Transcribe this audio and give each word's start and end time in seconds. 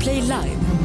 Play 0.00 0.22
Live. 0.22 0.79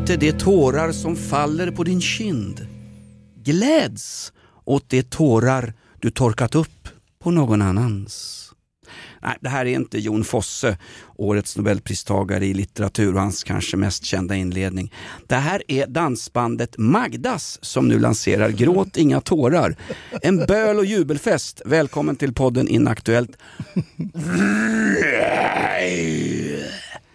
Inte 0.00 0.16
de 0.16 0.32
tårar 0.32 0.92
som 0.92 1.16
faller 1.16 1.70
på 1.70 1.84
din 1.84 2.00
kind. 2.00 2.66
Gläds 3.44 4.32
åt 4.64 4.88
de 4.88 5.02
tårar 5.02 5.74
du 5.98 6.10
torkat 6.10 6.54
upp 6.54 6.88
på 7.22 7.30
någon 7.30 7.62
annans. 7.62 8.36
Nej, 9.22 9.36
det 9.40 9.48
här 9.48 9.66
är 9.66 9.74
inte 9.74 9.98
Jon 9.98 10.24
Fosse, 10.24 10.78
årets 11.16 11.56
nobelpristagare 11.56 12.46
i 12.46 12.54
litteratur 12.54 13.14
och 13.14 13.20
hans 13.20 13.44
kanske 13.44 13.76
mest 13.76 14.04
kända 14.04 14.34
inledning. 14.34 14.92
Det 15.26 15.34
här 15.34 15.62
är 15.68 15.86
dansbandet 15.86 16.78
Magdas 16.78 17.58
som 17.62 17.88
nu 17.88 17.98
lanserar 17.98 18.48
Gråt 18.48 18.96
inga 18.96 19.20
tårar. 19.20 19.76
En 20.22 20.46
böl 20.46 20.78
och 20.78 20.84
jubelfest. 20.84 21.62
Välkommen 21.64 22.16
till 22.16 22.34
podden 22.34 22.68
Inaktuellt. 22.68 23.36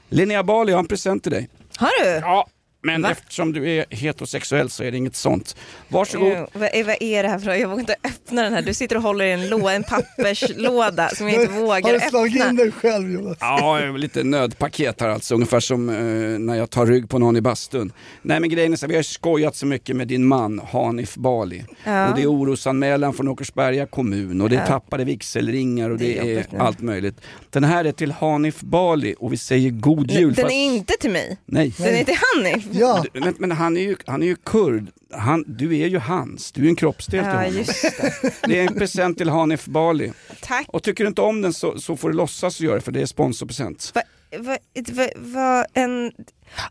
Linnea 0.09 0.43
Bali, 0.43 0.71
jag 0.71 0.77
har 0.77 0.83
en 0.83 0.87
present 0.87 1.23
till 1.23 1.31
dig. 1.31 1.49
Har 1.77 2.03
du? 2.03 2.09
Ja, 2.09 2.47
men 2.85 3.05
eftersom 3.05 3.53
du 3.53 3.69
är 3.71 3.85
heterosexuell 3.89 4.69
så 4.69 4.83
är 4.83 4.91
det 4.91 4.97
inget 4.97 5.15
sånt. 5.15 5.55
Varsågod. 5.87 6.33
Jo, 6.37 6.47
vad, 6.53 6.69
är, 6.73 6.83
vad 6.83 6.95
är 6.99 7.23
det 7.23 7.29
här 7.29 7.39
för 7.39 7.53
Jag 7.53 7.67
vågar 7.69 7.79
inte 7.79 7.95
öppna 8.03 8.41
den 8.43 8.53
här. 8.53 8.61
Du 8.61 8.73
sitter 8.73 8.95
och 8.95 9.01
håller 9.03 9.25
i 9.25 9.31
en, 9.31 9.47
lå, 9.49 9.69
en 9.69 9.83
papperslåda 9.83 11.09
som 11.09 11.29
jag 11.29 11.41
inte 11.41 11.53
Har 11.53 11.61
vågar 11.61 11.93
du 11.93 11.99
slagit 11.99 12.35
in 12.35 12.41
öppna. 12.41 12.53
dig 12.63 12.71
själv 12.71 13.11
Jonas? 13.11 13.37
Ja, 13.39 13.79
lite 13.79 14.23
nödpaket 14.23 15.01
här 15.01 15.09
alltså, 15.09 15.35
ungefär 15.35 15.59
som 15.59 15.89
eh, 15.89 15.95
när 16.39 16.55
jag 16.55 16.69
tar 16.69 16.85
rygg 16.85 17.09
på 17.09 17.19
någon 17.19 17.37
i 17.37 17.41
bastun. 17.41 17.91
Nej 18.21 18.39
men 18.39 18.49
grejen 18.49 18.73
är 18.73 18.77
så 18.77 18.87
vi 18.87 18.95
har 18.95 19.03
skojat 19.03 19.55
så 19.55 19.65
mycket 19.65 19.95
med 19.95 20.07
din 20.07 20.25
man 20.25 20.61
Hanif 20.71 21.15
Bali. 21.15 21.63
Ja. 21.83 22.09
Och 22.09 22.15
det 22.15 22.21
är 22.21 22.27
orosanmälan 22.31 23.13
från 23.13 23.27
Åkersberga 23.27 23.85
kommun 23.85 24.41
och 24.41 24.49
det 24.49 24.55
är 24.55 24.59
Ja. 24.59 24.65
tappade 24.67 25.03
vigselringar 25.03 25.89
och 25.89 25.97
Det 25.97 26.05
det 26.05 26.33
är 26.33 26.37
är, 26.53 26.59
allt 26.59 26.81
möjligt. 26.81 27.21
Den 27.49 27.63
här 27.63 27.85
är 27.85 27.91
till 27.91 28.11
Hanif 28.11 28.61
Bali 28.61 29.15
och 29.19 29.33
vi 29.33 29.37
säger 29.37 29.69
god 29.69 30.11
jul. 30.11 30.33
Den 30.33 30.43
fast- 30.43 30.53
är 30.55 30.65
inte 30.65 30.93
till 30.99 31.11
mig. 31.11 31.37
Nej. 31.45 31.73
Den 31.77 31.95
är 31.95 32.03
till 32.03 32.15
Hanif. 32.35 32.65
Ja, 32.79 33.05
Du- 33.13 33.33
Men, 33.39 33.51
han 33.51 33.77
är 33.77 33.81
ju, 33.81 33.95
han 34.05 34.23
är 34.23 34.27
ju 34.27 34.35
kurd, 34.35 34.87
han, 35.13 35.43
du 35.47 35.77
är 35.79 35.87
ju 35.87 35.97
hans, 35.99 36.51
du 36.51 36.65
är 36.65 36.69
en 36.69 36.75
kroppsdel 36.75 37.23
till 37.23 37.29
Ja, 37.33 37.37
honom. 37.37 37.53
det. 37.53 38.33
Det 38.47 38.59
är 38.59 38.67
en 38.67 38.73
present 38.73 39.17
till 39.17 39.29
Hanif 39.29 39.65
Bali. 39.65 40.11
Tack. 40.41 40.65
Och 40.69 40.83
tycker 40.83 41.03
du 41.03 41.07
inte 41.07 41.21
om 41.21 41.41
den 41.41 41.53
så, 41.53 41.79
så 41.79 41.97
får 41.97 42.09
du 42.09 42.15
låtsas 42.15 42.59
göra 42.59 42.75
det 42.75 42.81
för 42.81 42.91
det 42.91 43.01
är 43.01 43.05
sponsorpresent. 43.05 43.91
Vad 43.93 44.45
va, 44.45 44.57
va, 44.93 45.07
va, 45.15 45.65
en... 45.73 46.11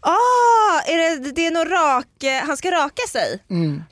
Ah, 0.00 0.80
är 0.86 0.96
det, 1.20 1.33
det 1.33 1.46
är 1.46 1.50
nog 1.50 1.70
rak... 1.72 2.22
eh, 2.24 2.46
Han 2.46 2.56
ska 2.56 2.70
raka 2.70 3.02
sig? 3.08 3.42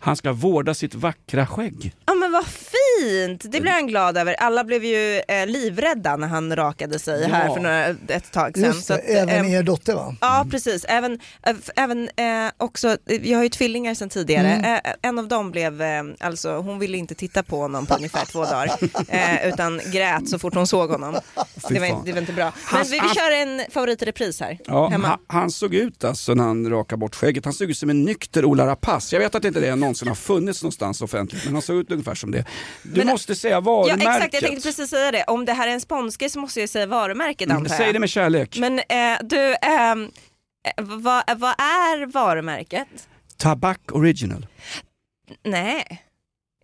Han 0.01 0.17
ska 0.17 0.33
vårda 0.33 0.75
sitt 0.75 0.95
vackra 0.95 1.47
skägg. 1.47 1.95
Ja 2.13 2.17
men 2.17 2.33
vad 2.33 2.45
fint! 2.47 3.43
Det 3.53 3.61
blev 3.61 3.73
han 3.75 3.87
glad 3.87 4.17
över. 4.19 4.35
Alla 4.39 4.65
blev 4.65 4.85
ju 4.85 5.21
eh, 5.29 5.47
livrädda 5.47 6.17
när 6.17 6.29
han 6.29 6.57
rakade 6.57 6.99
sig 6.99 7.29
här 7.29 7.47
Ja. 7.49 7.55
för 7.55 7.61
några, 7.61 7.87
ett 7.87 8.33
tag 8.33 8.55
sedan. 8.55 8.65
just 8.65 8.87
Så 8.87 8.93
det. 8.93 8.99
att, 9.23 9.29
Även 9.31 9.45
eh, 9.47 9.53
er 9.55 9.63
dotter 9.63 9.95
va? 9.95 10.17
Ja 10.21 10.47
precis, 10.51 10.85
även, 10.89 11.19
f- 11.43 11.71
även 11.77 12.09
eh, 12.17 12.53
också, 12.59 12.97
jag 13.23 13.39
har 13.39 13.43
ju 13.43 13.49
tvillingar 13.49 13.95
sedan 13.95 14.09
tidigare, 14.09 14.49
Mm. 14.53 14.75
eh, 14.85 14.93
en 15.03 15.19
av 15.19 15.29
dem 15.29 15.51
blev, 15.51 15.83
eh, 15.83 16.03
alltså 16.21 16.57
hon 16.57 16.79
ville 16.79 16.97
inte 16.99 17.15
titta 17.15 17.43
på 17.43 17.57
honom 17.61 17.87
på 17.87 17.95
ungefär 17.95 18.25
två 18.25 18.45
dagar, 18.45 18.71
eh, 19.09 19.49
utan 19.49 19.81
grät 19.93 20.29
så 20.29 20.39
fort 20.39 20.55
hon 20.55 20.67
såg 20.67 20.91
honom. 20.91 21.15
Det 21.69 21.79
var, 21.81 21.87
inte- 21.87 22.03
det 22.05 22.13
var 22.13 22.21
inte 22.21 22.33
bra. 22.33 22.53
Men 22.73 22.83
vi, 22.85 22.91
vi 23.01 23.09
kör 23.15 23.31
en 23.43 23.63
favorit 23.71 24.03
i 24.03 24.05
repris 24.05 24.41
här, 24.41 24.59
Ja, 24.67 24.89
hemma. 24.89 25.09
han, 25.09 25.19
han 25.27 25.51
såg 25.51 25.75
ut 25.75 26.05
alltså 26.05 26.35
när 26.35 26.45
han 26.45 26.71
rakade 26.71 26.99
bort 27.01 27.15
skägget, 27.15 27.45
han 27.45 27.55
såg 27.55 27.71
ut 27.71 27.79
som 27.79 27.91
en 27.91 28.03
nykter 28.05 28.45
Ola 28.45 28.67
Rapace. 28.67 29.17
Jag 29.17 29.21
vet 29.21 29.35
att 29.35 29.45
inte 29.45 29.61
det 29.61 29.77
någonsin 29.77 30.09
har 30.09 30.15
funnits 30.15 30.63
någonstans 30.63 31.03
offentligt, 31.03 31.45
men 31.45 31.53
han 31.53 31.63
såg 31.63 31.77
ut 31.77 31.91
ungefär 32.03 32.15
som 32.15 32.31
det. 32.31 32.45
Du 32.83 32.99
Men- 32.99 33.07
måste 33.07 33.35
säga 33.35 33.55
Ja 33.55 33.61
varumärket. 33.61 34.09
exakt, 34.17 34.35
jag 34.35 34.43
tänkte 34.43 34.69
precis 34.69 34.91
säga 34.91 35.11
det. 35.13 35.25
Om 35.25 35.45
det 35.45 35.53
här 35.53 35.69
är 35.69 35.73
en 35.73 35.81
sponsor 35.81 36.29
så 36.29 36.39
måste 36.41 36.61
jag 36.61 36.69
säga 36.69 36.87
varumärket 36.87 37.47
Mm, 37.47 37.57
antar 37.57 37.71
jag. 37.75 37.79
Säg 37.79 37.93
det 37.93 37.99
med 37.99 38.11
kärlek. 38.11 38.59
Men 38.59 38.79
eh, 38.79 39.19
du, 39.23 39.55
ehm, 39.63 40.11
eh, 40.77 40.85
vad, 40.85 41.39
vad 41.39 41.55
är 41.61 42.07
varumärket? 42.07 42.89
Tabak 43.37 43.81
original. 43.93 44.47
Nej, 45.45 46.03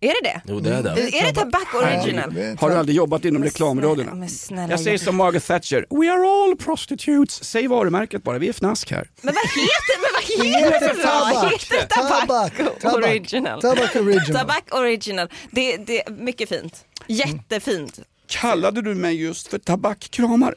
är 0.01 0.07
det 0.07 0.29
det? 0.29 0.41
Jo 0.45 0.59
det 0.59 0.69
är 0.75 0.83
det. 0.83 1.19
Är 1.19 1.25
det 1.25 1.33
Tabak 1.33 1.75
Original? 1.75 2.57
Har 2.59 2.69
du 2.69 2.75
aldrig 2.75 2.97
jobbat 2.97 3.25
inom 3.25 3.49
snälla, 4.29 4.71
Jag 4.71 4.79
säger 4.79 4.97
som 4.97 5.15
Margaret 5.15 5.47
Thatcher, 5.47 5.85
We 5.89 6.11
are 6.11 6.43
all 6.43 6.55
prostitutes. 6.55 7.43
Säg 7.43 7.67
varumärket 7.67 8.23
bara, 8.23 8.37
vi 8.37 8.47
är 8.49 8.53
fnask 8.53 8.91
här. 8.91 9.09
Men 9.21 9.33
vad 9.33 9.43
heter, 9.43 10.01
men 10.01 10.11
vad 10.13 10.23
heter 10.45 10.79
det 10.79 11.01
då? 11.01 11.07
Tabak. 11.07 11.63
Heter 11.71 11.85
Tabak, 11.87 12.81
Tabak. 12.81 12.95
Original? 12.95 13.61
Tabak 13.61 13.95
original. 13.95 14.41
Tabak 14.41 14.63
Original. 14.71 15.29
Det, 15.51 15.77
det 15.77 16.07
är 16.07 16.11
mycket 16.11 16.49
fint. 16.49 16.85
Jättefint. 17.07 17.99
Kallade 18.29 18.81
du 18.81 18.95
mig 18.95 19.21
just 19.21 19.47
för 19.47 19.57
tabakkramare? 19.57 20.55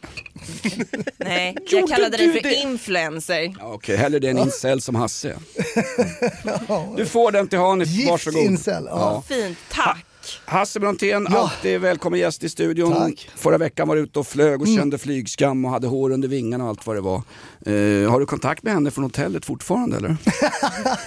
Nej, 1.17 1.57
jag 1.71 1.89
kallade 1.89 2.17
dig 2.17 2.33
för 2.33 2.49
det? 2.49 2.55
influencer. 2.55 3.55
Okej, 3.61 3.97
hellre 3.97 4.19
det 4.19 4.29
än 4.29 4.39
incel 4.39 4.81
som 4.81 4.95
Hasse. 4.95 5.37
Du 6.97 7.07
får 7.07 7.33
den 7.33 7.49
till 7.49 7.59
Hanif, 7.59 7.89
Gift 7.89 8.11
varsågod. 8.11 8.43
incel, 8.43 8.85
ja. 8.91 9.23
Fint, 9.29 9.59
tack. 9.73 10.07
Hasse 10.45 10.81
Brontén, 10.81 11.27
Ja. 11.31 11.39
alltid 11.39 11.81
välkommen 11.81 12.21
gäst 12.21 12.45
i 12.45 12.49
studion. 12.49 12.93
Tack. 12.95 13.31
Förra 13.37 13.59
veckan 13.59 13.89
var 13.89 13.97
du 13.97 14.03
ute 14.03 14.19
och 14.19 14.27
flög 14.27 14.61
och 14.61 14.67
Mm. 14.67 14.79
kände 14.79 14.99
flygskam 14.99 15.65
och 15.65 15.71
hade 15.71 15.87
hår 15.87 16.11
under 16.11 16.29
vingarna 16.29 16.65
och 16.65 16.71
allt 16.71 16.87
vad 16.87 16.97
det 16.97 17.01
var. 17.01 17.23
Eh, 17.67 18.11
har 18.11 18.21
du 18.21 18.27
kontakt 18.27 18.63
med 18.63 18.73
henne 18.73 18.91
från 18.91 19.05
hotellet 19.05 19.45
fortfarande 19.45 19.97
eller? 19.97 20.17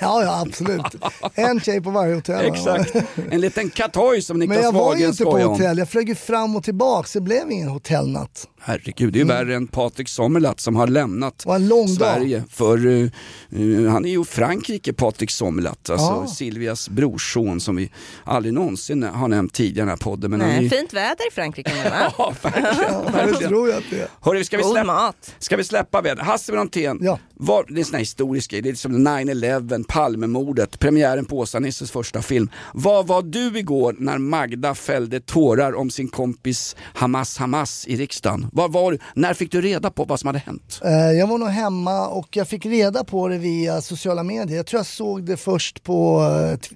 Ja, 0.01 0.23
ja 0.23 0.41
absolut. 0.47 0.85
En 1.33 1.59
tjej 1.59 1.81
på 1.81 1.89
varje 1.89 2.15
hotell. 2.15 2.45
Exakt, 2.45 2.95
en 3.29 3.41
liten 3.41 3.69
katoj 3.69 4.21
som 4.21 4.37
Men 4.39 4.47
Niklas 4.49 4.63
jag 4.63 4.71
var 4.71 4.95
ju 4.95 5.05
inte 5.07 5.23
på 5.23 5.37
hotell, 5.39 5.77
jag 5.77 5.89
flög 5.89 6.09
ju 6.09 6.15
fram 6.15 6.55
och 6.55 6.63
tillbaks, 6.63 7.13
det 7.13 7.21
blev 7.21 7.51
ingen 7.51 7.69
hotellnatt. 7.69 8.47
Herregud, 8.61 9.13
det 9.13 9.17
är 9.19 9.21
ju 9.21 9.27
värre 9.27 9.55
än 9.55 9.67
Patrik 9.67 10.09
Sommerlath 10.09 10.57
som 10.61 10.75
har 10.75 10.87
lämnat 10.87 11.45
lång 11.45 11.85
dag. 11.85 11.87
Sverige. 11.87 12.43
För 12.49 12.87
eh, 12.87 13.01
eh, 13.01 13.91
han 13.91 14.05
är 14.05 14.09
ju 14.09 14.23
Frankrike, 14.25 14.93
Patrik 14.93 15.31
Sommerlath, 15.31 15.91
alltså 15.91 16.05
Ja. 16.07 16.27
Silvias 16.27 16.89
brorson 16.89 17.59
som 17.59 17.75
vi 17.75 17.91
aldrig 18.23 18.53
någonsin 18.53 19.03
har 19.03 19.27
nämnt 19.27 19.53
tidigare 19.53 19.75
i 19.75 19.79
den 19.79 19.89
här 19.89 19.97
podden. 19.97 20.31
Men 20.31 20.41
han 20.41 20.49
är 20.49 20.53
Nej, 20.53 20.63
ju... 20.63 20.69
fint 20.69 20.93
väder 20.93 21.27
i 21.31 21.33
Frankrike 21.33 21.71
nu 21.83 21.89
va? 21.89 22.13
Ja, 22.17 22.33
verkligen. 22.41 22.75
Ja, 22.91 23.01
det 23.05 23.11
verkligen. 23.11 23.49
tror 23.49 23.69
jag 23.69 23.77
att 23.77 23.83
det 23.89 24.01
är. 24.01 24.07
Hörru, 24.21 24.43
ska 24.43 24.57
vi 24.57 24.63
God 24.63 24.71
släppa, 24.71 24.85
mat. 24.85 25.35
ska 25.39 25.57
vi 25.57 25.63
släppa 25.63 26.01
väder? 26.01 26.23
Hasse 26.45 26.51
Brontén, 26.51 26.99
Ja. 27.01 27.19
var, 27.33 27.65
det 27.67 27.73
är 27.73 27.77
en 27.79 27.85
sån 27.85 27.93
här 27.93 27.99
historisk 27.99 28.51
grej, 28.51 28.61
det 28.61 28.69
är 28.69 28.73
som 28.75 29.07
9-11, 29.07 29.83
Palmemordet, 29.87 30.79
premiären 30.79 31.25
på 31.25 31.39
Åsa-Nisses 31.39 31.91
första 31.91 32.21
film. 32.21 32.49
Vad 32.73 33.07
var 33.07 33.21
du 33.21 33.57
igår 33.59 33.95
när 33.99 34.17
Magda 34.17 34.75
fällde 34.75 35.19
tårar 35.19 35.75
om 35.75 35.89
sin 35.89 36.07
kompis 36.07 36.75
Hamas 36.93 37.37
Hamas 37.37 37.87
i 37.87 37.95
riksdagen? 37.95 38.47
Var 38.53 38.69
var 38.69 38.91
du? 38.91 38.99
När 39.15 39.33
fick 39.33 39.51
du 39.51 39.61
reda 39.61 39.91
på 39.91 40.03
vad 40.05 40.19
som 40.19 40.27
hade 40.27 40.39
hänt? 40.39 40.79
Eh, 40.83 40.91
Jag 41.11 41.27
var 41.27 41.37
nog 41.37 41.49
hemma 41.49 42.07
och 42.07 42.27
jag 42.37 42.47
fick 42.47 42.65
reda 42.65 43.03
på 43.03 43.27
det 43.27 43.37
via 43.37 43.81
sociala 43.81 44.23
medier. 44.23 44.57
Jag 44.57 44.65
tror 44.65 44.79
jag 44.79 44.85
såg 44.87 45.23
det 45.25 45.37
först 45.37 45.83
på 45.83 46.21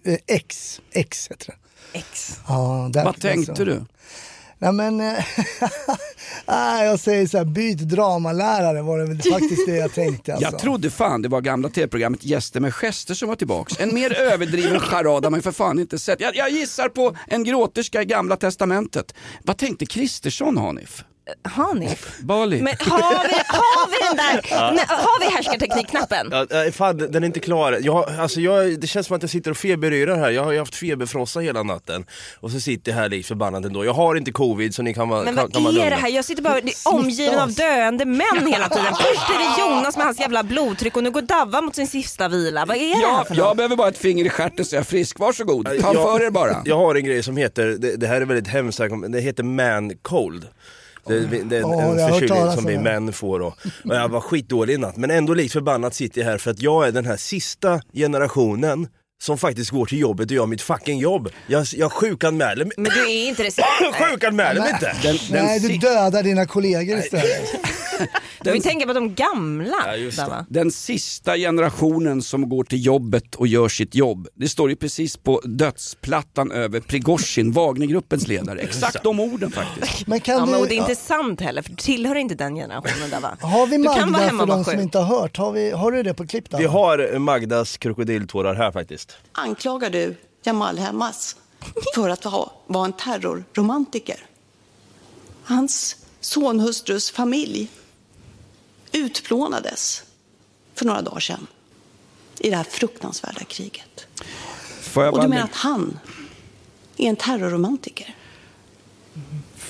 eh, 0.05 0.13
eh, 0.13 0.19
X. 0.27 0.81
X 0.91 1.27
heter 1.31 1.45
det. 1.47 1.99
X. 1.99 2.39
Ja, 2.47 2.89
där- 2.93 3.05
Vad 3.05 3.21
tänkte 3.21 3.51
alltså. 3.51 3.65
du? 3.65 3.85
Nej 4.61 4.71
men, 4.73 4.97
nej, 6.47 6.85
jag 6.85 6.99
säger 6.99 7.27
så 7.27 7.37
här, 7.37 7.45
byt 7.45 7.77
dramalärare 7.77 8.81
var 8.81 8.99
det 8.99 9.05
väl 9.05 9.21
faktiskt 9.21 9.65
det 9.67 9.75
jag 9.75 9.93
tänkte. 9.93 10.33
Alltså. 10.33 10.51
Jag 10.51 10.59
trodde 10.59 10.89
fan 10.89 11.21
det 11.21 11.29
var 11.29 11.41
gamla 11.41 11.69
tv-programmet 11.69 12.25
Gäster 12.25 12.59
med 12.59 12.73
gester 12.73 13.13
som 13.13 13.29
var 13.29 13.35
tillbaks. 13.35 13.79
En 13.79 13.93
mer 13.93 14.13
överdriven 14.13 14.79
charad 14.79 15.23
har 15.23 15.31
man 15.31 15.37
ju 15.37 15.41
för 15.41 15.51
fan 15.51 15.79
inte 15.79 15.99
sett. 15.99 16.19
Jag, 16.19 16.35
jag 16.35 16.49
gissar 16.49 16.89
på 16.89 17.15
en 17.27 17.43
gråterska 17.43 18.01
i 18.01 18.05
gamla 18.05 18.35
testamentet. 18.35 19.15
Vad 19.43 19.57
tänkte 19.57 19.85
Kristersson 19.85 20.57
Hanif? 20.57 21.03
Hanif. 21.43 22.19
Bali? 22.19 22.61
Men 22.61 22.75
har 22.79 23.27
vi, 23.27 23.33
har 23.47 23.89
vi 23.89 23.97
den 24.07 24.17
där, 24.17 24.71
nej, 24.75 24.85
har 24.87 25.19
vi 25.19 25.35
härskarteknikknappen? 25.35 26.29
Ja, 26.31 26.65
äh, 26.65 26.71
fan, 26.71 26.97
den 26.97 27.23
är 27.23 27.27
inte 27.27 27.39
klar. 27.39 27.77
Jag, 27.81 28.09
alltså, 28.19 28.39
jag, 28.41 28.79
det 28.79 28.87
känns 28.87 29.07
som 29.07 29.15
att 29.15 29.23
jag 29.23 29.29
sitter 29.29 29.51
och 29.51 29.57
feberyrar 29.57 30.15
här. 30.17 30.29
Jag 30.29 30.43
har 30.43 30.51
ju 30.51 30.59
haft 30.59 30.75
feberfrossa 30.75 31.39
hela 31.39 31.63
natten. 31.63 32.05
Och 32.39 32.51
så 32.51 32.59
sitter 32.59 32.91
jag 32.91 32.99
här 32.99 33.09
likt 33.09 33.27
förbannat 33.27 33.65
ändå. 33.65 33.85
Jag 33.85 33.93
har 33.93 34.15
inte 34.15 34.31
covid 34.31 34.75
så 34.75 34.81
ni 34.81 34.93
kan 34.93 35.09
vara 35.09 35.23
Men 35.23 35.35
kan, 35.35 35.43
vad 35.43 35.53
kan 35.75 35.77
är 35.77 35.89
det 35.89 35.95
här? 35.95 36.09
Jag 36.09 36.25
sitter 36.25 36.43
bara 36.43 36.59
omgiven 36.85 37.39
av 37.39 37.53
döende 37.53 38.05
män 38.05 38.47
hela 38.47 38.69
tiden. 38.69 38.93
Först 38.99 39.29
är 39.29 39.39
det 39.55 39.61
Jonas 39.61 39.97
med 39.97 40.05
hans 40.05 40.19
jävla 40.19 40.43
blodtryck 40.43 40.97
och 40.97 41.03
nu 41.03 41.11
går 41.11 41.21
Davva 41.21 41.61
mot 41.61 41.75
sin 41.75 41.87
sista 41.87 42.27
vila. 42.27 42.65
Vad 42.65 42.77
är 42.77 42.79
det 42.89 42.95
här 42.95 43.01
Ja, 43.01 43.25
för 43.27 43.35
jag 43.35 43.45
något? 43.47 43.57
behöver 43.57 43.75
bara 43.75 43.87
ett 43.87 43.97
finger 43.97 44.25
i 44.25 44.29
stjärten 44.29 44.65
så 44.65 44.75
jag 44.75 44.79
är 44.81 44.85
frisk. 44.85 45.19
Varsågod, 45.19 45.65
ta 45.65 45.73
Jag- 45.73 45.93
för 45.93 46.25
er 46.25 46.29
bara. 46.29 46.61
Jag 46.65 46.77
har 46.77 46.95
en 46.95 47.03
grej 47.03 47.23
som 47.23 47.37
heter, 47.37 47.65
det, 47.67 47.95
det 47.95 48.07
här 48.07 48.21
är 48.21 48.25
väldigt 48.25 48.47
hemskt, 48.47 48.79
här, 48.79 49.09
det 49.09 49.19
heter 49.21 49.43
man 49.43 49.91
cold. 50.01 50.47
Det, 51.09 51.43
det, 51.43 51.57
är 51.57 51.61
en 51.61 51.63
har 51.63 51.99
hört 51.99 52.19
förkylning 52.19 52.51
som 52.51 52.59
om 52.59 52.65
vi 52.65 52.77
män 52.77 53.13
får. 53.13 53.39
Och, 53.39 53.53
och 53.85 53.95
jag 53.95 54.09
var 54.09 54.21
skitdålig 54.21 54.73
i 54.73 54.77
natt. 54.77 54.97
Men 54.97 55.11
ändå 55.11 55.33
likt 55.33 55.53
förbannat 55.53 55.93
sitter 55.93 56.21
jag 56.21 56.27
här 56.27 56.37
för 56.37 56.51
att 56.51 56.61
jag 56.61 56.87
är 56.87 56.91
den 56.91 57.05
här 57.05 57.17
sista 57.17 57.81
generationen 57.93 58.87
som 59.21 59.37
faktiskt 59.37 59.71
går 59.71 59.85
till 59.85 59.99
jobbet 59.99 60.31
och 60.31 60.35
gör 60.35 60.45
mitt 60.45 60.61
fucking 60.61 60.99
jobb. 60.99 61.29
Jag, 61.47 61.65
jag 61.73 61.91
sjukanmäler 61.91 62.65
mig. 62.65 62.73
Men 62.77 62.91
du 62.91 63.11
är 63.11 63.27
inte 63.27 63.43
det. 63.43 63.51
Sjukanmäler 63.93 64.61
mig 64.61 64.69
inte! 64.73 64.95
Den, 65.03 65.17
den, 65.31 65.45
Nej, 65.45 65.59
du 65.59 65.77
dödar 65.77 66.23
dina 66.23 66.45
kollegor 66.45 66.97
istället. 66.99 67.49
Du 68.43 68.51
vill 68.51 68.61
tänka 68.61 68.87
på 68.87 68.93
de 68.93 69.15
gamla. 69.15 69.75
Ja, 69.85 69.95
just 69.95 70.17
där, 70.17 70.23
det. 70.23 70.29
va? 70.29 70.45
den 70.49 70.71
sista 70.71 71.37
generationen 71.37 72.21
som 72.21 72.49
går 72.49 72.63
till 72.63 72.85
jobbet 72.85 73.35
och 73.35 73.47
gör 73.47 73.67
sitt 73.67 73.95
jobb. 73.95 74.27
Det 74.35 74.49
står 74.49 74.69
ju 74.69 74.75
precis 74.75 75.17
på 75.17 75.41
dödsplattan 75.45 76.51
över 76.51 76.79
Prigozjin, 76.79 77.51
Wagnergruppens 77.51 78.27
ledare. 78.27 78.59
Exakt 78.59 79.03
de 79.03 79.19
orden 79.19 79.51
faktiskt. 79.51 80.07
Men 80.07 80.19
kan 80.19 80.35
Ja, 80.35 80.45
du, 80.45 80.51
men, 80.51 80.59
och 80.61 80.67
det 80.67 80.73
är 80.73 80.77
inte 80.81 80.95
sant 80.95 81.41
heller 81.41 81.61
för 81.61 81.69
du 81.69 81.75
tillhör 81.75 82.15
inte 82.15 82.35
den 82.35 82.55
generationen 82.55 83.09
där 83.09 83.19
va? 83.19 83.37
Har 83.41 83.67
vi 83.67 83.77
Du 83.77 83.83
kan 83.83 83.93
vara 83.93 84.05
Magda 84.05 84.25
hemma 84.25 84.39
för 84.39 84.47
de 84.47 84.63
som 84.63 84.79
inte 84.79 84.97
har 84.97 85.19
hört? 85.19 85.37
Har, 85.37 85.51
vi, 85.51 85.71
har 85.71 85.91
du 85.91 86.03
det 86.03 86.13
på 86.13 86.27
klipp 86.27 86.49
då? 86.49 86.57
Vi 86.57 86.65
har 86.65 87.19
Magdas 87.19 87.77
krokodiltårar 87.77 88.55
här 88.55 88.71
faktiskt. 88.71 89.08
Anklagar 89.31 89.89
du 89.89 90.15
Jamal 90.43 90.79
Hamas 90.79 91.35
för 91.95 92.09
att 92.09 92.25
vara 92.65 92.85
en 92.85 92.93
terrorromantiker. 92.93 94.25
Hans 95.43 95.95
sonhustrus 96.19 97.11
familj 97.11 97.71
utplånades 98.91 100.03
för 100.75 100.85
några 100.85 101.01
dagar 101.01 101.19
sedan 101.19 101.47
i 102.39 102.49
det 102.49 102.55
här 102.55 102.63
fruktansvärda 102.63 103.43
kriget. 103.43 104.07
Och 104.95 105.21
du 105.21 105.27
menar 105.27 105.43
att 105.43 105.55
han 105.55 105.99
är 106.97 107.09
en 107.09 107.15
terrorromantiker 107.15 108.15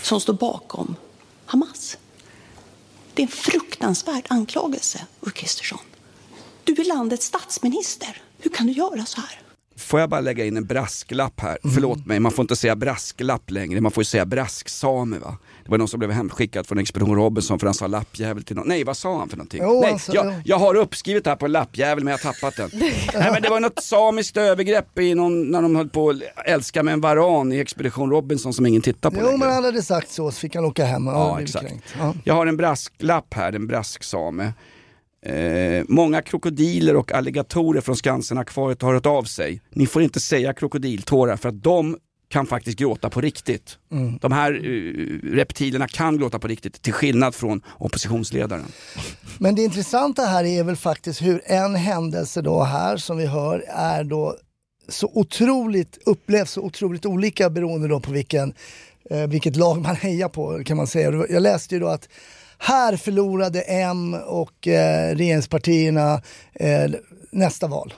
som 0.02 0.22
står 0.22 0.34
bakom 0.34 0.96
Hamas? 1.46 1.98
Det 3.14 3.22
är 3.22 3.26
en 3.26 3.32
fruktansvärd 3.32 4.26
anklagelse, 4.30 5.06
Ulf 5.20 5.34
Kristersson. 5.34 5.80
Du 6.64 6.74
är 6.82 6.86
landets 6.86 7.26
statsminister. 7.26 8.22
Hur 8.40 8.50
kan 8.52 8.68
du 8.68 8.74
göra 8.74 9.06
så 9.06 9.22
här? 9.22 9.30
Får 9.78 10.00
jag 10.00 10.10
bara 10.10 10.22
lägga 10.22 10.46
in 10.46 10.58
en 10.58 10.66
brasklapp 10.66 11.40
här? 11.42 11.58
Mm. 11.64 11.74
Förlåt 11.74 12.06
mig, 12.06 12.20
man 12.20 12.32
får 12.32 12.44
inte 12.44 12.56
säga 12.56 12.76
brasklapp 12.76 13.52
längre, 13.52 13.82
man 13.82 13.92
får 13.92 14.02
ju 14.02 14.06
säga 14.06 14.26
brasksame 14.26 15.18
va? 15.20 15.38
Det 15.64 15.72
var 15.72 15.78
någon 15.78 15.88
som 15.88 16.00
blev 16.00 16.12
hemskickad 16.12 16.68
från 16.68 16.78
Expedition 16.80 17.16
Robinson 17.16 17.60
för 17.60 17.68
han 17.68 17.74
sa 17.74 17.88
lappjävel 17.88 18.44
till 18.44 18.56
någon. 18.56 18.68
Nej 18.68 18.84
vad 18.84 18.98
sa 18.98 19.18
han 19.20 19.30
för 19.30 19.38
någonting? 19.38 19.60
Jo, 19.64 19.82
Nej, 19.82 20.00
sa- 20.00 20.14
jag, 20.14 20.26
jo. 20.26 20.42
jag 20.46 20.60
har 20.60 20.76
uppskrivet 20.76 21.26
här 21.26 21.36
på 21.36 21.46
en 21.46 21.52
lappjävel 21.52 22.04
men 22.04 22.12
jag 22.12 22.18
har 22.20 22.34
tappat 22.34 22.56
den. 22.56 22.70
Nej 23.14 23.32
men 23.32 23.42
det 23.42 23.50
var 23.50 23.60
något 23.60 23.84
samiskt 23.84 24.38
övergrepp 24.38 25.00
i 25.00 25.16
någon, 25.16 25.52
när 25.52 25.62
de 25.62 25.76
höll 25.76 25.90
på 25.90 26.10
att 26.10 26.18
älska 26.46 26.84
med 26.84 26.94
en 26.94 27.02
varan 27.02 27.52
i 27.52 27.60
Expedition 27.60 28.10
Robinson 28.10 28.54
som 28.54 28.66
ingen 28.66 28.82
tittar 28.82 29.10
på 29.12 29.18
Jo 29.20 29.26
längre. 29.26 29.38
men 29.38 29.52
han 29.54 29.64
hade 29.64 29.82
sagt 29.82 30.12
så, 30.12 30.32
så 30.32 30.40
fick 30.40 30.56
han 30.56 30.66
åka 30.66 30.86
hem 30.86 31.08
och 31.08 31.14
Ja, 31.14 31.42
exakt. 31.42 31.66
kränkt. 31.68 31.86
Ja. 32.00 32.14
Jag 32.24 32.34
har 32.34 32.46
en 32.48 32.58
brasklapp 32.58 33.34
här, 33.34 33.54
en 33.54 33.68
brasksame. 33.68 34.54
Eh, 35.22 35.84
många 35.88 36.22
krokodiler 36.22 36.96
och 36.96 37.12
alligatorer 37.12 37.82
från 37.82 37.96
Skansen-akvariet 37.96 38.82
har 38.82 38.94
hört 38.94 39.06
av 39.06 39.24
sig. 39.24 39.62
Ni 39.70 39.88
får 39.88 40.02
inte 40.02 40.20
säga 40.20 40.54
krokodiltårar 40.54 41.38
för 41.38 41.50
att 41.50 41.64
de 41.64 41.98
kan 42.30 42.46
faktiskt 42.46 42.78
gråta 42.78 43.10
på 43.10 43.22
riktigt. 43.22 43.78
De 44.22 44.32
här 44.32 44.54
eh, 44.54 45.36
reptilerna 45.36 45.88
kan 45.88 46.18
gråta 46.18 46.40
på 46.40 46.48
riktigt 46.48 46.82
till 46.82 46.94
skillnad 46.94 47.36
från 47.36 47.62
oppositionsledaren. 47.78 48.66
Men 49.38 49.56
det 49.56 49.64
intressanta 49.64 50.22
här 50.22 50.44
är 50.44 50.64
väl 50.64 50.76
faktiskt 50.76 51.22
hur 51.22 51.42
en 51.46 51.76
händelse 51.76 52.42
då 52.42 52.64
här 52.64 52.98
som 52.98 53.18
vi 53.18 53.26
hör 53.26 53.64
är 53.68 54.04
då 54.04 54.36
så 54.88 55.12
otroligt, 55.14 56.00
upplevs 56.06 56.52
så 56.52 56.62
otroligt 56.62 57.06
olika 57.06 57.50
beroende 57.50 57.88
då 57.88 58.00
på 58.00 58.12
vilken, 58.12 58.54
eh, 59.10 59.28
vilket 59.28 59.56
lag 59.56 59.82
man 59.82 59.96
hejar 60.02 60.30
på 60.30 60.64
kan 60.64 60.78
man 60.78 60.88
säga. 60.88 61.26
Jag 61.30 61.44
läste 61.44 61.76
ju 61.76 61.82
då 61.82 61.88
att 61.88 62.10
här 62.60 62.98
förlorade 62.98 63.62
M 63.62 64.14
och 64.14 64.68
eh, 64.68 65.16
regeringspartierna 65.16 66.22
eh, 66.54 66.92
nästa 67.32 67.68
val. 67.68 67.94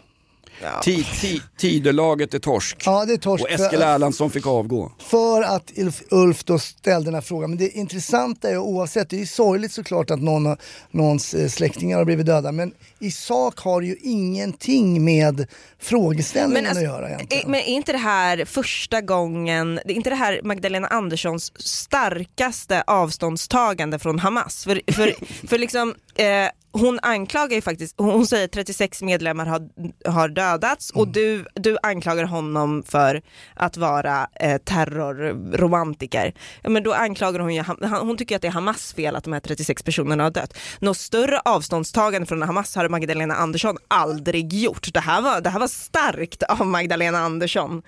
Ti, 0.84 1.04
ti, 1.22 1.42
tidelaget 1.58 2.34
är 2.34 2.40
torsk. 2.40 2.84
Ja 2.86 3.06
det 3.06 3.14
är 3.14 3.18
torsk. 3.18 3.44
Och 3.44 3.52
Eskil 3.52 3.82
Erlandsson 3.82 4.32
fick 4.32 4.48
avgå. 4.48 4.92
för 5.00 5.42
att 5.42 5.72
Ulf, 5.78 6.02
Ulf 6.10 6.44
då 6.44 6.60
ställde 6.60 7.08
den 7.08 7.14
här 7.14 7.22
frågan. 7.22 7.50
Men 7.50 7.60
det 7.60 7.70
intressanta 7.70 8.50
är 8.50 8.58
oavsett, 8.58 9.10
det 9.10 9.16
är 9.16 9.20
ju 9.20 9.26
sorgligt 9.26 9.72
såklart 9.72 10.12
att 10.12 10.22
någon, 10.22 10.58
någons 10.92 11.34
eh, 11.34 11.50
släktingar 11.50 11.98
har 11.98 12.06
blivit 12.06 12.26
döda. 12.26 12.52
Men 12.52 12.74
i 13.00 13.12
sak 13.12 13.60
har 13.60 13.82
det 13.82 13.88
ju 13.88 13.96
ingenting 14.02 15.06
med 15.06 15.48
frågeställningen 15.80 16.66
alltså, 16.66 16.80
att 16.80 16.92
göra 16.92 17.10
egentligen. 17.10 17.52
men 17.52 17.60
är 17.60 17.66
inte 17.66 17.92
det 17.92 17.98
här 17.98 18.46
första 18.46 19.02
gången, 19.02 19.80
det 19.86 19.92
är 19.94 19.96
inte 19.96 20.10
det 20.10 20.16
här 20.16 20.42
Magdalena 20.44 20.88
Anderssons 20.88 21.52
starkaste 21.56 22.84
avståndstagande 22.88 24.00
från 24.00 24.20
Hamas? 24.20 24.64
För, 24.64 24.82
för, 24.94 25.16
för 25.48 25.58
liksom, 25.58 25.96
eh, 26.22 26.50
hon 26.74 27.00
anklagar 27.02 27.56
ju 27.56 27.62
faktiskt, 27.62 27.96
hon 27.98 28.28
säger 28.28 28.46
att 28.46 28.52
36 28.52 29.02
medlemmar 29.02 29.46
har, 29.46 29.70
har 30.12 30.30
dödats 30.30 30.90
och 30.90 31.04
Mm. 31.04 31.12
du, 31.14 31.46
du 31.56 31.78
anklagar 31.84 32.24
honom 32.24 32.84
för 32.84 33.22
att 33.56 33.78
vara 33.78 34.28
eh, 34.40 34.58
terrorromantiker. 34.58 36.34
Ja, 36.62 36.70
men 36.70 36.84
då 36.84 36.94
anklagar 36.94 37.40
hon 37.40 37.56
ju, 37.56 37.64
hon 38.02 38.18
tycker 38.18 38.36
att 38.36 38.42
det 38.42 38.48
är 38.48 38.52
Hamas 38.52 38.94
fel 38.94 39.16
att 39.16 39.24
de 39.24 39.34
här 39.34 39.40
36 39.40 39.84
personerna 39.84 40.24
har 40.24 40.32
dött. 40.32 40.58
Något 40.80 40.98
större 40.98 41.40
avståndstagande 41.40 42.26
från 42.26 42.42
Hamas 42.42 42.76
har 42.76 42.90
Magdalena 42.90 43.36
Andersson 43.36 43.78
aldrig 43.88 44.54
gjort. 44.54 44.94
Det 44.94 45.00
här 45.00 45.22
var, 45.22 45.42
det 45.42 45.50
här 45.50 45.60
var 45.60 45.68
starkt 45.68 46.44
av 46.44 46.68
Magdalena 46.68 47.20
Andersson. 47.20 47.82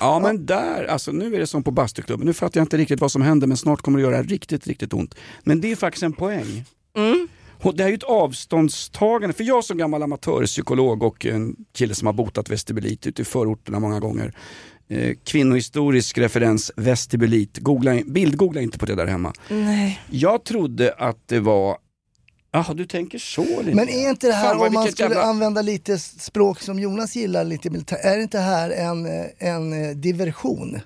Ja 0.00 0.18
men 0.18 0.46
där, 0.46 0.84
alltså 0.84 1.12
nu 1.12 1.34
är 1.34 1.38
det 1.38 1.46
som 1.46 1.62
på 1.62 1.70
bastuklubben, 1.70 2.26
nu 2.26 2.32
fattar 2.34 2.60
jag 2.60 2.64
inte 2.64 2.76
riktigt 2.76 3.00
vad 3.00 3.12
som 3.12 3.22
händer 3.22 3.46
men 3.46 3.56
snart 3.56 3.80
kommer 3.80 3.98
det 3.98 4.02
göra 4.02 4.22
riktigt, 4.22 4.66
riktigt 4.66 4.92
ont. 4.92 5.14
Men 5.42 5.60
det 5.60 5.72
är 5.72 5.76
faktiskt 5.76 6.02
en 6.02 6.12
poäng. 6.12 6.64
Och 6.92 7.37
Det 7.62 7.82
här 7.82 7.84
är 7.84 7.88
ju 7.88 7.94
ett 7.94 8.02
avståndstagande, 8.02 9.34
för 9.34 9.44
jag 9.44 9.64
som 9.64 9.78
gammal 9.78 10.02
amatörpsykolog 10.02 11.02
och 11.02 11.26
en 11.26 11.56
kille 11.74 11.94
som 11.94 12.06
har 12.06 12.12
botat 12.12 12.50
vestibulit 12.50 13.06
ute 13.06 13.22
i 13.22 13.24
förorterna 13.24 13.80
många 13.80 14.00
gånger. 14.00 14.34
Eh, 14.90 15.14
kvinnohistorisk 15.24 16.18
referens, 16.18 16.72
vestibulit, 16.76 17.58
googla, 17.58 18.00
bildgoogla 18.06 18.60
inte 18.60 18.78
på 18.78 18.86
det 18.86 18.94
där 18.94 19.06
hemma. 19.06 19.32
Nej. 19.48 20.00
Jag 20.10 20.44
trodde 20.44 20.92
att 20.92 21.28
det 21.28 21.40
var, 21.40 21.76
jaha 22.52 22.74
du 22.74 22.86
tänker 22.86 23.18
så 23.18 23.42
Linnea. 23.42 23.74
Men 23.74 23.88
är 23.88 24.08
inte 24.10 24.26
det 24.26 24.32
här, 24.32 24.54
Fan, 24.54 24.66
om 24.66 24.72
man 24.74 24.92
skulle 24.92 25.08
jävla- 25.08 25.22
använda 25.22 25.62
lite 25.62 25.98
språk 25.98 26.60
som 26.60 26.78
Jonas 26.78 27.16
gillar, 27.16 27.44
lite 27.44 27.70
militär, 27.70 27.96
är 28.02 28.18
inte 28.18 28.36
det 28.38 28.42
här 28.44 28.70
en, 28.70 29.06
eh, 29.06 29.26
en 29.38 29.84
eh, 29.90 29.96
diversion? 29.96 30.80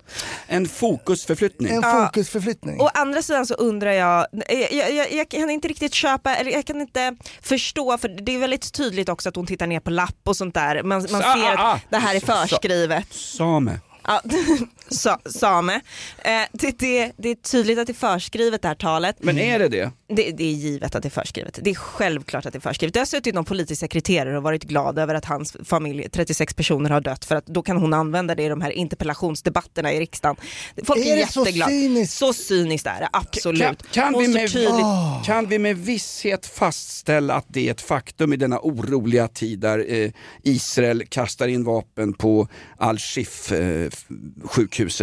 En 0.46 0.68
fokusförflyttning. 0.68 1.72
En 1.72 1.80
Ja. 1.82 2.06
fokusförflyttning? 2.06 2.80
Å 2.80 2.88
andra 2.94 3.22
sidan 3.22 3.46
så 3.46 3.54
undrar 3.54 3.92
jag, 3.92 4.26
jag, 4.48 4.72
jag, 4.72 4.92
jag, 4.94 5.12
jag 5.12 5.28
kan 5.28 5.50
inte 5.50 5.68
riktigt 5.68 5.94
köpa, 5.94 6.36
eller 6.36 6.50
jag 6.50 6.64
kan 6.64 6.80
inte 6.80 7.16
förstå, 7.42 7.98
för 7.98 8.08
det 8.08 8.34
är 8.34 8.38
väldigt 8.38 8.72
tydligt 8.72 9.08
också 9.08 9.28
att 9.28 9.36
hon 9.36 9.46
tittar 9.46 9.66
ner 9.66 9.80
på 9.80 9.90
lapp 9.90 10.16
och 10.24 10.36
sånt 10.36 10.54
där. 10.54 10.82
Man, 10.82 11.06
man 11.12 11.22
Ah, 11.24 11.34
ser 11.34 11.52
ah, 11.52 11.56
ah. 11.58 11.72
att 11.74 11.80
det 11.90 11.96
här 11.98 12.14
är 12.14 12.20
förskrivet. 12.20 13.12
Same. 13.12 13.80
Ja, 14.06 14.22
sa, 14.88 15.18
same. 15.24 15.74
Eh, 16.18 16.30
det, 16.52 16.78
det, 16.78 17.12
det 17.16 17.28
är 17.28 17.34
tydligt 17.34 17.78
att 17.78 17.86
det 17.86 17.92
är 17.92 18.14
förskrivet 18.14 18.62
det 18.62 18.68
här 18.68 18.74
talet. 18.74 19.16
Men 19.20 19.38
är 19.38 19.58
det 19.58 19.68
det? 19.68 19.90
Det, 20.14 20.30
det 20.32 20.44
är 20.44 20.52
givet 20.52 20.94
att 20.94 21.02
det 21.02 21.08
är 21.08 21.10
förskrivet. 21.10 21.58
Det 21.62 21.70
är 21.70 21.74
självklart 21.74 22.46
att 22.46 22.52
det 22.52 22.58
är 22.58 22.60
förskrivet. 22.60 22.94
Det 22.94 23.00
har 23.00 23.04
suttit 23.06 23.34
någon 23.34 23.44
politisk 23.44 23.80
sekreterare 23.80 24.36
och 24.36 24.42
varit 24.42 24.64
glad 24.64 24.98
över 24.98 25.14
att 25.14 25.24
hans 25.24 25.56
familj, 25.64 26.08
36 26.12 26.54
personer 26.54 26.90
har 26.90 27.00
dött 27.00 27.24
för 27.24 27.36
att 27.36 27.46
då 27.46 27.62
kan 27.62 27.76
hon 27.76 27.94
använda 27.94 28.34
det 28.34 28.42
i 28.42 28.48
de 28.48 28.60
här 28.60 28.70
interpellationsdebatterna 28.70 29.92
i 29.92 30.00
riksdagen. 30.00 30.36
Folk 30.84 30.98
är, 31.06 31.12
Är 31.12 31.16
det 31.16 31.32
så 31.32 31.40
jätteglada. 31.40 31.70
cyniskt? 31.70 32.14
Så 32.14 32.32
cyniskt 32.32 32.86
är 32.86 33.00
det, 33.00 33.08
absolut. 33.12 33.62
Kan, 33.62 33.76
kan, 34.12 34.18
vi 34.18 34.28
med, 34.28 34.52
tydligt- 34.52 35.24
kan 35.24 35.46
vi 35.48 35.58
med 35.58 35.76
visshet 35.78 36.46
fastställa 36.46 37.34
att 37.34 37.46
det 37.48 37.66
är 37.68 37.70
ett 37.70 37.80
faktum 37.80 38.32
i 38.32 38.36
denna 38.36 38.58
oroliga 38.62 39.28
tid 39.28 39.58
där 39.60 39.92
eh, 39.92 40.10
Israel 40.42 41.02
kastar 41.08 41.48
in 41.48 41.64
vapen 41.64 42.12
på 42.12 42.48
Al-Shif 42.78 43.52
eh? 43.52 43.58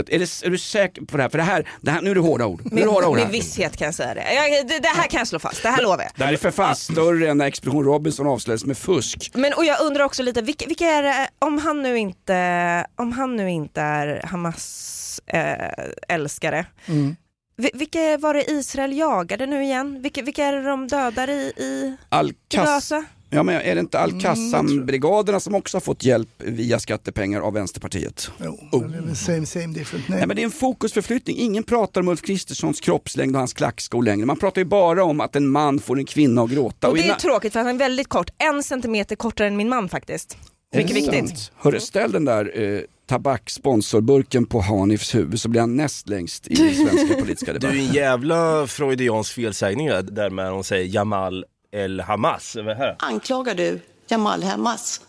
Är, 0.10 0.46
är 0.46 0.50
du 0.50 0.58
säker 0.58 1.02
på 1.02 1.18
det 1.18 1.24
här? 1.24 1.30
För 1.30 1.38
det 1.38 1.44
här, 1.44 1.70
det 1.82 1.92
här 1.92 2.02
nu 2.02 2.12
är 2.12 2.16
det 2.16 2.22
hårda 2.22 2.46
ord. 2.46 2.62
Är 2.72 2.76
det 2.76 2.86
hårda 2.86 3.08
ord 3.08 3.18
Med 3.18 3.30
visshet 3.30 3.78
kan 3.78 3.86
jag 3.86 3.96
säga 3.96 4.14
det. 4.14 4.34
Jag, 4.34 4.68
det. 4.68 4.80
Det 4.80 4.88
här 5.00 5.08
kan 5.08 5.18
jag 5.18 5.28
slå 5.28 5.40
fast, 5.40 5.64
det 5.64 5.70
här 5.70 5.82
lovar 5.84 6.04
jag. 6.04 6.12
Det 6.16 6.24
här 6.26 6.34
är 6.34 6.38
för 6.38 6.52
fan 6.52 6.76
större 6.76 7.30
än 7.30 7.38
när 7.38 7.46
Expedition 7.46 7.84
Robinson 7.86 8.28
avslöjades 8.28 8.66
med 8.66 8.78
fusk. 8.78 9.32
Men 9.34 9.54
och 9.54 9.66
jag 9.66 9.82
undrar 9.82 10.04
också 10.04 10.24
lite, 10.24 10.42
vilka, 10.42 10.66
vilka 10.68 10.86
är 10.86 11.04
det, 11.04 11.30
om 11.40 11.58
han 11.58 11.82
nu 11.82 11.98
inte, 11.98 12.86
om 12.96 13.12
han 13.12 13.36
nu 13.36 13.50
inte 13.52 13.82
är 13.82 14.22
Hamas 14.28 15.22
eh, 15.28 15.70
älskare, 16.08 16.66
Mm. 16.86 17.16
vi- 17.58 17.72
vilka 17.74 18.18
var 18.18 18.34
det 18.34 18.52
Israel 18.52 18.98
jagade 18.98 19.46
nu 19.46 19.64
igen? 19.64 20.02
Vilka, 20.02 20.22
vilka 20.22 20.46
är 20.46 20.54
det 20.54 20.64
de 20.64 20.88
dödar 20.88 21.30
i, 21.30 21.54
i 21.58 21.96
Al-Qass... 22.10 22.92
Ja, 23.30 23.44
men 23.44 23.56
är 23.56 23.76
det 23.76 23.80
inte 23.82 23.98
Mm, 24.00 24.14
Al-Qassam-brigaderna 24.16 25.40
som 25.40 25.56
också 25.56 25.76
har 25.78 25.82
fått 25.82 26.04
hjälp 26.04 26.30
via 26.38 26.80
skattepengar 26.80 27.42
av 27.42 27.54
Vänsterpartiet? 27.54 28.32
Jo, 28.44 28.60
Oh. 28.72 29.14
same 29.14 29.46
same 29.46 29.68
different. 29.68 30.10
Nej. 30.10 30.18
Nej 30.18 30.28
men 30.28 30.36
det 30.36 30.42
är 30.42 30.44
en 30.46 30.52
fokusförflyttning. 30.52 31.38
Ingen 31.38 31.64
pratar 31.64 32.02
om 32.02 32.08
Ulf 32.08 32.22
Kristerssons 32.22 32.80
kroppslängd 32.80 33.36
och 33.36 33.40
hans 33.40 33.54
klackskor 33.54 34.04
längre. 34.04 34.26
Man 34.26 34.38
pratar 34.38 34.62
ju 34.62 34.66
bara 34.66 35.04
om 35.04 35.22
att 35.22 35.36
en 35.36 35.48
man 35.50 35.80
får 35.80 35.98
en 35.98 36.06
kvinna 36.06 36.42
att 36.44 36.50
gråta. 36.52 36.88
Och 36.90 36.96
det 36.96 37.04
i 37.04 37.10
är 37.10 37.16
tråkigt 37.16 37.54
för 37.54 37.60
han 37.60 37.70
är 37.70 37.74
väldigt 37.80 38.08
kort, 38.10 38.30
en 38.38 38.64
centimeter 38.64 39.16
kortare 39.16 39.48
än 39.48 39.58
min 39.58 39.70
man 39.70 39.90
faktiskt. 39.90 40.38
Mycket 40.76 40.96
viktigt. 40.96 41.52
Hörru, 41.56 41.80
ställ 41.80 42.12
den 42.12 42.26
där 42.26 42.62
eh, 42.62 42.82
tabak-sponsorburken 43.10 44.46
på 44.46 44.62
Hanifs 44.62 45.16
huvud 45.16 45.42
så 45.42 45.50
blir 45.50 45.62
han 45.62 45.76
näst 45.76 46.10
längst 46.10 46.48
i 46.48 46.56
den 46.56 46.76
svenska 46.76 47.14
politiska 47.20 47.46
Du 47.54 47.56
är 47.58 47.60
debatten. 47.60 47.80
en 47.80 47.94
jävla 47.94 48.68
freudiansk 48.68 49.34
felsägning 49.34 49.88
där 49.88 50.30
med 50.30 50.52
hon 50.52 50.64
säger 50.64 50.96
Jamal 50.96 51.46
El 51.72 52.02
Hamas. 52.02 52.58
Anklagar 53.00 53.56
du 53.56 53.82
Jamal 54.10 54.44
Hamas? 54.44 55.02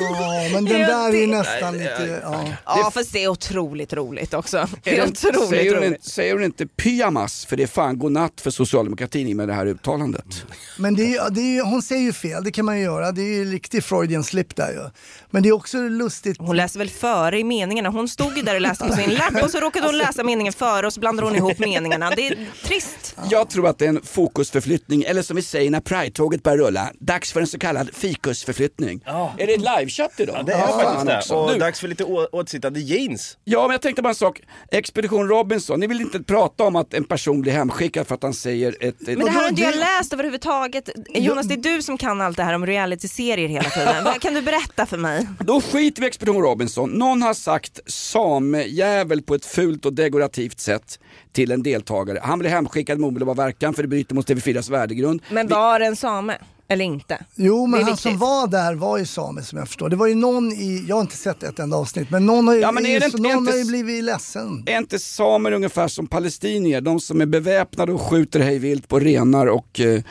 Ja, 0.00 0.48
men 0.52 0.64
den 0.64 0.80
där 0.80 1.14
är 1.14 1.26
nästan 1.26 1.72
lite... 1.78 2.20
Ja. 2.22 2.44
Ja 2.66 2.90
fast 2.94 3.12
det 3.12 3.24
är 3.24 3.28
otroligt 3.28 3.92
roligt 3.92 4.34
också. 4.34 4.58
Är 4.58 4.68
det 4.84 5.04
inte- 5.06 5.28
otroligt 5.28 5.48
säger, 5.48 5.70
hon 5.74 5.78
roligt. 5.82 5.92
inte, 5.96 6.10
säger 6.10 6.32
hon 6.34 6.44
inte 6.44 6.66
pyjamas? 6.66 7.46
För 7.46 7.56
det 7.56 7.62
är 7.62 7.66
fan 7.66 7.98
godnatt 7.98 8.40
för 8.40 8.50
socialdemokratin 8.50 9.28
i 9.28 9.34
med 9.34 9.48
det 9.48 9.54
här 9.54 9.66
uttalandet. 9.66 10.46
Men 10.78 10.94
det 10.94 11.16
är, 11.16 11.30
det 11.30 11.40
är, 11.40 11.62
hon 11.64 11.82
säger 11.82 12.02
ju 12.02 12.12
fel, 12.12 12.44
det 12.44 12.50
kan 12.50 12.64
man 12.64 12.78
ju 12.78 12.84
göra. 12.84 13.12
Det 13.12 13.22
är 13.22 13.34
ju 13.34 13.44
riktig 13.50 13.84
Freudian 13.84 14.24
slip 14.24 14.56
där 14.56 14.68
ju. 14.72 14.90
Men 15.30 15.42
det 15.42 15.48
är 15.48 15.52
också 15.52 15.78
lustigt. 15.78 16.36
Hon 16.38 16.56
läser 16.56 16.78
väl 16.78 16.90
före 16.90 17.38
i 17.38 17.44
meningarna. 17.44 17.88
Hon 17.88 18.08
stod 18.08 18.36
ju 18.36 18.42
där 18.42 18.54
och 18.54 18.60
läste 18.60 18.84
på 18.84 18.92
sin 18.94 19.14
lapp 19.14 19.42
och 19.44 19.50
så 19.50 19.60
råkade 19.60 19.86
hon 19.86 19.98
läsa 19.98 20.24
meningen 20.24 20.52
före 20.52 20.86
och 20.86 20.92
så 20.92 21.00
blandade 21.00 21.28
hon 21.28 21.36
ihop 21.36 21.58
meningarna. 21.58 22.10
Det 22.16 22.26
är 22.28 22.46
trist. 22.64 23.16
Jag 23.30 23.50
tror 23.50 23.68
att 23.68 23.78
det 23.78 23.84
är 23.84 23.88
en 23.88 24.02
fokusförflyttning, 24.02 25.02
eller 25.02 25.22
som 25.22 25.36
vi 25.36 25.42
säger 25.42 25.70
när 25.70 25.80
Pride-tåget 25.80 26.42
börjar 26.42 26.58
rulla, 26.58 26.92
dags 27.00 27.32
för 27.32 27.40
en 27.40 27.46
så 27.46 27.58
kallad 27.58 27.90
fikusförflyttning. 27.94 29.00
Är 29.38 29.46
det 29.46 29.56
livechatt 29.56 30.12
idag? 30.20 30.46
Det 30.46 30.52
är 30.52 30.66
faktiskt 30.66 31.06
det. 31.06 31.16
också. 31.18 31.34
Och 31.34 31.52
Du, 31.52 31.58
dags 31.58 31.80
för 31.80 31.88
lite 31.88 32.04
å- 32.04 32.28
åtsittande 32.32 32.80
jeans. 32.80 33.38
Ja, 33.44 33.62
men 33.62 33.70
jag 33.70 33.82
tänkte 33.82 34.02
bara 34.02 34.08
en 34.08 34.14
sak. 34.14 34.40
Expedition 34.70 35.28
Robinson, 35.28 35.80
ni 35.80 35.86
vill 35.86 36.00
inte 36.00 36.22
prata 36.22 36.64
om 36.64 36.76
att 36.76 36.94
en 36.94 37.04
person 37.04 37.40
blir 37.40 37.52
hemskickad 37.52 38.06
för 38.06 38.14
att 38.14 38.22
han 38.22 38.34
säger 38.34 38.76
ett... 38.80 39.00
ett 39.00 39.06
Men 39.06 39.18
det 39.18 39.30
här 39.30 39.42
har 39.42 39.48
inte 39.48 39.62
jag 39.62 39.76
läst 39.76 40.12
överhuvudtaget. 40.12 40.88
Jonas, 41.14 41.46
det 41.46 41.54
är 41.54 41.76
du 41.76 41.82
som 41.82 41.98
kan 41.98 42.20
allt 42.20 42.36
det 42.36 42.42
här 42.42 42.54
om 42.54 42.66
reality-serier 42.66 43.48
hela 43.48 43.70
tiden. 43.70 44.04
Vad 44.04 44.20
Kan 44.20 44.34
du 44.34 44.42
berätta 44.42 44.86
för 44.86 44.96
mig? 44.96 45.26
Då 45.40 45.60
skiter 45.60 46.00
vi 46.00 46.06
i 46.06 46.08
Expedition 46.08 46.42
Robinson. 46.42 46.90
Någon 46.90 47.22
har 47.22 47.34
sagt 47.34 47.80
samejävel 47.86 49.22
på 49.22 49.34
ett 49.34 49.44
fult 49.46 49.86
och 49.86 49.92
dekorativt 49.92 50.60
sätt 50.60 50.98
till 51.32 51.52
en 51.52 51.62
deltagare. 51.62 52.18
Han 52.22 52.38
blir 52.38 52.50
hemskickad 52.50 52.98
med 52.98 53.08
omedelbar 53.08 53.34
verkan 53.34 53.74
för 53.74 53.82
det 53.82 53.88
bryter 53.88 54.14
mot 54.14 54.28
TV4s 54.28 54.70
värdegrund. 54.70 55.22
Men 55.30 55.48
var 55.48 55.78
det 55.78 55.86
en 55.86 55.96
same? 55.96 56.38
Eller 56.72 56.84
inte? 56.84 57.24
Jo, 57.34 57.66
men 57.66 57.80
han 57.80 57.86
viktigt. 57.92 58.02
som 58.02 58.18
var 58.18 58.46
där 58.46 58.74
var 58.74 58.98
ju 58.98 59.06
same 59.06 59.42
som 59.42 59.58
jag 59.58 59.66
förstår. 59.68 59.88
Det 59.88 59.96
var 59.96 60.06
ju 60.06 60.14
någon 60.14 60.52
i, 60.52 60.84
jag 60.88 60.96
har 60.96 61.00
inte 61.00 61.16
sett 61.16 61.42
ett 61.42 61.58
enda 61.58 61.76
avsnitt, 61.76 62.10
men 62.10 62.26
någon 62.26 62.48
har 62.48 62.54
ju, 62.54 62.60
Ja, 62.60 62.72
men 62.72 62.86
är 62.86 63.00
det 63.00 63.06
inte- 63.06 63.18
är 63.18 63.20
någon 63.20 63.46
har 63.46 63.54
ju 63.54 63.60
inte- 63.60 63.68
blivit 63.70 64.04
ledsen. 64.04 64.62
Är 64.66 64.78
inte 64.78 64.98
samer 64.98 65.52
ungefär 65.52 65.88
som 65.88 66.06
palestinier? 66.06 66.80
De 66.80 67.00
som 67.00 67.20
är 67.20 67.26
beväpnade 67.26 67.92
och 67.92 68.00
skjuter 68.00 68.40
hejvilt 68.40 68.88
på 68.88 68.98
renar 68.98 69.46
och 69.46 69.80
eh, 69.80 70.02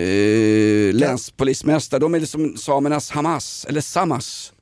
eh, 0.00 0.94
länspolismästare. 0.94 2.00
De 2.00 2.14
är 2.14 2.20
liksom 2.20 2.56
samernas 2.56 3.10
Hamas, 3.10 3.66
eller 3.68 3.80
Samas. 3.80 4.52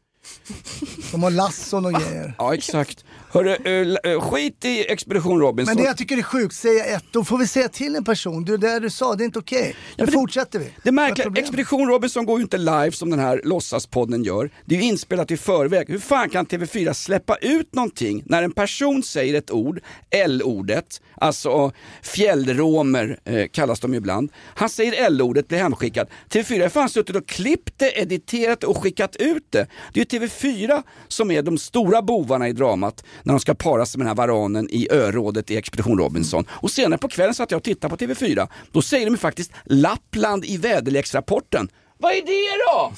De 1.12 1.22
har 1.22 1.30
lasson 1.30 1.86
och 1.86 1.92
grejer. 1.92 2.34
Ja 2.38 2.54
exakt. 2.54 3.04
Hörru, 3.36 3.96
eh, 4.04 4.12
eh, 4.12 4.20
skit 4.20 4.64
i 4.64 4.92
Expedition 4.92 5.40
Robinson. 5.40 5.74
Men 5.74 5.82
det 5.82 5.88
jag 5.88 5.96
tycker 5.96 6.16
är 6.18 6.22
sjukt, 6.22 6.54
säga 6.54 6.84
ett, 6.84 7.04
då 7.10 7.24
får 7.24 7.38
vi 7.38 7.46
säga 7.46 7.68
till 7.68 7.96
en 7.96 8.04
person, 8.04 8.44
du 8.44 8.56
det 8.56 8.80
du 8.80 8.90
sa, 8.90 9.14
det 9.14 9.22
är 9.22 9.24
inte 9.24 9.38
okej. 9.38 9.76
Nu 9.76 9.94
men 9.96 10.06
det- 10.06 10.12
fortsätter 10.12 10.58
vi. 10.58 10.70
Det 10.82 10.92
märkliga? 10.92 11.30
Expedition 11.36 11.88
Robinson 11.88 12.26
går 12.26 12.38
ju 12.38 12.42
inte 12.42 12.58
live 12.58 12.92
som 12.92 13.10
den 13.10 13.18
här 13.18 13.40
låtsaspodden 13.44 14.24
gör. 14.24 14.50
Det 14.64 14.74
är 14.74 14.78
ju 14.78 14.84
inspelat 14.84 15.30
i 15.30 15.36
förväg. 15.36 15.90
Hur 15.90 15.98
fan 15.98 16.28
kan 16.30 16.46
TV4 16.46 16.92
släppa 16.92 17.36
ut 17.36 17.74
någonting 17.74 18.22
när 18.26 18.42
en 18.42 18.52
person 18.52 19.02
säger 19.02 19.34
ett 19.34 19.50
ord, 19.50 19.80
L-ordet, 20.10 21.00
alltså 21.14 21.72
fjällromer 22.02 23.18
eh, 23.24 23.46
kallas 23.52 23.80
de 23.80 23.92
ju 23.92 23.98
ibland. 23.98 24.32
Han 24.54 24.68
säger 24.68 25.04
L-ordet, 25.06 25.48
blir 25.48 25.58
hemskickad. 25.58 26.08
TV4 26.30 26.62
har 26.62 26.68
fan 26.68 26.88
suttit 26.88 27.16
och 27.16 27.28
klippt 27.28 27.74
det, 27.78 28.00
editerat 28.00 28.64
och 28.64 28.76
skickat 28.82 29.16
ut 29.16 29.46
det. 29.50 29.66
Det 29.92 30.00
är 30.14 30.20
ju 30.20 30.26
TV4 30.26 30.82
som 31.08 31.30
är 31.30 31.42
de 31.42 31.58
stora 31.58 32.02
bovarna 32.02 32.48
i 32.48 32.52
dramat 32.52 33.04
när 33.26 33.32
de 33.34 33.40
ska 33.40 33.54
para 33.54 33.86
sig 33.86 33.98
med 33.98 34.06
den 34.06 34.08
här 34.08 34.26
varanen 34.26 34.68
i 34.70 34.88
örådet 34.90 35.50
i 35.50 35.56
Expedition 35.56 35.98
Robinson. 35.98 36.44
Och 36.50 36.70
senare 36.70 36.98
på 36.98 37.08
kvällen 37.08 37.34
satt 37.34 37.50
jag 37.50 37.58
och 37.58 37.64
tittade 37.64 37.96
på 37.96 38.04
TV4. 38.04 38.48
Då 38.72 38.82
säger 38.82 39.06
de 39.06 39.10
ju 39.10 39.16
faktiskt 39.16 39.52
Lappland 39.64 40.44
i 40.44 40.56
väderleksrapporten. 40.56 41.68
Vad 41.98 42.12
är 42.12 42.22
det 42.22 42.64
då? 42.66 42.92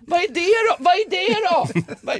Vad 0.00 0.20
är 0.20 0.28
det 0.28 0.40
då? 0.40 0.84
Vad 0.84 0.94
är 0.94 1.10
det 1.10 1.34
då? 1.50 1.68
Vad, 2.00 2.16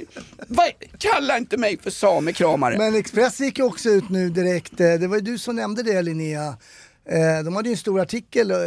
vad, 0.47 0.67
kalla 0.97 1.37
inte 1.37 1.57
mig 1.57 1.77
för 1.77 1.89
samekramare. 1.89 2.77
Men 2.77 2.95
Express 2.95 3.39
gick 3.39 3.57
ju 3.57 3.63
också 3.63 3.89
ut 3.89 4.09
nu 4.09 4.29
direkt, 4.29 4.79
eh, 4.79 4.93
det 4.93 5.07
var 5.07 5.15
ju 5.15 5.21
du 5.21 5.37
som 5.37 5.55
nämnde 5.55 5.83
det 5.83 6.01
Linnea. 6.01 6.57
Eh, 7.11 7.43
De 7.45 7.55
hade 7.55 7.69
ju 7.69 7.73
en 7.73 7.77
stor 7.77 8.01
artikel, 8.01 8.51
eh, 8.51 8.57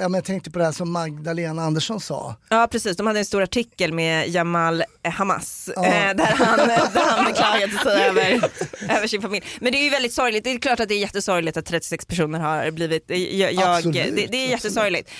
jag 0.00 0.24
tänkte 0.24 0.50
på 0.50 0.58
det 0.58 0.64
här 0.64 0.72
som 0.72 0.92
Magdalena 0.92 1.62
Andersson 1.62 2.00
sa. 2.00 2.36
Ja 2.48 2.68
precis, 2.70 2.96
de 2.96 3.06
hade 3.06 3.18
en 3.18 3.24
stor 3.24 3.42
artikel 3.42 3.92
med 3.92 4.28
Jamal 4.28 4.84
Hamas 5.04 5.70
Ja. 5.76 5.84
eh, 5.86 6.16
där, 6.16 6.24
han, 6.24 6.58
där 6.68 7.04
han 7.10 7.24
beklagade 7.24 7.72
sig 7.78 8.02
över, 8.08 8.50
över 8.96 9.06
sin 9.06 9.22
familj. 9.22 9.44
Men 9.60 9.72
det 9.72 9.78
är 9.78 9.82
ju 9.84 9.90
väldigt 9.90 10.12
sorgligt, 10.12 10.44
det 10.44 10.50
är 10.50 10.58
klart 10.58 10.80
att 10.80 10.88
det 10.88 10.94
är 10.94 10.98
jättesorgligt 10.98 11.56
att 11.56 11.66
36 11.66 12.04
personer 12.06 12.38
har 12.40 12.70
blivit, 12.70 13.04
jag, 13.08 13.52
jag, 13.52 13.76
Absolut, 13.76 13.94
det, 14.16 14.26
det 14.26 14.36
är 14.46 14.48
jättesorgligt. 14.50 15.10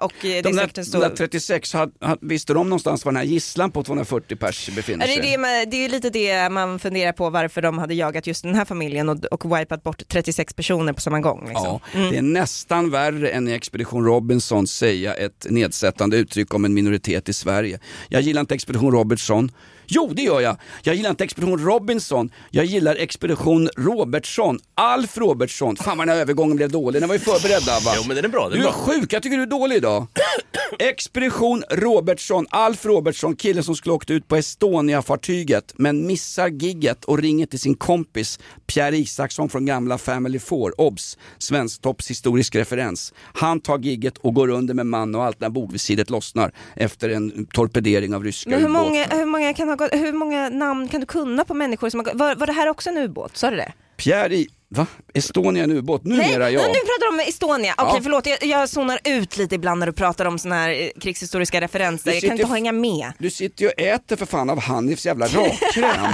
Och 0.00 0.12
det 0.22 0.38
är 0.38 0.42
de, 0.42 0.52
där, 0.56 0.82
stor... 0.82 1.00
där 1.00 1.10
36, 1.10 1.72
had, 1.72 1.92
had, 2.00 2.18
visste 2.20 2.52
de 2.54 2.68
någonstans 2.68 3.04
var 3.04 3.12
den 3.12 3.16
här 3.16 3.24
gisslan 3.24 3.70
på 3.70 3.82
240 3.82 4.36
pers 4.36 4.68
befinner 4.76 5.06
det, 5.06 5.12
är 5.12 5.22
sig? 5.22 5.30
det, 5.32 5.38
man- 5.38 5.70
det 5.70 5.84
är 5.84 5.88
lite 5.88 6.10
det 6.10 6.48
man 6.48 6.78
funderar 6.78 7.12
på 7.12 7.30
varför 7.30 7.62
de 7.62 7.78
hade 7.78 7.94
jagat 7.94 8.26
just 8.26 8.42
den 8.42 8.54
här 8.54 8.64
familjen 8.64 9.08
och, 9.08 9.24
och 9.24 9.58
wipat 9.58 9.82
bort 9.82 10.02
36 10.08 10.54
personer 10.54 10.92
på 10.92 11.00
samma 11.00 11.20
gång. 11.20 11.48
Liksom. 11.48 11.80
Ja, 11.94 11.99
Mm. 12.00 12.12
det 12.12 12.18
är 12.18 12.22
nästan 12.22 12.90
värre 12.90 13.30
än 13.30 13.48
i 13.48 13.52
Expedition 13.52 14.04
Robinson 14.04 14.66
säga 14.66 15.14
ett 15.14 15.46
nedsättande 15.50 16.16
uttryck 16.16 16.54
om 16.54 16.64
en 16.64 16.74
minoritet 16.74 17.28
i 17.28 17.32
Sverige. 17.32 17.78
Jag 18.08 18.22
gillar 18.22 18.40
inte 18.40 18.54
Expedition 18.54 18.92
Robertson. 18.92 19.50
Jo, 19.90 20.12
det 20.14 20.22
gör 20.22 20.40
jag. 20.40 20.56
Jag 20.82 20.94
gillar 20.94 21.10
inte 21.10 21.24
Expedition 21.24 21.64
Robinson. 21.64 22.30
Jag 22.50 22.64
gillar 22.64 22.96
Expedition 22.96 23.68
Robertsson. 23.76 24.58
Alf 24.74 25.18
Robertsson. 25.18 25.76
Fan 25.76 25.98
vad 25.98 26.06
den 26.06 26.14
här 26.14 26.22
övergången 26.22 26.56
blev 26.56 26.70
dålig. 26.70 27.02
Den 27.02 27.08
var 27.08 27.14
ju 27.14 27.20
förberedd 27.20 27.62
va? 27.84 27.92
Jo 27.96 28.02
men 28.06 28.16
den 28.16 28.24
är 28.24 28.28
bra, 28.28 28.48
den 28.48 28.52
Du 28.52 28.58
är 28.58 28.62
bra. 28.62 28.72
sjuk, 28.72 29.12
jag 29.12 29.22
tycker 29.22 29.36
du 29.36 29.42
är 29.42 29.46
dålig 29.46 29.76
idag. 29.76 30.06
Expedition 30.78 31.64
Robertsson, 31.70 32.46
Alf 32.50 32.84
Robertsson, 32.86 33.36
killen 33.36 33.64
som 33.64 33.76
skulle 33.76 33.92
åkt 33.92 34.10
ut 34.10 34.28
på 34.28 34.36
Estonia-fartyget 34.36 35.74
men 35.76 36.06
missar 36.06 36.48
gigget 36.48 37.04
och 37.04 37.18
ringer 37.18 37.46
till 37.46 37.60
sin 37.60 37.74
kompis 37.74 38.38
Pierre 38.66 38.96
Isaksson 38.96 39.48
från 39.48 39.66
gamla 39.66 39.98
Family 39.98 40.38
Four, 40.38 40.80
obs, 40.80 41.18
Svensktopps 41.38 42.10
historisk 42.10 42.54
referens. 42.54 43.14
Han 43.34 43.60
tar 43.60 43.78
gigget 43.78 44.18
och 44.18 44.34
går 44.34 44.48
under 44.48 44.74
med 44.74 44.86
man 44.86 45.14
och 45.14 45.24
allt 45.24 45.40
när 45.40 45.48
bordvisiret 45.48 46.10
lossnar 46.10 46.52
efter 46.76 47.08
en 47.08 47.46
torpedering 47.46 48.14
av 48.14 48.24
ryska 48.24 48.50
Men 48.50 48.60
hur 48.60 48.68
många, 48.68 49.04
hur, 49.04 49.24
många 49.24 49.54
kan 49.54 49.68
ha 49.68 49.76
gått, 49.84 49.94
hur 50.00 50.12
många 50.12 50.48
namn 50.48 50.88
kan 50.88 51.00
du 51.00 51.06
kunna 51.06 51.44
på 51.44 51.54
människor 51.54 51.90
som 51.90 52.00
har 52.00 52.04
gått, 52.04 52.14
var, 52.14 52.34
var 52.34 52.46
det 52.46 52.52
här 52.52 52.68
också 52.68 52.90
en 52.90 52.98
ubåt? 52.98 53.36
Sa 53.36 53.50
du 53.50 53.56
det? 53.56 53.72
Pierre 53.96 54.34
I... 54.36 54.48
Va? 54.72 54.86
Estonia 55.14 55.60
är 55.64 55.64
en 55.68 55.76
ubåt? 55.76 56.04
Numera 56.04 56.50
ja. 56.50 56.60
nu 56.60 56.66
pratar 56.74 57.10
du 57.10 57.14
om 57.14 57.20
Estonia. 57.28 57.74
Okej 57.78 57.92
Ja. 57.96 58.00
förlåt, 58.02 58.26
jag, 58.26 58.42
jag 58.44 58.68
zonar 58.68 58.98
ut 59.04 59.36
lite 59.36 59.54
ibland 59.54 59.78
när 59.78 59.86
du 59.86 59.92
pratar 59.92 60.24
om 60.24 60.38
såna 60.38 60.54
här 60.54 60.70
eh, 60.70 60.88
krigshistoriska 61.00 61.60
referenser. 61.60 62.10
Du 62.10 62.16
Jag 62.16 62.22
kan 62.22 62.30
sitter- 62.30 62.42
inte 62.44 62.52
hänga 62.54 62.72
med. 62.72 63.12
Du 63.18 63.30
sitter 63.30 63.62
ju 63.62 63.68
och 63.68 63.80
äter 63.80 64.16
för 64.16 64.26
fan 64.26 64.50
av 64.50 64.60
Hanifs 64.60 65.06
jävla 65.06 65.26
rakkräm. 65.26 66.12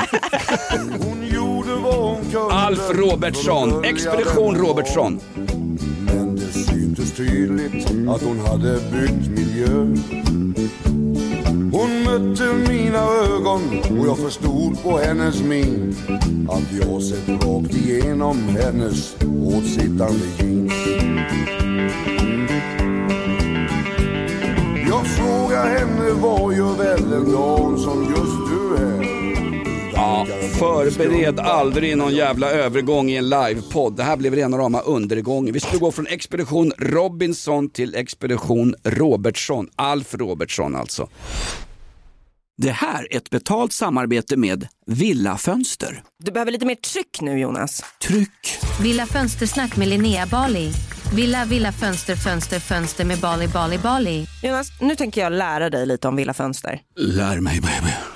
Alf 2.50 2.90
Robertsson, 2.90 3.84
Expedition 3.84 4.54
Robertsson. 4.56 5.20
Men 6.06 6.36
det 6.36 6.52
syntes 6.52 7.12
tydligt 7.12 7.86
att 8.08 8.22
hon 8.22 8.40
hade 8.40 8.74
bytt 8.92 9.28
miljö 9.28 9.66
Mm. 11.66 11.80
Hon 11.80 12.04
mötte 12.04 12.52
mina 12.72 12.98
ögon 12.98 13.62
och 14.00 14.06
jag 14.06 14.18
förstod 14.18 14.82
på 14.82 14.98
hennes 14.98 15.42
min 15.42 15.96
Att 16.48 16.72
jag 16.80 17.02
sett 17.02 17.28
rakt 17.28 17.74
igenom 17.74 18.36
hennes 18.48 19.16
åtsittande 19.46 20.26
jeans. 20.38 20.72
Mm. 21.00 21.18
Jag 24.88 25.06
frågar 25.06 25.66
henne 25.78 26.10
vad 26.12 26.54
gör 26.56 26.74
väl 26.74 27.12
en 27.12 27.32
dam 27.32 27.78
som 27.78 28.02
just 28.02 28.35
förbered 30.46 31.40
aldrig 31.40 31.96
någon 31.96 32.14
jävla 32.14 32.50
övergång 32.50 33.10
i 33.10 33.16
en 33.16 33.28
livepodd. 33.28 33.96
Det 33.96 34.02
här 34.02 34.16
blev 34.16 34.34
rena 34.34 34.58
rama 34.58 34.80
undergången. 34.80 35.54
Vi 35.54 35.60
skulle 35.60 35.78
gå 35.78 35.92
från 35.92 36.06
Expedition 36.06 36.72
Robinson 36.78 37.70
till 37.70 37.94
Expedition 37.94 38.74
Robertsson. 38.84 39.68
Alf 39.76 40.14
Robertsson 40.14 40.76
alltså. 40.76 41.08
Det 42.58 42.70
här 42.70 43.12
är 43.12 43.16
ett 43.16 43.30
betalt 43.30 43.72
samarbete 43.72 44.36
med 44.36 44.68
Villa 44.86 45.36
Fönster. 45.36 46.02
Du 46.24 46.32
behöver 46.32 46.52
lite 46.52 46.66
mer 46.66 46.74
tryck 46.74 47.20
nu 47.20 47.38
Jonas. 47.38 47.84
Tryck! 48.02 48.58
Villa 48.82 49.06
Fönstersnack 49.06 49.76
med 49.76 49.88
Linnea 49.88 50.26
Bali. 50.26 50.72
Villa, 51.14 51.44
villa, 51.44 51.72
fönster, 51.72 52.16
fönster, 52.16 52.60
fönster 52.60 53.04
med 53.04 53.18
Bali, 53.18 53.48
Bali, 53.48 53.78
Bali. 53.78 54.26
Jonas, 54.42 54.68
nu 54.80 54.96
tänker 54.96 55.20
jag 55.20 55.32
lära 55.32 55.70
dig 55.70 55.86
lite 55.86 56.08
om 56.08 56.16
Villa 56.16 56.34
Fönster. 56.34 56.80
Lär 56.96 57.40
mig 57.40 57.60
baby. 57.60 58.15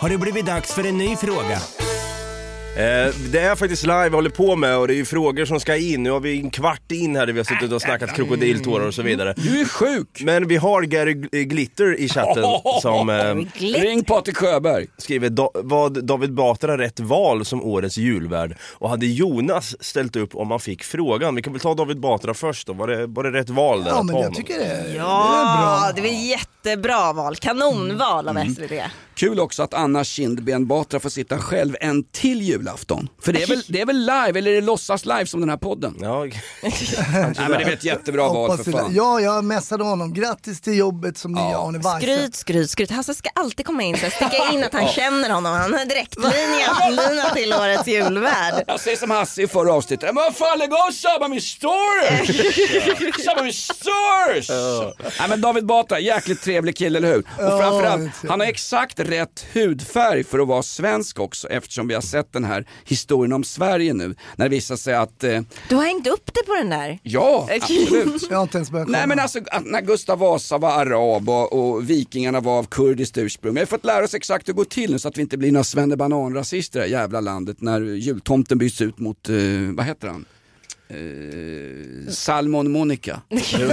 Har 0.00 0.08
det 0.08 0.18
blivit 0.18 0.46
dags 0.46 0.74
för 0.74 0.86
en 0.86 0.98
ny 0.98 1.16
fråga. 1.16 1.58
Eh, 2.76 3.14
det 3.32 3.38
är 3.38 3.56
faktiskt 3.56 3.82
live 3.82 4.08
vi 4.08 4.14
håller 4.14 4.30
på 4.30 4.56
med 4.56 4.76
och 4.76 4.88
det 4.88 4.94
är 4.94 4.96
ju 4.96 5.04
frågor 5.04 5.44
som 5.44 5.60
ska 5.60 5.76
in. 5.76 6.02
Nu 6.02 6.10
har 6.10 6.20
vi 6.20 6.40
en 6.40 6.50
kvart 6.50 6.92
in 6.92 7.16
här 7.16 7.26
där 7.26 7.32
vi 7.32 7.38
har 7.38 7.44
suttit 7.44 7.72
och 7.72 7.82
snackat 7.82 8.14
krokodiltårar 8.14 8.86
och 8.86 8.94
så 8.94 9.02
vidare. 9.02 9.34
Du 9.36 9.60
är 9.60 9.64
sjuk! 9.64 10.20
Men 10.24 10.48
vi 10.48 10.56
har 10.56 10.82
Gary 10.82 11.14
Gl- 11.14 11.42
Glitter 11.44 12.00
i 12.00 12.08
chatten 12.08 12.44
som 12.82 13.10
eh, 13.10 13.34
Ring 13.80 14.04
Patrik 14.04 14.36
Sjöberg. 14.36 14.86
skriver 14.98 15.28
da- 15.28 15.50
vad 15.54 16.04
David 16.04 16.32
Batra 16.34 16.78
rätt 16.78 17.00
val 17.00 17.44
som 17.44 17.62
årets 17.62 17.96
julvärd? 17.98 18.56
Och 18.72 18.90
hade 18.90 19.06
Jonas 19.06 19.82
ställt 19.84 20.16
upp 20.16 20.34
om 20.34 20.48
man 20.48 20.60
fick 20.60 20.82
frågan? 20.84 21.34
Vi 21.34 21.42
kan 21.42 21.52
väl 21.52 21.60
ta 21.62 21.74
David 21.74 22.00
Batra 22.00 22.34
först 22.34 22.66
då, 22.66 22.72
var 22.72 22.86
det, 22.88 23.06
var 23.06 23.24
det 23.24 23.30
rätt 23.38 23.50
val 23.50 23.84
där? 23.84 23.90
Ja 23.90 24.02
men 24.02 24.14
jag 24.16 24.22
honom? 24.22 24.34
tycker 24.34 24.54
det, 24.58 24.64
det 24.64 24.90
är 24.92 24.96
Ja, 24.96 25.80
bra. 25.82 25.92
det 25.94 26.00
var 26.00 26.08
jättebra 26.08 27.12
val. 27.12 27.36
Kanonval 27.36 28.28
av 28.28 28.34
SVT. 28.54 28.72
Kul 29.18 29.40
också 29.40 29.62
att 29.62 29.74
Anna 29.74 30.04
Kindben 30.04 30.66
Batra 30.66 31.00
får 31.00 31.10
sitta 31.10 31.38
själv 31.38 31.76
en 31.80 32.04
till 32.04 32.42
julafton. 32.42 33.08
För 33.22 33.32
det 33.32 33.42
är 33.42 33.46
väl, 33.46 33.62
det 33.68 33.80
är 33.80 33.86
väl 33.86 33.98
live, 34.00 34.38
eller 34.38 34.50
är 34.50 34.54
det 34.54 34.60
låtsas 34.60 35.04
live 35.04 35.26
som 35.26 35.40
den 35.40 35.50
här 35.50 35.56
podden? 35.56 35.96
Ja, 36.00 36.24
Nej 36.62 37.34
men 37.36 37.50
det 37.50 37.64
är 37.64 37.72
ett 37.72 37.84
jättebra 37.84 38.28
val 38.28 38.58
för 38.58 38.72
fan. 38.72 38.94
Ja, 38.94 39.20
jag 39.20 39.44
messade 39.44 39.84
honom. 39.84 40.14
Grattis 40.14 40.60
till 40.60 40.78
jobbet 40.78 41.18
som 41.18 41.32
nya 41.32 41.42
Arne 41.58 41.78
Weise. 41.78 41.98
Skryt, 42.00 42.34
skryt, 42.34 42.70
skryt. 42.70 42.90
Hasse 42.90 43.14
ska 43.14 43.28
alltid 43.34 43.66
komma 43.66 43.82
in 43.82 43.94
och 43.94 44.12
sticka 44.12 44.52
in 44.52 44.64
att 44.64 44.72
han 44.72 44.88
känner 44.94 45.30
honom. 45.30 45.52
Han 45.52 45.72
har 45.74 45.84
direktlinjen 45.84 46.90
lina 46.90 47.30
till 47.34 47.52
årets 47.52 47.86
julvärd. 47.88 48.64
Jag 48.66 48.80
säger 48.80 48.96
som 48.96 49.10
Hasse 49.10 49.42
i 49.42 49.46
förra 49.48 49.72
avsnittet, 49.72 50.14
men 50.14 50.24
vad 50.24 50.36
fan 50.36 50.58
lägg 50.58 50.72
av 50.72 50.92
Shabba 50.92 51.28
med 51.28 51.42
stories! 51.42 53.26
Shabba 53.26 53.42
med 53.42 53.54
stories! 53.54 54.48
Nej 55.18 55.28
men 55.28 55.40
David 55.40 55.66
Batra, 55.66 56.00
jäkligt 56.00 56.42
trevlig 56.42 56.76
kille 56.76 56.98
eller 56.98 57.08
hur? 57.08 57.18
Och 57.18 57.24
Ja, 57.38 57.58
framförallt, 57.60 58.10
han 58.28 58.40
har 58.40 58.46
exakt 58.46 59.00
rätt 59.08 59.46
hudfärg 59.52 60.24
för 60.24 60.38
att 60.38 60.48
vara 60.48 60.62
svensk 60.62 61.20
också 61.20 61.48
eftersom 61.48 61.88
vi 61.88 61.94
har 61.94 62.00
sett 62.00 62.32
den 62.32 62.44
här 62.44 62.66
historien 62.84 63.32
om 63.32 63.44
Sverige 63.44 63.94
nu. 63.94 64.14
När 64.36 64.44
det 64.44 64.48
visar 64.48 64.76
sig 64.76 64.94
att, 64.94 65.24
eh, 65.24 65.40
Du 65.68 65.76
har 65.76 65.84
hängt 65.84 66.06
upp 66.06 66.30
det 66.34 66.46
på 66.46 66.54
den 66.54 66.70
där. 66.70 66.98
ja 67.02 67.48
absolut. 67.60 68.26
Jag 68.30 68.36
har 68.36 68.42
inte 68.42 68.58
ens 68.58 68.70
börjat 68.70 68.88
Nej 68.88 69.06
men 69.06 69.18
alltså 69.18 69.38
att 69.50 69.64
när 69.66 69.80
Gustav 69.80 70.18
Vasa 70.18 70.58
var 70.58 70.70
arab 70.70 71.28
och, 71.28 71.52
och 71.52 71.90
vikingarna 71.90 72.40
var 72.40 72.58
av 72.58 72.64
kurdiskt 72.64 73.18
ursprung. 73.18 73.54
Vi 73.54 73.60
har 73.60 73.66
fått 73.66 73.84
lära 73.84 74.04
oss 74.04 74.14
exakt 74.14 74.48
hur 74.48 74.52
det 74.52 74.56
går 74.56 74.64
till 74.64 74.92
nu 74.92 74.98
så 74.98 75.08
att 75.08 75.16
vi 75.16 75.22
inte 75.22 75.36
blir 75.38 75.52
några 75.52 75.64
svennebanan-rasister 75.64 76.78
i 76.78 76.90
det 76.90 76.96
här 76.96 77.02
jävla 77.02 77.20
landet 77.20 77.60
när 77.60 77.80
jultomten 77.80 78.58
byts 78.58 78.80
ut 78.80 78.98
mot, 78.98 79.28
eh, 79.28 79.34
vad 79.74 79.86
heter 79.86 80.08
han? 80.08 80.24
Eh, 80.90 82.10
Salmon 82.12 82.70
Monica. 82.72 83.20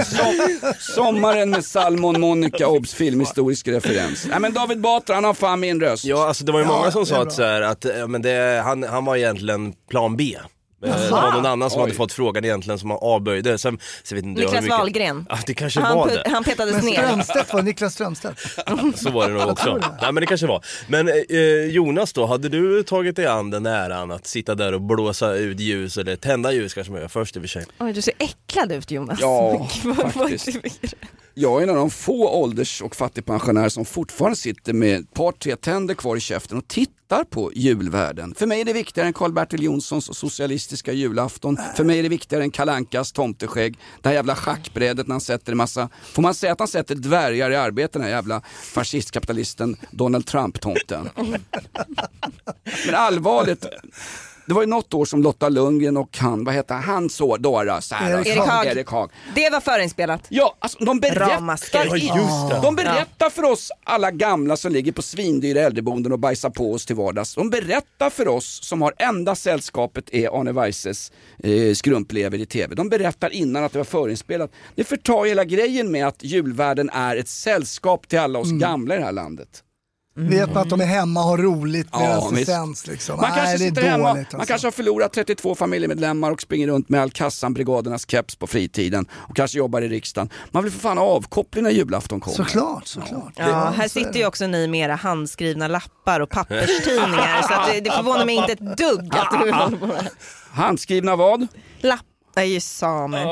Som, 0.04 0.40
sommaren 0.94 1.50
med 1.50 1.64
Salmon 1.64 2.20
Monica, 2.20 2.68
obs 2.68 2.94
filmhistorisk 2.94 3.68
referens. 3.68 4.26
Nej 4.26 4.40
men 4.40 4.52
David 4.52 4.80
Batra, 4.80 5.14
han 5.14 5.24
har 5.24 5.34
fan 5.34 5.60
min 5.60 5.80
röst. 5.80 6.04
ja 6.04 6.28
alltså 6.28 6.44
det 6.44 6.52
var 6.52 6.58
ju 6.60 6.66
Ja, 6.66 6.72
många 6.78 6.90
som 6.90 7.06
sa 7.06 7.22
att, 7.22 7.32
så 7.32 7.42
här, 7.42 7.62
att 7.62 7.84
eh, 7.84 8.08
men 8.08 8.22
det, 8.22 8.62
han, 8.64 8.82
han 8.82 9.04
var 9.04 9.16
egentligen 9.16 9.72
plan 9.90 10.16
B. 10.16 10.36
Eh, 10.86 11.00
Det 11.04 11.10
var 11.10 11.32
någon 11.32 11.46
annan 11.46 11.70
som 11.70 11.80
hade 11.80 11.94
fått 11.94 12.12
frågan 12.12 12.44
egentligen 12.44 12.78
som 12.78 12.90
avböjde. 12.90 13.58
Sen, 13.58 13.78
så 14.02 14.14
vet 14.14 14.24
inte 14.24 14.42
jag 14.42 14.48
hur 14.48 14.54
Niklas 14.54 14.62
mycket... 14.64 14.78
Wahlgren. 14.78 15.26
Ja, 15.28 15.38
det 15.46 15.54
kanske 15.54 15.80
Han, 15.80 15.96
var 15.98 16.06
put- 16.08 16.22
det. 16.24 16.30
han 16.30 16.44
petades 16.44 16.74
Men 16.76 16.84
ner. 16.84 17.02
Strömstedt 17.02 17.52
var 17.52 17.62
Niklas 17.62 17.94
Strömstedt. 17.94 18.40
Så 18.96 19.10
var 19.10 19.28
det 19.28 19.34
nog 19.34 19.48
också. 19.52 19.76
Nej 19.76 20.12
men 20.12 20.14
det 20.14 20.26
kanske 20.26 20.46
var. 20.46 20.64
Men 20.88 21.08
eh, 21.08 21.14
Jonas 21.70 22.12
då, 22.12 22.26
hade 22.26 22.48
du 22.48 22.82
tagit 22.82 23.16
dig 23.16 23.26
an 23.26 23.50
den 23.50 23.66
äran 23.66 24.10
att 24.10 24.26
sitta 24.26 24.54
där 24.54 24.72
och 24.74 24.80
blåsa 24.80 25.34
ut 25.34 25.60
ljus 25.60 25.96
eller 25.96 26.16
tända 26.16 26.52
ljus 26.52 26.74
kanske 26.74 26.92
man 26.92 27.00
gör 27.00 27.08
först 27.08 27.36
i 27.36 27.38
och 27.38 27.42
för 27.42 27.48
sig? 27.48 27.64
Oj, 27.78 27.92
du 27.92 28.02
ser 28.02 28.14
äcklad 28.18 28.72
ut 28.72 28.90
Jonas. 28.90 29.18
Ja, 29.20 29.68
Vad- 29.84 29.96
vad- 29.96 30.12
faktiskt. 30.12 30.48
Jag 31.38 31.58
är 31.58 31.62
en 31.62 31.70
av 31.70 31.76
de 31.76 31.90
få 31.90 32.28
ålders 32.28 32.82
och 32.82 32.96
fattigpensionärer 32.96 33.68
som 33.68 33.84
fortfarande 33.84 34.36
sitter 34.36 34.72
med 34.72 35.00
ett 35.00 35.14
par 35.14 35.32
tre 35.32 35.56
tänder 35.56 35.94
kvar 35.94 36.16
i 36.16 36.20
käften 36.20 36.58
och 36.58 36.68
tittar 36.68 37.24
på 37.24 37.52
julvärden. 37.54 38.34
För 38.34 38.46
mig 38.46 38.60
är 38.60 38.64
det 38.64 38.72
viktigare 38.72 39.08
än 39.08 39.12
Karl-Bertil 39.12 39.62
Jonssons 39.62 40.18
socialistiska 40.18 40.92
julafton. 40.92 41.58
För 41.76 41.84
mig 41.84 41.98
är 41.98 42.02
det 42.02 42.08
viktigare 42.08 42.42
än 42.42 42.50
Kalankas 42.50 43.12
tomteskägg. 43.12 43.78
Det 44.02 44.08
här 44.08 44.14
jävla 44.16 44.34
schackbrädet 44.34 45.06
när 45.06 45.14
han 45.14 45.20
sätter 45.20 45.52
en 45.52 45.58
massa, 45.58 45.88
får 46.12 46.22
man 46.22 46.34
säga 46.34 46.52
att 46.52 46.58
han 46.58 46.68
sätter 46.68 46.94
dvärgar 46.94 47.50
i 47.50 47.56
arbete 47.56 47.98
den 47.98 48.02
här 48.02 48.10
jävla 48.10 48.42
fascistkapitalisten 48.62 49.76
Donald 49.90 50.26
Trump-tomten. 50.26 51.10
Men 52.86 52.94
allvarligt, 52.94 53.66
det 54.46 54.54
var 54.54 54.62
ju 54.62 54.68
något 54.68 54.94
år 54.94 55.04
som 55.04 55.22
Lotta 55.22 55.48
Lundgren 55.48 55.96
och 55.96 56.18
han, 56.18 56.44
vad 56.44 56.54
heter 56.54 56.74
han, 56.74 57.10
så 57.10 57.36
Dora, 57.36 57.80
så 57.80 57.94
här, 57.94 58.10
Erik 58.10 58.26
Erik 58.26 58.38
Haag. 58.38 58.66
Erik 58.66 58.88
Haag. 58.88 59.10
Det 59.34 59.50
var 59.50 59.60
förinspelat. 59.60 60.20
Ja, 60.28 60.56
alltså 60.58 60.84
de 60.84 61.00
berättar, 61.00 61.96
just 61.96 62.50
det. 62.50 62.60
de 62.62 62.76
berättar 62.76 63.30
för 63.30 63.42
oss 63.42 63.72
alla 63.84 64.10
gamla 64.10 64.56
som 64.56 64.72
ligger 64.72 64.92
på 64.92 65.02
svindyra 65.02 65.60
äldreboenden 65.60 66.12
och 66.12 66.18
bajsar 66.18 66.50
på 66.50 66.72
oss 66.72 66.86
till 66.86 66.96
vardags. 66.96 67.34
De 67.34 67.50
berättar 67.50 68.10
för 68.10 68.28
oss 68.28 68.60
som 68.62 68.82
har 68.82 68.94
enda 68.98 69.34
sällskapet 69.34 70.14
är 70.14 70.40
Arne 70.40 70.52
Weises 70.52 71.12
eh, 71.38 71.74
skrumplever 71.74 72.38
i 72.38 72.46
TV. 72.46 72.74
De 72.74 72.88
berättar 72.88 73.30
innan 73.30 73.64
att 73.64 73.72
det 73.72 73.78
var 73.78 73.84
förinspelat. 73.84 74.50
Det 74.74 74.84
förtar 74.84 75.24
hela 75.24 75.44
grejen 75.44 75.90
med 75.90 76.06
att 76.06 76.24
julvärden 76.24 76.90
är 76.90 77.16
ett 77.16 77.28
sällskap 77.28 78.08
till 78.08 78.18
alla 78.18 78.38
oss 78.38 78.52
gamla 78.52 78.94
i 78.94 78.98
det 78.98 79.04
här 79.04 79.12
landet. 79.12 79.62
Vet 80.18 80.54
man 80.54 80.62
att 80.62 80.70
de 80.70 80.80
är 80.80 80.84
hemma 80.86 81.20
och 81.20 81.26
har 81.26 81.38
roligt 81.38 81.88
Ja, 81.92 81.98
medan 81.98 82.30
det 82.30 82.36
visst. 82.38 82.50
sänds 82.50 82.86
liksom. 82.86 83.16
Man 83.20 83.30
Nej, 83.30 83.38
kanske 83.38 83.64
det 83.64 83.70
dåligt 83.70 83.90
hemma, 83.90 84.08
alltså. 84.10 84.36
man 84.36 84.46
kanske 84.46 84.66
har 84.66 84.72
förlorat 84.72 85.12
32 85.12 85.54
familjemedlemmar 85.54 86.30
och 86.30 86.42
springer 86.42 86.66
runt 86.66 86.88
med 86.88 87.00
Alcazan-brigadernas 87.02 88.06
keps 88.10 88.36
på 88.36 88.46
fritiden 88.46 89.06
och 89.12 89.36
kanske 89.36 89.58
jobbar 89.58 89.82
i 89.82 89.88
riksdagen. 89.88 90.30
Man 90.50 90.62
vill 90.62 90.72
för 90.72 90.80
fan 90.80 90.98
avkoppling 90.98 91.64
när 91.64 91.70
julafton 91.70 92.20
kommer. 92.20 92.36
Såklart, 92.36 92.86
såklart. 92.86 93.32
Ja, 93.36 93.72
här 93.76 93.88
sitter 93.88 94.18
ju 94.20 94.26
också 94.26 94.46
ni 94.46 94.66
med 94.68 94.80
era 94.80 94.94
handskrivna 94.94 95.68
lappar 95.68 96.20
och 96.20 96.30
papperstidningar 96.30 97.42
så 97.42 97.54
att 97.54 97.72
det, 97.72 97.80
det 97.80 97.90
förvånar 97.90 98.26
mig 98.26 98.34
inte 98.34 98.52
ett 98.52 98.76
dugg 98.76 99.08
att 99.16 99.30
du 99.30 99.36
håller 99.36 99.76
på 99.76 99.86
med 99.86 100.08
Handskrivna 100.50 101.16
vad? 101.16 101.46
lappar. 101.80 102.04
är 102.34 102.42
ju 102.44 102.60
samer. 102.60 103.24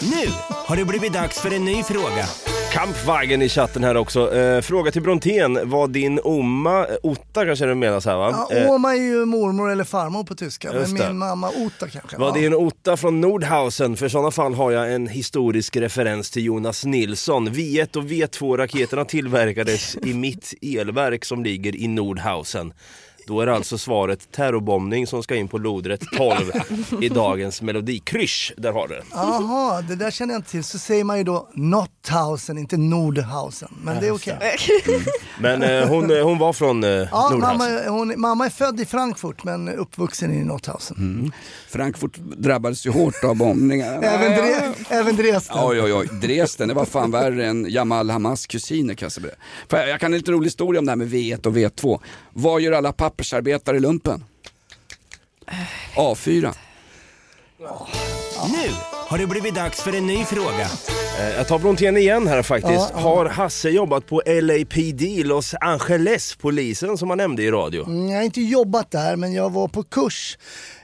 Nu 0.00 0.26
har 0.66 0.76
det 0.76 0.84
blivit 0.84 1.12
dags 1.12 1.40
för 1.40 1.54
en 1.54 1.64
ny 1.64 1.82
fråga. 1.82 2.26
Kampwagen 2.72 3.42
i 3.42 3.48
chatten 3.48 3.84
här 3.84 3.96
också. 3.96 4.34
Eh, 4.36 4.60
fråga 4.60 4.90
till 4.90 5.02
Brontén, 5.02 5.70
var 5.70 5.88
din 5.88 6.20
Oma, 6.24 6.78
eh, 6.86 6.94
Otta 7.02 7.44
kanske 7.46 7.66
det 7.66 7.74
menas 7.74 8.06
här 8.06 8.16
va? 8.16 8.46
Ja, 8.50 8.56
Eh, 8.56 8.70
Oma 8.70 8.92
är 8.94 9.00
ju 9.00 9.24
mormor 9.24 9.70
eller 9.70 9.84
farmor 9.84 10.24
på 10.24 10.34
tyska, 10.34 10.68
men 10.72 10.80
Just 10.80 10.96
det. 10.98 11.08
min 11.08 11.18
mamma 11.18 11.48
Ota 11.50 11.88
kanske. 11.88 12.38
Det 12.40 12.46
en 12.46 12.54
Otta 12.54 12.96
från 12.96 13.20
Nordhausen? 13.20 13.96
För 13.96 14.06
i 14.06 14.10
sådana 14.10 14.30
fall 14.30 14.54
har 14.54 14.70
jag 14.70 14.92
en 14.94 15.06
historisk 15.06 15.76
referens 15.76 16.30
till 16.30 16.44
Jonas 16.44 16.84
Nilsson. 16.84 17.48
V1 17.48 17.96
och 17.96 18.04
V2 18.04 18.56
raketerna 18.56 19.04
tillverkades 19.04 19.96
i 19.96 20.14
mitt 20.14 20.54
elverk 20.62 21.24
som 21.24 21.44
ligger 21.44 21.76
i 21.76 21.88
Nordhausen. 21.88 22.72
Då 23.26 23.40
är 23.40 23.46
alltså 23.46 23.78
svaret 23.78 24.32
terrorbombning 24.32 25.06
som 25.06 25.22
ska 25.22 25.34
in 25.36 25.48
på 25.48 25.58
lodrätt 25.58 26.02
12 26.16 26.40
i 27.02 27.08
dagens 27.08 27.62
melodikrysch. 27.62 28.52
Där 28.56 28.72
har 28.72 28.88
du 28.88 28.94
det. 28.94 29.02
Jaha, 29.12 29.82
det 29.82 29.96
där 29.96 30.10
känner 30.10 30.34
jag 30.34 30.38
inte 30.38 30.50
till. 30.50 30.64
Så 30.64 30.78
säger 30.78 31.04
man 31.04 31.18
ju 31.18 31.24
då 31.24 31.48
Notthausen, 31.54 32.58
inte 32.58 32.76
Nordhausen. 32.76 33.68
Men 33.84 34.00
det 34.00 34.06
är 34.06 34.14
okej. 34.14 34.36
Men 35.40 35.62
eh, 35.62 35.88
hon, 35.88 36.10
eh, 36.16 36.24
hon 36.24 36.38
var 36.38 36.52
från 36.52 36.84
eh, 36.84 36.90
Ja, 36.90 37.28
Nordhausen. 37.32 37.40
mamma, 37.40 37.80
hon, 37.98 38.20
mamma 38.20 38.46
är 38.46 38.50
född 38.50 38.80
i 38.80 38.84
Frankfurt 38.86 39.44
men 39.44 39.68
uppvuxen 39.68 40.32
i 40.34 40.44
Notthausen. 40.44 40.96
Mm. 40.96 41.32
Frankfurt 41.68 42.16
drabbades 42.16 42.86
ju 42.86 42.90
hårt 42.90 43.24
av 43.24 43.36
bombningar. 43.36 44.02
Även, 44.02 44.32
Dre, 44.32 44.74
även 44.88 45.16
Dresden. 45.16 45.56
Oj, 45.60 45.80
oj, 45.82 45.92
oj. 45.94 46.08
Dresden, 46.12 46.68
det 46.68 46.74
var 46.74 46.84
fan 46.84 47.10
värre 47.10 47.46
än 47.46 47.66
Jamal 47.70 48.10
Hamas 48.10 48.46
kusiner 48.46 48.94
kan 48.94 49.04
jag 49.06 49.12
säga. 49.12 49.26
För 49.68 49.76
jag- 49.76 49.88
Jag 49.88 50.00
kan 50.00 50.12
en 50.12 50.18
lite 50.18 50.32
rolig 50.32 50.46
historia 50.46 50.78
om 50.78 50.84
det 50.84 50.90
här 50.90 50.96
med 50.96 51.08
V1 51.08 51.46
och 51.46 51.52
V2. 51.56 52.00
Vad 52.32 52.60
gör 52.60 52.72
alla 52.72 52.92
pappersarbetare 52.92 53.76
i 53.76 53.80
lumpen? 53.80 54.24
A4. 55.96 56.54
Nu 58.48 58.70
har 59.08 59.18
det 59.18 59.26
blivit 59.26 59.54
dags 59.54 59.82
för 59.82 59.96
en 59.96 60.06
ny 60.06 60.24
fråga. 60.24 60.68
Eh, 61.18 61.36
Jag 61.36 61.46
tar 61.48 61.58
Brontén 61.58 61.96
igen 61.96 62.26
här 62.26 62.42
faktiskt. 62.42 62.90
Ja. 62.94 63.00
Har 63.00 63.26
Hasse 63.26 63.70
jobbat 63.70 64.06
på 64.06 64.22
LAPD, 64.26 65.02
Los 65.24 65.54
Angeles, 65.60 66.36
polisen 66.36 66.98
som 66.98 67.08
han 67.10 67.18
nämnde 67.18 67.42
i 67.42 67.50
radio? 67.50 67.84
Mm, 67.86 68.08
Jag 68.08 68.16
har 68.18 68.24
inte 68.24 68.40
jobbat 68.40 68.90
där 68.90 69.16
men 69.16 69.32
jag 69.32 69.50
var 69.52 69.68
på 69.68 69.82
kurs 69.82 70.38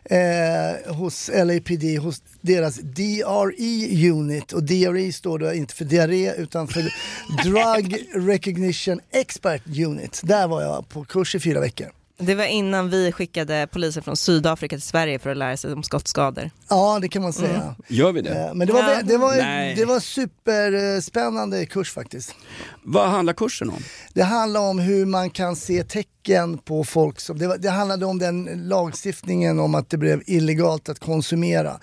eh, 0.05 0.95
hos 0.95 1.31
LAPD, 1.35 1.99
hos 2.01 2.23
deras 2.41 2.77
DRE 2.77 4.11
unit 4.11 4.53
och 4.53 4.63
DRE 4.63 5.13
står 5.13 5.39
då 5.39 5.53
inte 5.53 5.75
för 5.75 5.85
diarré 5.85 6.33
utan 6.39 6.69
för 6.69 6.83
Drug 7.45 8.07
Recognition 8.15 9.01
Expert 9.13 9.63
Unit. 9.87 10.21
Där 10.25 10.49
var 10.49 10.63
jag 10.63 10.89
på 10.89 11.05
kurs 11.05 11.35
i 11.35 11.41
fyra 11.41 11.61
veckor. 11.61 11.87
Det 12.21 12.35
var 12.35 12.45
innan 12.45 12.91
vi 12.91 13.13
skickade 13.13 13.69
poliser 13.73 14.01
från 14.01 14.17
Sydafrika 14.17 14.77
till 14.77 14.83
Sverige 14.83 15.19
för 15.19 15.31
att 15.31 15.37
lära 15.37 15.57
sig 15.57 15.73
om 15.73 15.83
skottskador. 15.83 16.51
Ja 16.69 16.99
det 17.03 17.09
kan 17.09 17.23
man 17.23 17.33
säga. 17.33 17.75
Gör 17.89 18.13
vi 18.13 18.21
det? 18.21 18.31
Eh, 18.31 18.55
Men 18.55 18.67
det 18.67 18.73
var, 18.73 18.81
Ja. 18.81 19.01
det 19.05 19.17
var, 19.17 19.37
Nej. 19.37 19.75
det 19.75 19.85
var 19.85 20.01
superspännande 20.01 21.67
kurs 21.67 21.93
faktiskt. 21.93 22.35
Vad 22.83 23.09
handlar 23.09 23.33
kursen 23.33 23.71
om? 23.71 23.83
Det 24.15 24.23
handlar 24.23 24.61
om 24.61 24.79
hur 24.79 25.07
man 25.07 25.31
kan 25.31 25.57
se 25.57 25.85
tecken 25.85 26.59
på 26.59 26.85
folk 26.85 27.21
som, 27.21 27.39
det, 27.39 27.47
var, 27.49 27.57
det 27.59 27.71
handlade 27.71 28.07
om 28.07 28.19
den 28.19 28.45
lagstiftningen 28.69 29.59
om 29.59 29.75
att 29.75 29.91
det 29.91 29.97
blev 29.99 30.23
illegalt 30.27 30.89
att 30.89 30.99
konsumera. 30.99 31.81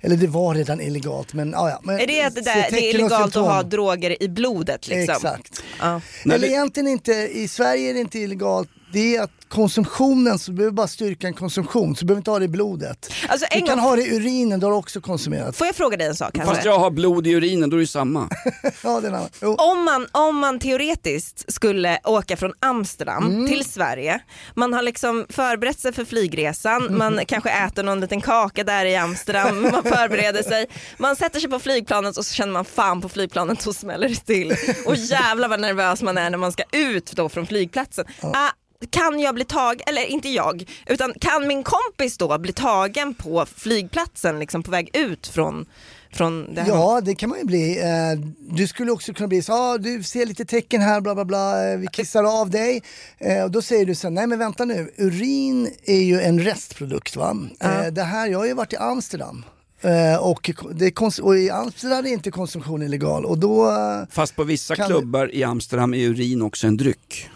Eller 0.00 0.16
det 0.16 0.26
var 0.26 0.54
redan 0.54 0.80
illegalt 0.80 1.34
men 1.34 1.50
ja, 1.50 1.70
ja. 1.70 1.80
Men 1.82 2.00
Är 2.00 2.06
det 2.06 2.22
att 2.22 2.34
det, 2.34 2.40
där, 2.40 2.66
det 2.70 2.80
är 2.90 2.94
illegalt 2.94 3.36
att 3.36 3.44
ha 3.44 3.62
droger 3.62 4.22
i 4.22 4.28
blodet 4.28 4.88
liksom? 4.88 5.14
Exakt. 5.14 5.62
Ja. 5.80 6.00
Eller 6.24 6.48
egentligen 6.48 6.88
inte, 6.88 7.12
i 7.12 7.48
Sverige 7.48 7.90
är 7.90 7.94
det 7.94 8.00
inte 8.00 8.18
illegalt, 8.18 8.68
det 8.92 9.16
är 9.16 9.22
att 9.22 9.30
konsumtionen, 9.48 10.38
så 10.38 10.50
du 10.50 10.56
behöver 10.56 10.74
bara 10.74 10.88
styrka 10.88 11.26
en 11.26 11.34
konsumtion, 11.34 11.96
så 11.96 12.00
du 12.00 12.06
behöver 12.06 12.20
inte 12.20 12.30
ha 12.30 12.38
det 12.38 12.44
i 12.44 12.48
blodet. 12.48 13.12
Alltså, 13.28 13.46
du 13.52 13.58
kan 13.58 13.68
gång- 13.68 13.78
ha 13.78 13.96
det 13.96 14.02
i 14.02 14.16
urinen, 14.16 14.60
då 14.60 14.66
har 14.66 14.72
du 14.72 14.76
också 14.78 15.00
konsumerat. 15.00 15.56
Får 15.56 15.66
jag 15.66 15.76
fråga 15.76 15.96
dig 15.96 16.06
en 16.06 16.14
sak 16.14 16.36
Fast 16.36 16.46
kanske? 16.48 16.68
jag 16.68 16.78
har 16.78 16.90
blod 16.90 17.26
i 17.26 17.30
urinen, 17.30 17.70
då 17.70 17.76
är 17.76 17.78
det 17.78 17.82
ju 17.82 17.86
samma. 17.86 18.28
ja, 18.84 19.00
den. 19.00 19.14
Om 19.58 19.84
man, 19.84 20.06
om 20.12 20.36
man 20.38 20.58
teoretiskt 20.58 21.52
skulle 21.52 21.98
åka 22.04 22.36
från 22.36 22.52
Amsterdam 22.60 23.26
Mm. 23.26 23.48
till 23.48 23.64
Sverige, 23.64 24.20
man 24.54 24.72
har 24.74 24.82
liksom 24.82 25.26
förberett 25.28 25.78
sig 25.80 25.92
för 25.92 26.04
flygresan, 26.04 26.96
man 26.96 27.20
kanske 27.26 27.50
äter 27.50 27.82
någon 27.82 28.00
liten 28.00 28.20
kaka 28.20 28.64
där 28.64 28.84
i 28.84 28.96
Amsterdam, 28.96 29.62
man 29.62 29.82
förbereder 29.82 30.42
sig, 30.42 30.66
man 30.98 31.16
sätter 31.16 31.40
sig 31.40 31.50
på 31.50 31.58
flygplanet 31.58 32.16
och 32.16 32.26
så 32.26 32.34
känner 32.34 32.52
man 32.52 32.64
fan 32.64 33.00
på 33.00 33.08
flygplanet 33.08 33.62
så 33.62 33.72
smäller 33.72 34.08
det 34.08 34.14
till. 34.26 34.54
Och 34.86 34.94
jävlar 34.96 35.48
vad 35.48 35.60
nervös 35.60 36.02
man 36.02 36.18
är 36.18 36.30
när 36.30 36.38
man 36.38 36.52
ska 36.52 36.62
ut 36.72 37.12
då 37.12 37.28
från 37.28 37.46
flygplatsen. 37.46 38.04
Ah, 38.22 38.48
kan 38.90 39.20
jag 39.20 39.34
bli 39.34 39.44
tagen, 39.44 39.80
eller 39.86 40.06
inte 40.06 40.28
jag, 40.28 40.70
utan 40.86 41.12
kan 41.20 41.46
min 41.46 41.62
kompis 41.62 42.16
då 42.18 42.38
bli 42.38 42.52
tagen 42.52 43.14
på 43.14 43.46
flygplatsen 43.56 44.38
liksom 44.38 44.62
på 44.62 44.70
väg 44.70 44.90
ut 44.92 45.26
från, 45.26 45.66
från 46.12 46.54
det 46.54 46.60
här? 46.60 46.68
Ja, 46.68 47.00
det 47.00 47.14
kan 47.14 47.28
man 47.28 47.38
ju 47.38 47.44
bli. 47.44 47.78
Eh, 47.80 48.18
Du 48.38 48.66
skulle 48.68 48.92
också 48.92 49.12
kunna 49.14 49.28
bli 49.28 49.42
så, 49.42 49.52
ah, 49.52 49.78
du 49.78 50.02
ser 50.02 50.26
lite 50.26 50.44
tecken 50.44 50.80
här, 50.80 51.00
bla 51.00 51.14
bla 51.14 51.24
bla, 51.24 51.70
eh, 51.70 51.78
vi 51.78 51.86
kissar 51.86 52.40
av 52.40 52.50
dig. 52.50 52.82
Eh, 53.18 53.42
Och 53.44 53.50
då 53.50 53.62
säger 53.62 53.86
du 53.86 53.94
så 53.94 54.10
nej 54.10 54.26
men 54.26 54.38
vänta 54.38 54.64
nu, 54.64 54.92
urin 54.96 55.74
är 55.84 56.02
ju 56.02 56.20
en 56.20 56.40
restprodukt 56.40 57.16
va. 57.16 57.36
Eh, 57.60 57.86
Det 57.86 58.02
här, 58.02 58.26
jag 58.28 58.38
har 58.38 58.46
ju 58.46 58.54
varit 58.54 58.72
i 58.72 58.76
Amsterdam. 58.76 59.44
Eh, 59.82 60.16
Och, 60.16 60.50
det 60.74 60.86
är 60.86 61.20
och 61.22 61.38
i 61.38 61.50
Amsterdam 61.50 62.06
är 62.06 62.10
inte 62.10 62.30
konsumtion 62.30 62.82
illegal 62.82 63.24
och 63.24 63.38
då 63.38 63.68
eh, 63.70 64.02
Fast 64.10 64.36
på 64.36 64.44
vissa 64.44 64.76
klubbar 64.76 65.34
i 65.34 65.44
Amsterdam 65.44 65.94
är 65.94 65.98
urin 65.98 66.42
också 66.42 66.66
en 66.66 66.76
dryck. 66.76 67.30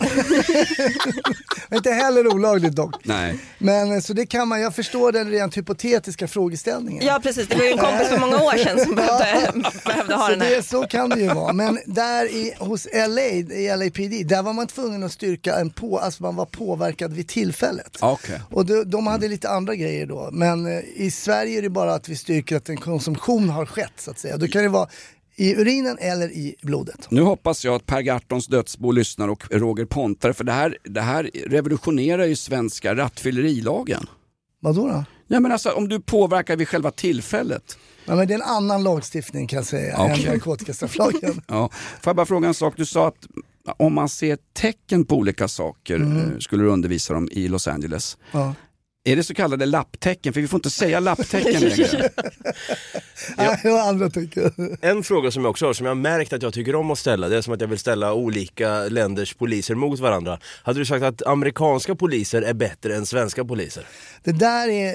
är 1.71 1.77
inte 1.77 1.91
heller 1.91 2.35
olagligt 2.35 2.73
dock. 2.77 2.95
Nej. 3.05 3.39
Men 3.59 3.93
eh, 3.93 4.01
så 4.01 4.13
det 4.13 4.27
kan 4.27 4.49
man, 4.49 4.61
jag 4.61 4.75
förstår 4.75 5.13
den 5.13 5.31
rent 5.31 5.57
hypotetiska 5.57 6.29
frågeställningen. 6.29 7.07
Ja 7.07 7.21
precis, 7.23 7.49
det 7.49 7.57
var 7.57 7.65
ju 7.65 7.71
en 7.71 7.79
kompis 7.79 8.09
för 8.09 8.19
många 8.19 8.37
år 8.37 8.57
sedan 8.65 8.85
som 8.85 8.95
behövde, 8.95 9.53
behövde 9.87 10.15
ha 10.15 10.25
så, 10.27 10.31
den 10.31 10.41
här. 10.41 10.51
det, 10.57 10.63
så 10.63 10.83
kan 10.87 11.11
det 11.11 11.21
ju 11.21 11.29
vara. 11.29 11.53
Men 11.53 11.79
där 11.87 12.27
i, 12.27 12.55
hos 12.59 12.89
LA, 12.95 13.21
i 13.55 13.77
LAPD, 13.77 14.29
där 14.29 14.43
var 14.43 14.53
man 14.53 14.67
tvungen 14.67 15.03
att 15.05 15.13
styrka 15.13 15.57
en 15.57 15.71
på, 15.71 15.99
alltså 15.99 16.23
man 16.23 16.37
var 16.37 16.47
påverkad 16.47 17.13
vid 17.13 17.29
tillfället. 17.29 17.99
Okej. 18.01 18.41
Och 18.51 18.67
de, 18.67 18.85
de 18.91 19.07
hade 19.07 19.29
lite 19.29 19.49
andra 19.49 19.75
grejer 19.75 20.07
då. 20.07 20.29
Men 20.33 20.67
eh, 20.67 20.83
i 20.95 21.11
Sverige 21.11 21.59
är 21.59 21.63
det 21.63 21.71
bara 21.71 21.95
att 21.95 22.09
vi 22.09 22.17
styrker 22.17 22.34
att 22.53 22.69
en 22.69 22.77
konsumtion 22.77 23.49
har 23.49 23.67
skett 23.67 23.93
så 23.97 24.11
att 24.11 24.19
säga. 24.19 24.37
Då 24.37 24.49
kan 24.49 24.63
det 24.63 24.69
vara 24.69 24.89
i 25.37 25.55
urinen 25.55 25.99
eller 25.99 26.29
i 26.29 26.55
blodet. 26.63 27.11
Nu 27.11 27.23
hoppas 27.23 27.65
jag 27.65 27.75
att 27.75 27.87
Per 27.87 28.01
Gahrtons 28.01 28.47
dödsbo 28.47 28.91
lyssnar 28.91 29.29
och 29.29 29.45
Roger 29.51 29.85
Pontare 29.85 30.35
för 30.35 30.45
det 30.45 30.53
här, 30.53 30.79
det 30.85 31.01
här 31.01 31.31
revolutionerar 31.47 32.25
ju 32.25 32.37
svenska 32.37 32.97
rattfyllerilagen. 32.97 34.07
Vad 34.61 34.75
då? 34.75 35.05
Ja 35.27 35.41
men 35.41 35.53
alltså 35.53 35.71
om 35.71 35.89
du 35.89 36.01
påverkar 36.01 36.57
vid 36.57 36.69
själva 36.69 36.91
tillfället. 36.91 37.79
Ja, 38.05 38.17
men 38.17 38.29
det 38.29 38.35
är 38.35 38.39
en 38.39 38.43
annan 38.43 38.83
lagstiftning 38.83 39.47
kan 39.47 39.57
jag 39.57 39.67
säga 39.67 39.97
Okej. 39.99 40.25
än 40.25 40.33
narkotikastrafflagen. 40.33 41.43
Ja. 41.49 41.69
Får 42.03 42.11
jag 42.11 42.17
bara 42.17 42.27
fråga 42.27 42.49
en 42.49 42.55
sak, 42.55 42.75
du 42.77 42.87
sa 42.87 43.09
att 43.09 43.27
om 43.77 43.95
man 43.95 44.09
ser 44.09 44.39
tecken 44.53 45.05
på 45.05 45.17
olika 45.17 45.49
saker 45.49 46.01
eh, 46.01 46.39
skulle 46.39 46.63
du 46.63 46.69
undervisa 46.69 47.15
dem 47.15 47.29
i 47.33 47.49
Los 47.49 47.69
Angeles. 47.69 48.19
Ja. 48.33 48.55
Är 49.07 49.17
det 49.17 49.25
så 49.25 49.35
kallade 49.35 49.67
lapptecken? 49.67 50.33
För 50.33 50.41
vi 50.41 50.49
får 50.49 50.59
inte 50.59 50.71
säga 50.71 51.01
lapptecken 51.01 51.61
längre. 51.63 52.11
Ja. 53.37 53.57
Jag 53.65 53.71
har 53.73 53.89
andra 53.89 54.11
tycker. 54.11 54.53
En 54.81 55.03
fråga 55.03 55.31
som 55.31 55.43
jag 55.43 55.51
också 55.51 55.67
har, 55.67 55.73
som 55.73 55.87
jag 55.87 55.91
har 55.91 56.01
märkt 56.01 56.33
att 56.33 56.43
jag 56.43 56.55
tycker 56.55 56.75
om 56.75 56.91
att 56.91 56.99
ställa, 56.99 57.29
det 57.29 57.37
är 57.37 57.43
som 57.43 57.55
att 57.55 57.61
jag 57.61 57.69
vill 57.69 57.79
ställa 57.79 58.13
olika 58.13 58.83
länders 58.85 59.35
poliser 59.35 59.75
mot 59.75 60.01
varandra. 60.01 60.39
Hade 60.63 60.79
du 60.79 60.87
sagt 60.87 61.03
att 61.05 61.27
amerikanska 61.27 61.95
poliser 61.95 62.43
är 62.43 62.55
bättre 62.55 62.97
än 62.97 63.07
svenska 63.07 63.45
poliser? 63.45 63.87
Det 64.25 64.33
där 64.33 64.69
är 64.69 64.95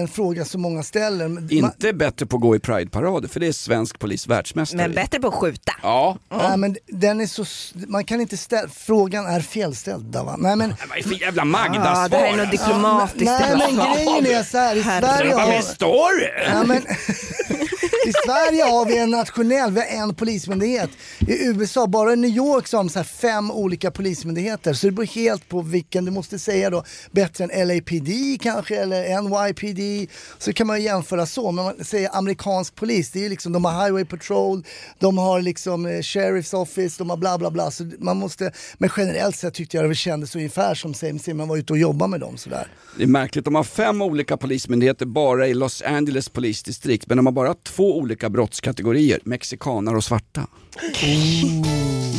en 0.00 0.08
fråga 0.08 0.44
som 0.44 0.62
många 0.62 0.82
ställer. 0.82 1.52
Inte 1.52 1.92
bättre 1.92 2.26
på 2.26 2.36
att 2.36 2.42
gå 2.42 2.56
i 2.56 2.58
Pride-parader 2.58 3.28
för 3.28 3.40
det 3.40 3.46
är 3.46 3.52
svensk 3.52 3.98
polis 3.98 4.26
världsmästare 4.26 4.82
Men 4.82 4.92
bättre 4.92 5.20
på 5.20 5.28
att 5.28 5.34
skjuta. 5.34 5.72
Ja. 5.82 6.18
Nej, 6.28 6.56
men 6.58 6.76
den 6.86 7.20
är 7.20 7.26
så, 7.26 7.44
man 7.88 8.04
kan 8.04 8.20
inte 8.20 8.36
ställa, 8.36 8.68
frågan 8.68 9.26
är 9.26 9.40
felställd 9.40 10.04
Dava. 10.04 10.36
Nej 10.36 10.56
men, 10.56 10.74
Vad 10.88 10.98
är 10.98 11.02
det 11.02 11.08
för 11.08 11.20
jävla 11.22 11.40
Ja, 11.40 11.44
Magda-svar? 11.44 12.08
det 12.08 12.16
här 12.16 12.32
är 12.32 12.36
något 12.36 12.50
diplomatiskt. 12.50 13.43
Nej, 13.48 13.72
men 13.72 13.92
grejen 13.94 14.26
är 14.26 14.42
så 14.42 14.58
här, 14.58 14.76
i 14.76 14.82
Sverige 14.82 15.34
Vad 15.34 15.42
har, 15.42 15.48
med 15.48 15.64
story? 15.64 16.28
ja, 16.46 16.62
men, 16.62 16.82
i 18.06 18.12
Sverige 18.12 18.62
har 18.62 18.86
vi 18.86 18.98
en 18.98 19.10
nationell, 19.10 19.72
vi 19.72 19.80
har 19.80 20.02
en 20.02 20.14
polismyndighet. 20.14 20.90
I 21.28 21.46
USA, 21.46 21.86
bara 21.86 22.12
i 22.12 22.16
New 22.16 22.30
York 22.30 22.66
så 22.66 22.76
har 22.76 22.84
de 22.84 22.90
så 22.90 22.98
här 22.98 23.04
fem 23.04 23.50
olika 23.50 23.90
polismyndigheter. 23.90 24.72
Så 24.72 24.86
det 24.86 24.92
beror 24.92 25.06
helt 25.06 25.48
på 25.48 25.62
vilken 25.62 26.04
du 26.04 26.10
måste 26.10 26.38
säga 26.38 26.70
då. 26.70 26.84
Bättre 27.10 27.44
än 27.44 27.68
LAPD 27.68 28.40
kanske 28.40 28.76
eller 28.76 29.22
NYPD. 29.22 30.10
Så 30.38 30.52
kan 30.52 30.66
man 30.66 30.82
jämföra 30.82 31.26
så. 31.26 31.52
Men 31.52 31.64
man 31.64 31.84
säger 31.84 32.16
amerikansk 32.16 32.74
polis, 32.74 33.10
det 33.10 33.24
är 33.24 33.28
liksom, 33.28 33.52
de 33.52 33.64
har 33.64 33.84
highway 33.84 34.04
patrol, 34.04 34.64
de 34.98 35.18
har 35.18 35.42
liksom 35.42 35.86
eh, 35.86 35.90
sheriff's 35.90 36.54
office, 36.54 36.94
de 36.98 37.10
har 37.10 37.16
bla 37.16 37.38
bla 37.38 37.50
bla. 37.50 37.70
Så 37.70 37.90
man 37.98 38.16
måste, 38.16 38.52
men 38.78 38.90
generellt 38.96 39.36
sett 39.36 39.54
tyckte 39.54 39.76
jag 39.76 39.90
det 39.90 39.94
kändes 39.94 40.36
ungefär 40.36 40.74
som 40.74 40.94
same 40.94 41.18
same, 41.18 41.34
man 41.34 41.48
var 41.48 41.56
ute 41.56 41.72
och 41.72 41.78
jobbade 41.78 42.10
med 42.10 42.20
dem 42.20 42.36
sådär. 42.36 42.68
Det 42.96 43.02
är 43.02 43.06
märkligt, 43.06 43.44
de 43.44 43.54
har 43.54 43.64
fem 43.64 44.02
olika 44.02 44.36
polismyndigheter 44.36 45.06
bara 45.06 45.48
i 45.48 45.54
Los 45.54 45.82
Angeles 45.82 46.28
polisdistrikt 46.28 47.06
men 47.06 47.16
de 47.16 47.26
har 47.26 47.32
bara 47.32 47.54
två 47.54 47.93
olika 47.94 48.30
brottskategorier, 48.30 49.18
mexikaner 49.24 49.96
och 49.96 50.04
svarta. 50.04 50.46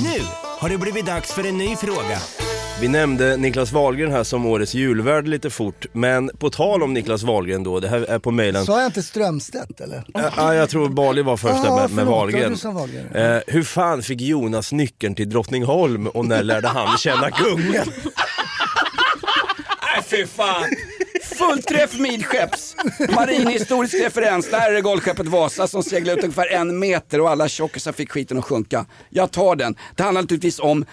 Nu 0.03 0.21
har 0.59 0.69
det 0.69 0.77
blivit 0.77 1.05
dags 1.05 1.31
för 1.33 1.47
en 1.47 1.57
ny 1.57 1.75
fråga. 1.75 2.19
Vi 2.81 2.87
nämnde 2.87 3.37
Niklas 3.37 3.71
Wahlgren 3.71 4.11
här 4.11 4.23
som 4.23 4.45
årets 4.45 4.73
julvärd 4.73 5.27
lite 5.27 5.49
fort, 5.49 5.85
men 5.93 6.31
på 6.39 6.49
tal 6.49 6.83
om 6.83 6.93
Niklas 6.93 7.23
Wahlgren 7.23 7.63
då, 7.63 7.79
det 7.79 7.87
här 7.87 8.01
är 8.01 8.19
på 8.19 8.31
mejlen. 8.31 8.65
Sa 8.65 8.79
jag 8.81 8.85
inte 8.89 9.03
Strömstedt 9.03 9.81
eller? 9.81 10.03
Ja, 10.13 10.53
jag 10.53 10.69
tror 10.69 10.89
Bali 10.89 11.21
var 11.21 11.37
först 11.37 11.63
där 11.63 11.69
Ah, 11.69 11.75
med, 11.81 11.91
med 11.91 12.05
Wahlgren. 12.05 12.57
Wahlgren. 12.63 13.15
Eh, 13.15 13.41
hur 13.47 13.63
fan 13.63 14.03
fick 14.03 14.21
Jonas 14.21 14.71
nyckeln 14.71 15.15
till 15.15 15.29
Drottningholm 15.29 16.07
och 16.07 16.25
när 16.25 16.43
lärde 16.43 16.67
han 16.67 16.97
känna 16.97 17.31
kungen? 17.31 17.87
Nej 19.93 20.03
fy 20.05 20.25
fan! 20.25 20.63
Fullträff 21.37 21.99
midskepps. 21.99 22.75
Marinhistorisk 23.15 23.93
referens. 23.93 24.49
Där 24.49 24.69
är 24.69 24.73
det 24.73 24.81
golfskeppet 24.81 25.27
Vasa 25.27 25.67
som 25.67 25.83
seglade 25.83 26.17
ut 26.17 26.23
ungefär 26.23 26.51
en 26.51 26.79
meter 26.79 27.21
och 27.21 27.29
alla 27.29 27.47
tjockisar 27.47 27.91
fick 27.91 28.11
skiten 28.11 28.37
att 28.37 28.45
sjunka. 28.45 28.85
Jag 29.09 29.31
tar 29.31 29.55
den. 29.55 29.75
Det 29.95 30.03
handlar 30.03 30.21
naturligtvis 30.21 30.59
om 30.59 30.85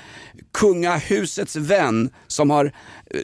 kungahusets 0.53 1.57
vän 1.57 2.11
som 2.27 2.51
har, 2.51 2.73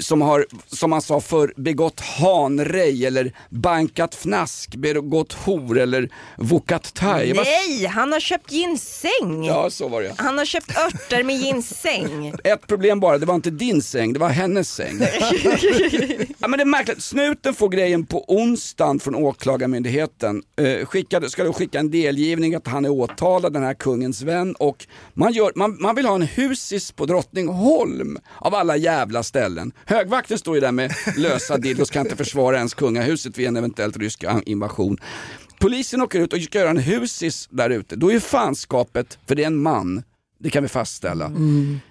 som 0.00 0.20
har, 0.20 0.46
som 0.66 0.90
man 0.90 1.02
sa 1.02 1.20
för 1.20 1.52
begått 1.56 2.00
hanrej 2.00 3.06
eller 3.06 3.32
bankat 3.50 4.14
fnask, 4.14 4.76
begått 4.76 5.32
hor 5.32 5.78
eller 5.78 6.08
vokat 6.36 6.94
thai. 6.94 7.32
Nej, 7.32 7.86
han 7.86 8.12
har 8.12 8.20
köpt 8.20 8.52
ginseng. 8.52 9.44
Ja, 9.44 9.70
så 9.70 9.88
var 9.88 10.02
det. 10.02 10.14
Han 10.16 10.38
har 10.38 10.44
köpt 10.44 10.70
örter 10.78 11.22
med 11.22 11.36
ginseng. 11.36 12.34
Ett 12.44 12.66
problem 12.66 13.00
bara, 13.00 13.18
det 13.18 13.26
var 13.26 13.34
inte 13.34 13.50
din 13.50 13.82
säng, 13.82 14.12
det 14.12 14.18
var 14.18 14.28
hennes 14.28 14.74
säng. 14.74 14.98
ja, 16.38 16.48
men 16.48 16.58
det 16.58 16.62
är 16.62 16.64
märkligt, 16.64 17.02
snuten 17.02 17.54
får 17.54 17.68
grejen 17.68 18.06
på 18.06 18.24
onsdagen 18.28 19.00
från 19.00 19.14
åklagarmyndigheten. 19.14 20.42
Eh, 20.60 20.86
skickade, 20.86 21.30
ska 21.30 21.44
då 21.44 21.52
skicka 21.52 21.78
en 21.78 21.90
delgivning 21.90 22.54
att 22.54 22.66
han 22.66 22.84
är 22.84 22.90
åtalad, 22.90 23.52
den 23.52 23.62
här 23.62 23.74
kungens 23.74 24.22
vän. 24.22 24.54
Och 24.54 24.86
man, 25.14 25.32
gör, 25.32 25.52
man, 25.54 25.76
man 25.80 25.94
vill 25.94 26.06
ha 26.06 26.14
en 26.14 26.22
husis 26.22 26.92
på 26.92 27.06
Drottningholm 27.06 28.18
av 28.38 28.54
alla 28.54 28.76
jävla 28.76 29.22
ställen. 29.22 29.72
Högvakten 29.84 30.38
står 30.38 30.54
ju 30.54 30.60
där 30.60 30.72
med 30.72 30.92
lösa 31.16 31.58
dildos, 31.58 31.90
kan 31.90 32.06
inte 32.06 32.16
försvara 32.16 32.56
ens 32.56 32.74
kungahuset 32.74 33.38
vid 33.38 33.46
en 33.46 33.56
eventuellt 33.56 33.96
rysk 33.96 34.24
invasion. 34.46 34.98
Polisen 35.60 36.02
åker 36.02 36.20
ut 36.20 36.32
och 36.32 36.40
ska 36.40 36.58
göra 36.58 36.70
en 36.70 36.78
husis 36.78 37.48
där 37.50 37.70
ute. 37.70 37.96
Då 37.96 38.12
är 38.12 38.20
fanskapet, 38.20 39.18
för 39.26 39.34
det 39.34 39.42
är 39.42 39.46
en 39.46 39.62
man, 39.62 40.02
det 40.38 40.50
kan 40.50 40.62
vi 40.62 40.68
fastställa. 40.68 41.32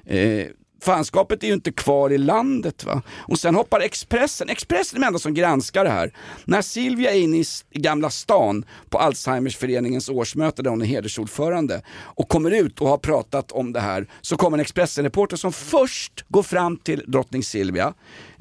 Eh, 0.06 0.46
fanskapet 0.88 1.44
är 1.44 1.48
ju 1.48 1.54
inte 1.54 1.72
kvar 1.72 2.10
i 2.10 2.18
landet. 2.18 2.84
va. 2.84 3.02
Och 3.18 3.40
sen 3.40 3.56
hoppar 3.56 3.80
Expressen, 3.80 4.50
Expressen 4.50 4.98
är 4.98 5.02
de 5.02 5.08
enda 5.08 5.20
som 5.20 5.34
granskar 5.34 5.84
det 5.84 5.90
här. 5.90 6.14
När 6.46 6.62
Silvia 6.62 7.12
är 7.14 7.20
inne 7.20 7.38
i, 7.38 7.46
Gamla 7.72 8.10
stan 8.10 8.66
på 8.90 8.98
Alzheimersföreningens 8.98 10.10
årsmöte 10.10 10.62
där 10.62 10.70
hon 10.70 10.82
är 10.82 10.86
hedersordförande 10.86 11.82
och 12.00 12.30
kommer 12.30 12.52
ut 12.52 12.82
och 12.82 12.88
har 12.88 12.98
pratat 12.98 13.52
om 13.52 13.74
det 13.74 13.80
här 13.80 14.08
så 14.22 14.38
kommer 14.38 14.58
en 14.58 14.62
Expressen-reporter 14.62 15.38
som 15.38 15.54
först 15.54 16.26
går 16.28 16.44
fram 16.44 16.78
till 16.78 17.04
drottning 17.08 17.44
Silvia, 17.44 17.94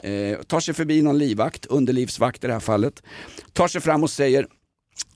eh, 0.02 0.38
tar 0.38 0.60
sig 0.60 0.74
förbi 0.74 1.02
någon 1.02 1.18
livvakt, 1.18 1.66
underlivsvakt 1.66 2.44
i 2.44 2.46
det 2.46 2.52
här 2.52 2.60
fallet, 2.60 3.02
tar 3.52 3.68
sig 3.68 3.80
fram 3.80 4.02
och 4.02 4.10
säger 4.10 4.46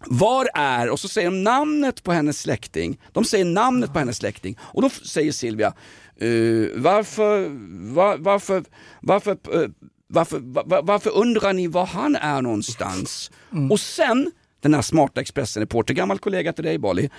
var 0.07 0.49
är, 0.55 0.91
och 0.91 1.01
så 1.01 1.09
säger 1.09 1.31
de 1.31 1.43
namnet 1.43 2.03
på 2.03 2.13
hennes 2.13 2.41
släkting. 2.41 2.99
De 3.13 3.25
säger 3.25 3.45
namnet 3.45 3.93
på 3.93 3.99
hennes 3.99 4.17
släkting. 4.17 4.59
Och 4.61 4.83
då 4.83 4.91
säger 4.91 5.33
Silvia, 5.33 5.73
eh, 6.21 6.81
varför, 6.83 7.49
var, 7.95 8.17
varför, 8.19 8.65
varför, 9.01 9.31
eh, 9.31 9.69
varför, 10.07 10.39
va- 10.39 10.63
va- 10.67 10.81
varför 10.83 11.11
undrar 11.11 11.53
ni 11.53 11.67
var 11.67 11.87
han 11.87 12.17
är 12.17 12.43
någonstans? 12.43 13.31
Och 13.71 13.81
sen, 13.81 14.31
den 14.63 14.75
här 14.75 14.83
smarta 14.83 15.21
Expressen-reporter, 15.21 15.95
gammal 15.95 16.19
kollega 16.19 16.53
till 16.53 16.65
dig 16.65 16.79
Bali. 16.79 17.11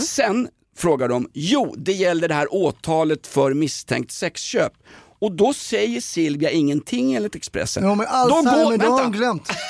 Sen 0.00 0.48
frågar 0.76 1.08
de, 1.08 1.28
jo 1.34 1.74
det 1.78 1.92
gäller 1.92 2.28
det 2.28 2.34
här 2.34 2.54
åtalet 2.54 3.26
för 3.26 3.54
misstänkt 3.54 4.10
sexköp. 4.12 4.72
Och 5.20 5.32
då 5.32 5.52
säger 5.52 6.00
Silvia 6.00 6.50
ingenting 6.50 7.14
enligt 7.14 7.34
Expressen. 7.34 7.84
Ja 7.84 7.94
men 7.94 8.06
Då 8.06 8.12
Alzheimer, 8.12 8.78
det 8.78 8.86
har 8.86 9.02
hon 9.02 9.12
glömt. 9.12 9.48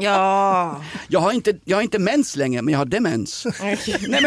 Ja. 0.00 0.82
Jag 1.08 1.20
har, 1.20 1.32
inte, 1.32 1.54
jag 1.64 1.76
har 1.76 1.82
inte 1.82 1.98
mens 1.98 2.36
längre, 2.36 2.62
men 2.62 2.72
jag 2.72 2.78
har 2.78 2.84
demens. 2.84 3.46
Nej, 3.60 3.78
men, 4.08 4.22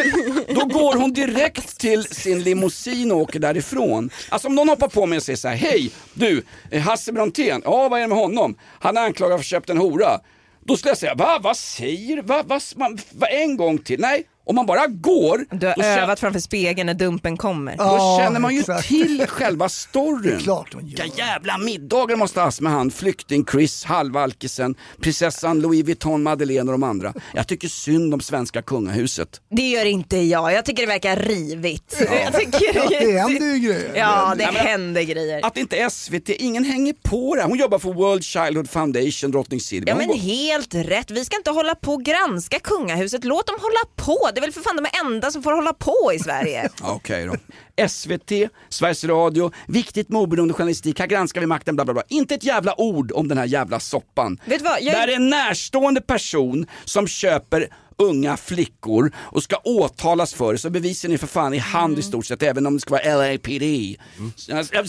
då 0.55 0.65
går 0.65 0.95
hon 0.97 1.13
direkt 1.13 1.79
till 1.79 2.03
sin 2.03 2.43
limousin 2.43 3.11
och 3.11 3.17
åker 3.17 3.39
därifrån. 3.39 4.09
Alltså 4.29 4.47
om 4.47 4.55
någon 4.55 4.69
hoppar 4.69 4.87
på 4.87 5.05
mig 5.05 5.17
och 5.17 5.23
säger 5.23 5.37
så 5.37 5.47
här, 5.47 5.55
hej 5.55 5.91
du, 6.13 6.43
eh, 6.71 6.81
Hasse 6.81 7.11
Brontén, 7.11 7.61
ja 7.65 7.89
vad 7.89 7.99
är 7.99 8.01
det 8.01 8.07
med 8.07 8.17
honom? 8.17 8.55
Han 8.79 8.97
är 8.97 9.01
anklagad 9.01 9.31
för 9.31 9.35
att 9.35 9.39
ha 9.39 9.43
köpt 9.43 9.69
en 9.69 9.77
hora. 9.77 10.19
Då 10.65 10.77
skulle 10.77 10.89
jag 10.89 10.97
säga, 10.97 11.15
va, 11.15 11.39
vad 11.41 11.57
säger 11.57 12.21
va, 12.21 12.43
va, 12.43 12.59
man, 12.75 12.99
va, 13.11 13.27
en 13.27 13.57
gång 13.57 13.77
till? 13.77 13.99
Nej, 13.99 14.23
om 14.47 14.55
man 14.55 14.65
bara 14.65 14.87
går, 14.87 15.45
Du 15.51 15.67
har 15.67 15.75
då, 15.75 15.81
känner, 15.81 16.01
övat 16.01 16.19
framför 16.19 16.39
spegeln 16.39 16.85
när 16.85 16.93
dumpen 16.93 17.37
kommer. 17.37 17.71
då 17.77 17.83
Ja, 17.83 18.19
känner 18.23 18.39
man 18.39 18.53
ju 18.53 18.59
exakt. 18.59 18.87
till 18.87 19.25
själva 19.29 19.69
storyn. 19.69 20.37
Vilka 20.83 21.05
jävla 21.17 21.57
middagar 21.57 22.15
måste 22.15 22.41
ha 22.41 22.51
med 22.61 22.71
han, 22.71 22.91
flykting-Chris, 22.91 23.85
halvalkisen, 23.85 24.75
prinsessan 25.01 25.59
Louis 25.61 25.85
Vuitton, 25.85 26.23
Madeleine 26.23 26.61
och 26.71 26.79
de 26.79 26.83
andra. 26.83 27.13
Jag 27.33 27.47
tycker 27.47 27.67
synd 27.67 28.13
om 28.13 28.19
svenska 28.21 28.61
kungahuset. 28.61 29.41
Det 29.51 29.61
gör 29.69 29.85
inte 29.85 30.17
jag, 30.17 30.53
jag 30.53 30.65
tycker 30.65 30.81
det 30.83 30.87
verkar 30.87 31.15
rivigt. 31.15 31.97
Jag 32.23 32.33
tycker 32.39 32.75
Ja, 32.75 32.83
det 32.89 33.19
händer 33.19 33.45
ju 33.55 33.59
grejer. 33.59 33.91
Ja, 33.95 34.33
det 34.37 34.43
Ja, 34.43 34.51
men- 34.51 34.65
händer 34.65 35.01
grejer. 35.01 35.45
Att 35.45 35.57
inte 35.57 35.89
SVT, 35.89 36.29
ingen 36.29 36.63
hänger 36.63 36.93
på 37.03 37.35
det. 37.35 37.43
Hon 37.43 37.57
jobbar 37.57 37.79
för 37.79 37.93
World 37.93 38.23
Childhood 38.23 38.69
Foundation, 38.69 39.31
drottning 39.31 39.59
Silvia. 39.59 39.93
Ja 39.93 39.97
men 39.97 40.07
går- 40.07 40.15
helt 40.15 40.75
rätt, 40.75 41.11
vi 41.11 41.25
ska 41.25 41.37
inte 41.37 41.51
hålla 41.51 41.75
på 41.75 41.93
och 41.93 42.03
granska 42.03 42.59
kungahuset, 42.59 43.23
låt 43.23 43.47
dem 43.47 43.55
hålla 43.61 43.79
på. 43.95 44.29
Det 44.37 44.39
är 44.39 44.41
väl 44.41 44.53
för 44.53 44.61
fan 44.61 44.75
de 44.75 44.99
enda 45.05 45.31
som 45.31 45.43
får 45.43 45.51
hålla 45.51 45.73
på 45.73 46.11
i 46.15 46.19
Sverige. 46.19 46.69
Ja, 46.81 46.93
Okej 46.95 47.25
då. 47.25 47.87
SVT, 47.89 48.31
Sveriges 48.69 49.03
Radio, 49.03 49.51
viktigt 49.67 50.09
med 50.09 50.21
oberoende 50.21 50.53
journalistik, 50.53 50.99
här 50.99 51.07
granskar 51.07 51.41
vi 51.41 51.47
makten, 51.47 51.75
bla 51.75 51.85
bla 51.85 51.93
bla. 51.93 52.03
Inte 52.07 52.35
ett 52.35 52.43
jävla 52.43 52.79
ord 52.81 53.11
om 53.11 53.27
den 53.27 53.37
här 53.37 53.45
jävla 53.45 53.79
soppan. 53.79 54.39
Vet 54.45 54.59
du 54.59 54.63
vad, 54.65 54.81
jag- 54.81 54.93
Där 54.95 55.07
är 55.07 55.15
en 55.15 55.29
närstående 55.29 56.01
person 56.01 56.65
som 56.85 57.07
köper 57.07 57.67
unga 57.97 58.37
flickor 58.37 59.11
och 59.17 59.43
ska 59.43 59.55
åtalas 59.63 60.33
för 60.33 60.53
det 60.53 60.59
så 60.59 60.69
bevisen 60.69 61.11
är 61.11 61.17
för 61.17 61.27
fan 61.27 61.53
i 61.53 61.57
hand 61.57 61.87
Mm. 61.93 61.99
i 61.99 62.03
stort 62.03 62.25
sett 62.25 62.43
även 62.43 62.65
om 62.67 62.73
det 62.73 62.79
ska 62.79 62.91
vara 62.91 63.15
LAPD. 63.17 63.95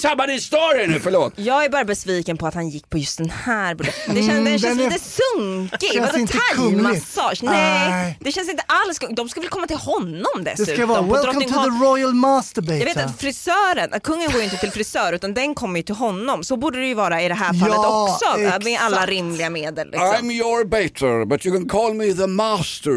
Sabbar 0.01 0.27
din 0.27 0.41
story 0.41 0.87
nu, 0.87 1.01
förlåt. 1.01 1.33
Jag 1.37 1.65
är 1.65 1.69
bara 1.69 1.85
besviken 1.85 2.37
på 2.37 2.47
att 2.47 2.55
han 2.55 2.69
gick 2.69 2.91
på 2.91 2.99
just 2.99 3.19
den 3.19 3.31
här. 3.31 3.75
Det 3.75 3.85
känns, 3.85 4.27
den 4.29 4.47
känns 4.59 4.63
den 4.63 4.81
är- 4.81 4.91
lite 4.91 5.05
sunkig. 5.05 5.93
känns 5.93 6.13
Vadå 6.13 6.27
thaimassage? 6.57 7.39
Nej, 7.43 8.19
det 8.21 8.33
känns 8.33 8.51
inte 8.51 8.63
alls 8.67 8.99
De 9.17 9.29
ska 9.29 9.41
väl 9.41 9.51
komma 9.51 9.67
till 9.67 9.77
honom 9.77 10.25
Det 10.37 10.43
dessutom. 10.57 10.75
ska 10.75 10.87
vara 10.87 11.03
welcome 11.03 11.45
to 11.45 11.63
the 11.63 11.85
royal 11.85 12.15
masturbator. 12.15 12.79
Jag 12.79 12.85
vet 12.85 12.97
att 12.97 13.21
frisören, 13.21 14.01
kungen 14.03 14.31
går 14.31 14.39
ju 14.39 14.45
inte 14.45 14.57
till 14.57 14.71
frisör 14.71 15.13
utan 15.13 15.35
den 15.35 15.55
kommer 15.55 15.77
ju 15.79 15.83
till 15.83 15.95
honom. 15.95 16.45
Så 16.45 16.57
borde 16.57 16.81
det 16.81 16.87
ju 16.87 16.95
vara 16.95 17.23
i 17.23 17.29
det 17.29 17.35
här 17.35 17.53
fallet 17.61 17.75
Ja, 17.77 18.05
också 18.13 18.39
med 18.41 18.67
exakt. 18.67 18.83
alla 18.83 19.07
rimliga 19.07 19.51
medel. 19.51 19.87
Liksom. 19.91 20.07
I'm 20.07 20.33
your 20.33 20.65
baiter, 20.65 21.25
but 21.25 21.47
you 21.47 21.57
can 21.57 21.69
call 21.69 21.95
me 21.95 22.13
the 22.15 22.27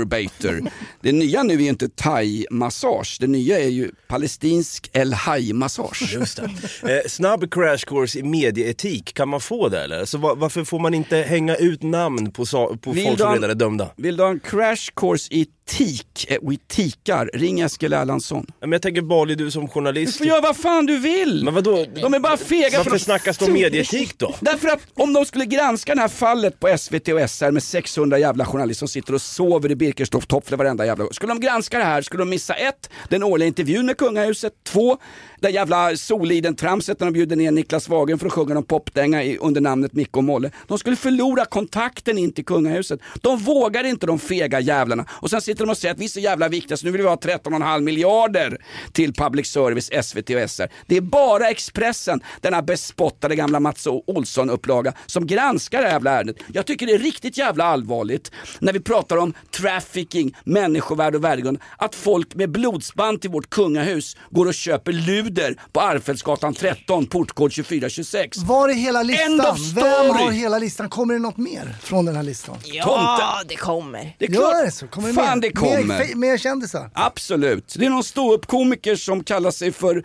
masturbator. 0.06 0.72
det 1.02 1.12
nya 1.12 1.44
nu 1.44 1.54
är 1.54 1.58
ju 1.60 1.68
inte 1.70 1.88
thai-massage, 1.88 3.18
det 3.20 3.28
nya 3.28 3.60
är 3.60 3.68
ju 3.70 3.92
palestinsk 4.08 4.90
El 4.94 5.14
Hai-massage. 5.14 6.14
Just 6.14 6.38
det. 6.84 6.94
Eh, 7.04 7.08
snabb 7.10 7.54
crash 7.54 7.78
course 7.88 8.20
i 8.20 8.24
medieetik, 8.24 9.14
kan 9.14 9.30
man 9.30 9.42
få 9.42 9.70
det 9.70 9.84
eller? 9.84 10.06
Så 10.06 10.18
va- 10.18 10.34
varför 10.38 10.64
får 10.64 10.80
man 10.80 10.94
inte 10.94 11.18
hänga 11.18 11.56
ut 11.56 11.84
namn 11.84 12.32
på, 12.32 12.46
sa- 12.46 12.78
på 12.82 12.92
Vill 12.92 13.04
folk 13.06 13.18
du 13.18 13.24
som 13.24 13.34
redan 13.34 13.50
är 13.50 13.56
dömda? 13.56 13.90
Vill 13.98 14.18
du 14.18 14.24
ha 14.24 14.30
en 14.30 14.40
crash 14.40 14.92
course 14.96 15.34
i 15.34 15.48
tik, 15.70 16.26
eh, 16.28 16.38
och 16.38 16.54
i 16.54 16.58
tikar, 16.68 17.30
ring 17.34 17.60
Eskil 17.60 17.94
Erlandsson. 17.94 18.46
Ja, 18.48 18.54
Men 18.60 18.72
jag 18.72 18.82
tänker 18.82 19.02
Bali, 19.02 19.36
du 19.36 19.52
som 19.52 19.62
Du 19.62 19.68
journalist. 19.68 20.18
får 20.18 20.28
göra 20.28 20.42
vad 20.42 20.58
fan 20.58 20.86
du 20.86 20.98
vill! 21.00 21.44
Men 21.44 21.54
vadå? 21.54 21.86
De 22.02 22.14
är 22.14 22.20
bara 22.20 22.38
fega 22.38 22.78
Varför 22.78 22.90
för 22.90 22.96
att- 22.96 23.02
snackas 23.02 23.38
det 23.38 23.46
om 23.46 23.54
medieetik 23.54 24.18
då? 24.18 24.36
Därför 24.42 24.68
att 24.68 24.80
om 24.94 25.14
de 25.14 25.26
skulle 25.26 25.46
granska 25.46 25.96
det 25.96 26.02
här 26.02 26.08
fallet 26.08 26.60
på 26.60 26.78
SVT 26.78 27.08
och 27.14 27.30
SR 27.30 27.52
med 27.52 27.64
600 27.64 28.20
jävla 28.20 28.46
journalister 28.46 28.80
som 28.80 28.88
sitter 28.88 29.14
och 29.14 29.22
sover 29.22 29.72
i 29.72 29.76
Birkenstock 29.92 30.28
tofflor 30.28 30.58
varenda 30.58 30.86
jävla 30.86 31.08
Skulle 31.12 31.34
de 31.34 31.40
granska 31.40 31.78
det 31.78 31.84
här 31.84 32.02
skulle 32.02 32.22
de 32.22 32.30
missa 32.30 32.54
ett, 32.54 32.90
den 33.10 33.24
årliga 33.24 33.48
intervjun 33.48 33.86
med 33.86 33.98
kungahuset, 33.98 34.54
två, 34.64 34.98
det 35.42 35.50
jävla 35.50 35.96
Soliden-tramset 35.96 37.00
när 37.00 37.08
de 37.08 37.12
bjuder 37.14 37.36
ner 37.36 37.52
Niklas 37.52 37.90
Wagen 37.90 38.20
för 38.20 38.26
att 38.26 38.32
sjunga 38.34 38.54
någon 38.54 38.64
popdänga 38.64 39.24
i- 39.24 39.38
under 39.38 39.62
namnet 39.62 39.94
Micke 39.94 40.18
och 40.18 40.24
Molle. 40.24 40.52
De 40.68 40.78
skulle 40.78 40.96
förlora 40.96 41.46
kontakten 41.46 42.18
in 42.18 42.34
till 42.34 42.46
kungahuset. 42.46 43.00
De 43.22 43.38
vågar 43.40 43.84
inte 43.84 44.06
de 44.06 44.20
fega 44.20 44.60
jävlarna. 44.60 45.06
Och 45.10 45.30
sen 45.30 45.42
sitter 45.42 45.66
de 45.66 45.70
och 45.72 45.78
säger 45.78 45.94
att 45.94 46.00
vi 46.00 46.06
är 46.06 46.10
så 46.10 46.20
jävla 46.20 46.48
viktiga 46.50 46.78
så 46.78 46.86
nu 46.86 46.92
vill 46.92 47.02
vi 47.02 47.08
ha 47.08 47.16
13,5 47.16 47.80
miljarder 47.84 48.58
till 48.92 49.14
public 49.14 49.48
service, 49.48 49.90
SVT 50.04 50.30
och 50.30 50.50
SR. 50.50 50.68
Det 50.88 50.98
är 50.98 51.02
bara 51.02 51.50
Expressen, 51.50 52.22
denna 52.42 52.62
bespottade 52.62 53.36
gamla 53.36 53.60
Mats 53.60 53.88
Olsson-upplaga, 53.88 54.94
som 55.06 55.28
granskar 55.28 55.78
det 55.82 55.88
här 55.88 55.94
jävla 55.94 56.12
ärendet. 56.12 56.36
Jag 56.54 56.66
tycker 56.66 56.86
det 56.86 56.94
är 56.94 57.00
riktigt 57.00 57.38
jävla 57.38 57.64
allvarligt 57.64 58.32
när 58.60 58.74
vi 58.74 58.80
pratar 58.80 59.18
om 59.18 59.34
trafficking, 59.58 60.36
människovärde 60.44 61.18
och 61.18 61.24
värdegrund, 61.24 61.60
att 61.78 61.96
folk 61.96 62.36
med 62.36 62.50
blodsband 62.52 63.22
till 63.22 63.30
vårt 63.30 63.50
kungahus 63.50 64.18
går 64.30 64.46
och 64.46 64.54
köper 64.54 64.92
Lud 64.92 65.31
luder 65.32 65.56
på 65.72 65.82
Arvfältsgatan 65.82 66.54
13, 66.54 67.06
portkod 67.08 67.52
2426. 67.52 68.38
Var 68.38 68.70
är 68.70 68.74
hela 68.74 69.04
listan? 69.04 69.32
End 69.32 69.42
of 69.42 69.58
Vem 69.60 69.84
story. 69.84 70.24
har 70.24 70.32
hela 70.32 70.60
listan? 70.60 70.90
Kommer 70.90 71.14
det 71.14 71.20
något 71.20 71.38
mer 71.38 71.76
från 71.82 72.06
den 72.06 72.16
här 72.16 72.24
listan? 72.24 72.58
Ja, 72.64 73.42
det 73.48 73.56
kommer. 73.56 74.16
Det 74.20 74.26
är 74.26 74.30
Gör 74.32 74.40
klart. 74.42 74.66
det 74.66 74.72
så? 74.72 74.88
Kommer 74.88 75.08
det 75.08 75.14
Fan 75.14 75.40
mer? 75.40 75.42
det 75.50 75.52
kommer. 75.54 75.84
Mer, 75.84 76.16
mer 76.16 76.38
kändisar? 76.38 76.90
Absolut. 76.94 77.76
Det 77.78 77.86
är 77.86 77.90
någon 77.90 78.04
ståuppkomiker 78.04 78.96
som 78.96 79.24
kallar 79.24 79.52
sig 79.52 79.72
för 79.72 80.04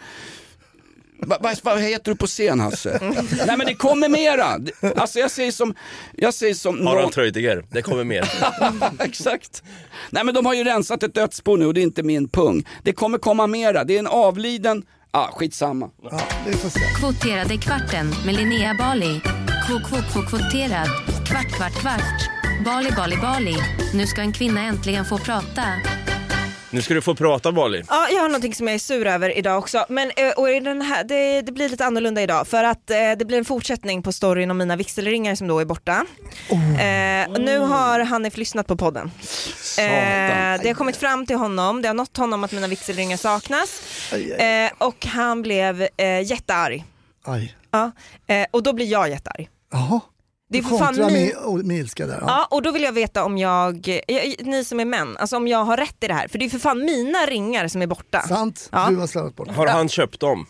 Va, 1.19 1.39
va, 1.41 1.55
vad 1.63 1.81
heter 1.83 2.11
du 2.11 2.17
på 2.17 2.27
scen 2.27 2.61
Hasse? 2.61 2.99
Nej 3.47 3.57
men 3.57 3.67
det 3.67 3.75
kommer 3.75 4.09
mera. 4.09 4.61
Alltså 4.97 5.19
jag 5.19 5.31
säger 5.31 5.53
som, 5.53 5.75
jag 6.17 6.35
säger 6.35 6.55
som 6.55 6.77
någon- 6.77 6.87
Harald 6.87 7.13
Treutiger, 7.13 7.65
det 7.71 7.83
kommer 7.83 8.05
mer. 8.05 8.33
Exakt. 9.05 9.63
Nej 10.11 10.25
men 10.25 10.35
de 10.35 10.47
har 10.47 10.55
ju 10.55 10.65
rensat 10.65 11.03
ett 11.03 11.15
dödsbo 11.15 11.57
nu 11.57 11.67
och 11.67 11.75
det 11.75 11.81
är 11.81 11.83
inte 11.83 12.03
min 12.03 12.29
pung. 12.29 12.65
Det 12.83 12.93
kommer 12.93 13.19
komma 13.19 13.47
mera. 13.47 13.85
Det 13.85 13.95
är 13.95 13.99
en 13.99 14.07
avliden, 14.07 14.83
ah, 15.17 15.31
skitsamma. 15.33 15.91
Ja, 16.03 16.21
vi 16.47 16.53
får 16.53 16.69
se. 16.69 16.81
Kvoterade 16.81 17.57
kvarten 17.57 18.15
med 18.27 18.35
Linnea 18.35 18.75
Bali. 18.75 19.21
Kvot, 19.67 19.83
kvot, 19.89 20.13
kvot, 20.13 20.29
kvoterad. 20.29 20.89
Kvart, 21.27 21.57
kvart, 21.57 21.75
kvart. 21.81 22.31
Bali, 22.65 22.91
Bali, 22.97 23.17
Bali. 23.17 23.57
Nu 23.95 24.07
ska 24.07 24.21
en 24.21 24.33
kvinna 24.33 24.61
äntligen 24.61 25.05
få 25.05 25.19
prata. 25.19 25.63
Nu 26.71 26.83
ska 26.83 26.95
du 26.95 27.03
få 27.03 27.15
prata 27.15 27.53
Bali. 27.53 27.83
Ja, 27.89 28.09
jag 28.11 28.21
har 28.21 28.29
någonting 28.29 28.55
som 28.55 28.67
jag 28.69 28.75
är 28.75 28.79
sur 28.79 29.07
över 29.07 29.39
idag 29.39 29.59
också. 29.59 29.87
Men, 29.89 30.11
eh, 30.17 30.31
och 30.31 30.47
den 30.47 30.83
här, 30.83 31.05
det, 31.05 31.43
det 31.43 31.53
blir 31.53 31.69
lite 31.69 31.85
annorlunda 31.85 32.23
idag 32.23 32.49
för 32.49 32.65
att 32.65 32.91
eh, 32.91 32.97
det 33.19 33.25
blir 33.27 33.39
en 33.39 33.45
fortsättning 33.45 34.03
på 34.03 34.13
storyn 34.13 34.51
om 34.51 34.59
mina 34.59 34.77
vigselringar 34.77 35.35
som 35.35 35.49
då 35.49 35.59
är 35.59 35.65
borta. 35.65 36.05
Eh, 36.51 37.31
och 37.33 37.41
nu 37.41 37.59
har 37.59 38.01
Hanif 38.01 38.37
lyssnat 38.37 38.67
på 38.67 38.77
podden. 38.77 39.11
Eh, 39.79 40.63
det 40.63 40.69
har 40.69 40.75
kommit 40.75 40.97
fram 40.97 41.27
till 41.27 41.37
honom, 41.37 41.83
det 41.83 41.89
har 41.89 41.95
nått 41.95 42.17
honom 42.17 42.45
att 42.45 42.53
mina 42.53 42.67
vigselringar 42.67 43.17
saknas 43.17 43.83
eh, 44.39 44.71
och 44.79 45.07
han 45.07 45.43
blev 45.43 45.89
eh, 45.97 46.21
jättearg. 46.23 46.85
Aj. 47.25 47.57
Ja, 47.71 47.91
eh, 48.27 48.47
och 48.51 48.63
då 48.63 48.73
blir 48.73 48.87
jag 48.87 49.11
jättearg. 49.11 49.49
Jaha. 49.73 50.01
Det 50.49 50.59
är 50.59 50.63
Du 50.63 50.69
för 50.69 50.77
fan 50.79 50.87
kontrar 50.87 51.11
min... 51.11 51.57
med, 51.57 51.65
med 51.67 51.77
ilska 51.79 52.07
där. 52.07 52.19
Ja. 52.21 52.27
Ja, 52.27 52.49
och 52.51 52.63
då 52.63 52.71
vill 52.71 52.83
jag 52.83 52.93
veta 52.93 53.25
om 53.25 53.39
jag, 53.39 53.89
ni 54.41 54.65
som 54.65 54.81
är 54.81 54.85
män, 54.85 55.17
alltså 55.17 55.37
om 55.37 55.49
jag 55.49 55.65
har 55.65 55.77
rätt 55.77 55.97
i 56.05 56.07
det 56.07 56.15
här. 56.15 56.29
För 56.29 56.39
det 56.39 56.45
är 56.45 56.49
för 56.51 56.59
fan 56.59 56.79
mina 56.85 57.19
ringar 57.27 57.69
som 57.69 57.83
är 57.83 57.87
borta. 57.87 58.23
Sant, 58.23 58.69
Ja. 58.73 58.87
du 58.91 58.97
har 58.97 59.07
slarvat 59.07 59.37
bort. 59.37 59.49
Har 59.49 59.67
han 59.67 59.89
köpt 59.89 60.21
dem? 60.21 60.47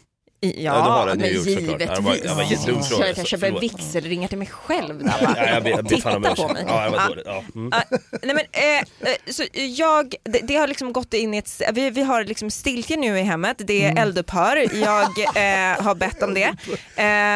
Ja, 0.57 0.73
det 0.75 0.81
har 0.81 1.07
den 1.07 1.19
men 1.19 1.29
ju 1.29 1.35
gjort 1.35 1.45
såklart. 1.45 1.81
givetvis. 1.81 1.97
Det 1.97 2.03
var- 2.03 2.13
det 2.15 2.29
var 2.29 2.83
fråga, 2.85 3.05
Klart 3.05 3.15
så 3.15 3.21
jag 3.21 3.27
köper 3.27 3.47
förlåt. 3.47 3.63
vigselringar 3.63 4.29
till 4.29 4.39
mig 4.39 4.47
själv. 4.53 4.99
Där, 5.05 5.13
Ja, 5.21 5.27
va? 5.27 5.35
jag 5.49 5.63
ber, 5.63 5.71
jag 5.71 5.85
ber 5.85 5.97
fan 5.97 6.17
om 6.17 6.23
Titta 6.23 6.35
på 6.37 6.43
ursäkt. 6.43 6.53
mig. 6.53 6.65
Ja, 6.69 6.85
jag 6.85 6.91
var 6.91 6.99
Ja. 6.99 7.09
dåligt. 7.09 7.25
Ja. 7.27 7.43
Mm. 7.55 7.73
Ja, 7.91 7.99
nej 8.23 8.35
men, 8.35 8.45
eh, 8.53 9.11
eh, 9.11 9.17
så 9.33 9.43
jag, 9.77 10.15
det, 10.25 10.39
det 10.43 10.57
har 10.57 10.67
liksom 10.69 10.93
gått 10.93 11.15
in 11.15 11.35
i 11.35 11.39
ett, 11.39 11.63
vi, 11.73 11.91
vi 11.91 12.03
har 12.03 12.25
liksom 12.25 12.51
stiltje 12.51 12.97
nu 12.97 13.19
i 13.19 13.23
hemmet, 13.23 13.57
det 13.59 13.85
är 13.85 13.99
eldupphör, 14.03 14.57
jag 14.83 15.03
eh, 15.19 15.83
har 15.85 15.95
bett 15.95 16.23
om 16.23 16.35
det. 16.35 16.43
Eh, 16.45 16.55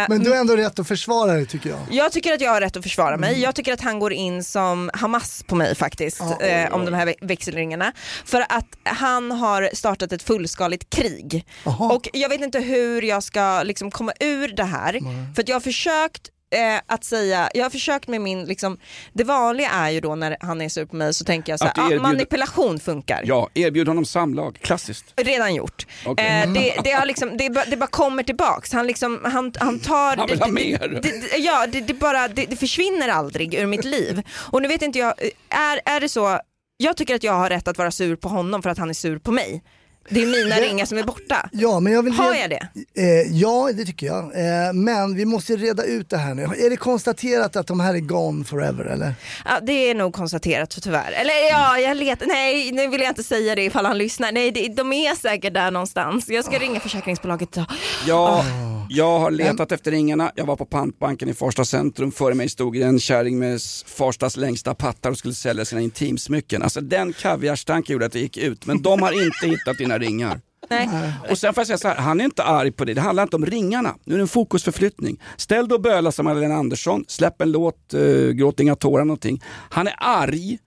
Men 0.09 0.25
du 0.25 0.31
har 0.31 0.37
ändå 0.37 0.57
rätt 0.57 0.79
att 0.79 0.89
försvara 0.89 1.33
dig 1.33 1.47
tycker 1.47 1.71
jag. 1.71 1.79
jag 1.91 2.13
tycker 2.13 2.33
att 2.35 2.41
jag 2.41 2.51
har 2.51 2.61
rätt 2.61 2.77
att 2.77 2.83
försvara 2.83 3.17
mig. 3.17 3.41
Jag 3.41 3.55
tycker 3.55 3.73
att 3.73 3.81
han 3.81 3.99
går 3.99 4.13
in 4.13 4.45
som 4.45 4.91
Hamas 4.95 5.43
på 5.47 5.55
mig 5.55 5.75
faktiskt, 5.75 6.21
Ja, 6.41 6.47
eh, 6.47 6.75
om 6.75 6.85
de 6.85 6.95
här 6.95 7.15
växelringarna. 7.21 7.93
För 8.25 8.41
att 8.49 8.67
han 8.85 9.31
har 9.33 9.71
startat 9.75 10.13
ett 10.13 10.23
fullskaligt 10.23 10.91
krig. 10.91 11.45
Jaha. 11.65 11.93
Och 11.95 12.09
jag 12.13 12.29
vet 12.29 12.41
inte 12.41 12.61
hur 12.61 13.00
jag 13.05 13.23
ska 13.23 13.63
liksom 13.63 13.91
komma 13.91 14.13
ur 14.21 14.49
det 14.49 14.65
här. 14.65 15.01
För 15.35 15.43
att 15.43 15.49
jag 15.49 15.57
har 15.57 15.61
försökt 15.61 16.31
eh, 16.55 16.81
att 16.87 17.05
säga, 17.05 17.51
jag 17.55 17.65
har 17.65 17.71
försökt 17.71 18.09
med 18.09 18.21
min, 18.21 18.45
liksom, 18.45 18.79
det 19.13 19.25
vanliga 19.25 19.71
är 19.71 19.91
ju 19.91 20.01
då 20.01 20.15
när 20.15 20.37
han 20.41 20.61
är 20.61 20.69
sur 20.69 20.85
på 20.85 20.97
mig 20.97 21.15
så 21.15 21.25
tänker 21.25 21.53
jag 21.53 21.59
så 21.59 21.65
här, 21.65 21.75
ah, 21.77 21.87
erbjuder- 21.87 22.03
manipulation 22.03 22.81
funkar. 22.81 23.23
Ja, 23.25 23.49
erbjud 23.55 23.89
honom 23.89 24.05
samlag, 24.05 24.59
klassiskt. 24.63 25.05
Redan 25.17 25.55
gjort. 25.55 25.87
Okej. 26.07 26.27
Eh, 26.27 26.53
det, 26.53 26.75
det, 26.85 26.91
har 26.91 27.07
liksom, 27.07 27.37
det, 27.37 27.51
bara, 27.51 27.65
det 27.65 27.77
bara 27.77 27.87
kommer 27.87 28.23
tillbaks. 28.23 28.73
Han, 28.73 28.87
liksom, 28.87 29.21
han, 29.25 29.53
han 29.61 29.79
tar... 29.79 30.17
Han 30.17 30.29
vill 30.29 30.41
ha 30.41 30.49
mer. 30.49 31.01
Det, 31.03 31.39
ja, 31.39 31.67
det, 31.67 31.95
bara, 31.95 32.29
det 32.29 32.57
försvinner 32.57 33.09
aldrig 33.09 33.55
ur 33.55 33.67
mitt 33.67 33.85
liv. 33.85 34.23
Och 34.37 34.63
nu 34.63 34.69
vet 34.69 34.83
inte 34.83 34.99
jag, 34.99 35.15
är, 35.49 35.81
är 35.85 36.01
det 36.01 36.09
så, 36.09 36.41
jag 36.77 36.97
tycker 36.97 37.15
att 37.15 37.23
jag 37.25 37.33
har 37.33 37.49
rätt 37.51 37.69
att 37.69 37.79
vara 37.79 37.91
sur 37.91 38.17
på 38.17 38.29
honom 38.29 38.63
för 38.63 38.71
att 38.71 38.79
han 38.79 38.91
är 38.91 38.95
sur 38.95 39.19
på 39.19 39.33
mig. 39.33 39.63
Det 40.09 40.23
är 40.23 40.27
mina 40.27 40.57
Det- 40.57 40.61
ringar 40.63 40.87
som 40.87 40.99
är 40.99 41.03
borta. 41.03 41.49
Ja, 41.53 41.81
men 41.81 41.93
jag 41.93 42.03
vill 42.03 42.13
Har 42.13 42.35
jag 42.35 42.51
det? 42.51 42.69
Eh, 42.95 43.37
ja, 43.37 43.71
det 43.75 43.85
tycker 43.85 44.07
jag. 44.07 44.25
Eh, 44.25 44.73
men 44.73 45.15
vi 45.17 45.25
måste 45.25 45.57
reda 45.57 45.85
ut 45.85 46.11
det 46.11 46.17
här 46.17 46.35
nu. 46.35 46.43
Är 46.43 46.71
det 46.71 46.77
konstaterat 46.77 47.57
att 47.57 47.67
de 47.67 47.81
här 47.81 47.95
är 47.95 47.99
gone 47.99 48.45
forever 48.45 48.85
eller? 48.85 49.15
Ja, 49.45 49.51
det 49.63 49.73
är 49.91 49.95
nog 49.95 50.13
konstaterat 50.13 50.79
tyvärr. 50.83 51.13
Eller 51.13 51.49
ja, 51.51 51.79
jag 51.79 51.97
letar, 51.97 52.27
nej 52.27 52.73
nu 52.73 52.89
vill 52.89 53.01
jag 53.01 53.11
inte 53.11 53.23
säga 53.25 53.55
det 53.55 53.63
ifall 53.65 53.87
han 53.87 53.99
lyssnar. 53.99 54.33
Nej, 54.33 54.51
det, 54.51 54.69
de 54.69 54.93
är 54.93 55.15
säkert 55.15 55.55
där 55.55 55.71
någonstans. 55.71 56.29
Jag 56.29 56.45
ska 56.45 56.59
ringa 56.59 56.81
försäkringsbolaget. 56.81 57.57
Ja, 58.07 58.45
jag 58.93 59.19
har 59.19 59.31
letat 59.31 59.73
efter 59.73 59.91
ringarna. 59.91 60.33
Jag 60.35 60.47
var 60.47 60.57
på 60.57 60.65
pantbanken 60.65 61.29
i 61.29 61.35
Farsta 61.35 61.65
centrum. 61.65 62.13
Före 62.13 62.35
mig 62.35 62.49
stod 62.49 62.77
en 62.77 63.01
kärring 63.01 63.39
med 63.39 63.61
Farstas 63.87 64.37
längsta 64.37 64.75
pattar 64.75 65.11
och 65.11 65.19
skulle 65.19 65.35
sälja 65.35 65.65
sina 65.65 65.81
intimsmycken. 65.81 66.63
Alltså 66.63 66.81
den 66.81 67.13
kaviarstanken 67.13 67.93
gjorde 67.93 68.07
att 68.07 68.13
det 68.13 68.21
gick 68.21 68.37
ut. 68.37 68.67
Men 68.67 68.83
de 68.83 69.03
har 69.03 69.25
inte 69.25 69.47
hittat 69.47 69.79
dina 69.79 69.99
ringar. 69.99 70.41
Nej. 70.71 70.89
Och 71.31 71.39
sen 71.39 71.55
får 71.55 71.61
jag 71.61 71.67
säga 71.67 71.79
så 71.79 71.89
här, 71.89 71.97
han 71.97 72.21
är 72.21 72.25
inte 72.25 72.43
arg 72.43 72.73
på 72.73 72.85
det. 72.85 72.95
Det 72.95 73.01
handlar 73.01 73.23
inte 73.23 73.37
om 73.37 73.47
ringarna. 73.47 73.97
Nu 74.05 74.15
är 74.15 74.19
det 74.19 74.25
en 74.25 74.29
fokusförflyttning. 74.29 75.21
Ställ 75.37 75.69
dig 75.69 75.77
och 75.77 75.83
böla 75.83 76.13
som 76.13 76.25
Magdalena 76.25 76.55
Andersson. 76.55 77.05
Släpp 77.09 77.43
en 77.43 77.53
låt, 77.53 77.95
uh, 77.95 78.33
gråt 78.33 78.61
inga 78.61 78.77
tårar 78.77 79.05
någonting. 79.05 79.43
Han 79.71 79.87
är 79.87 79.95
arg 79.99 80.59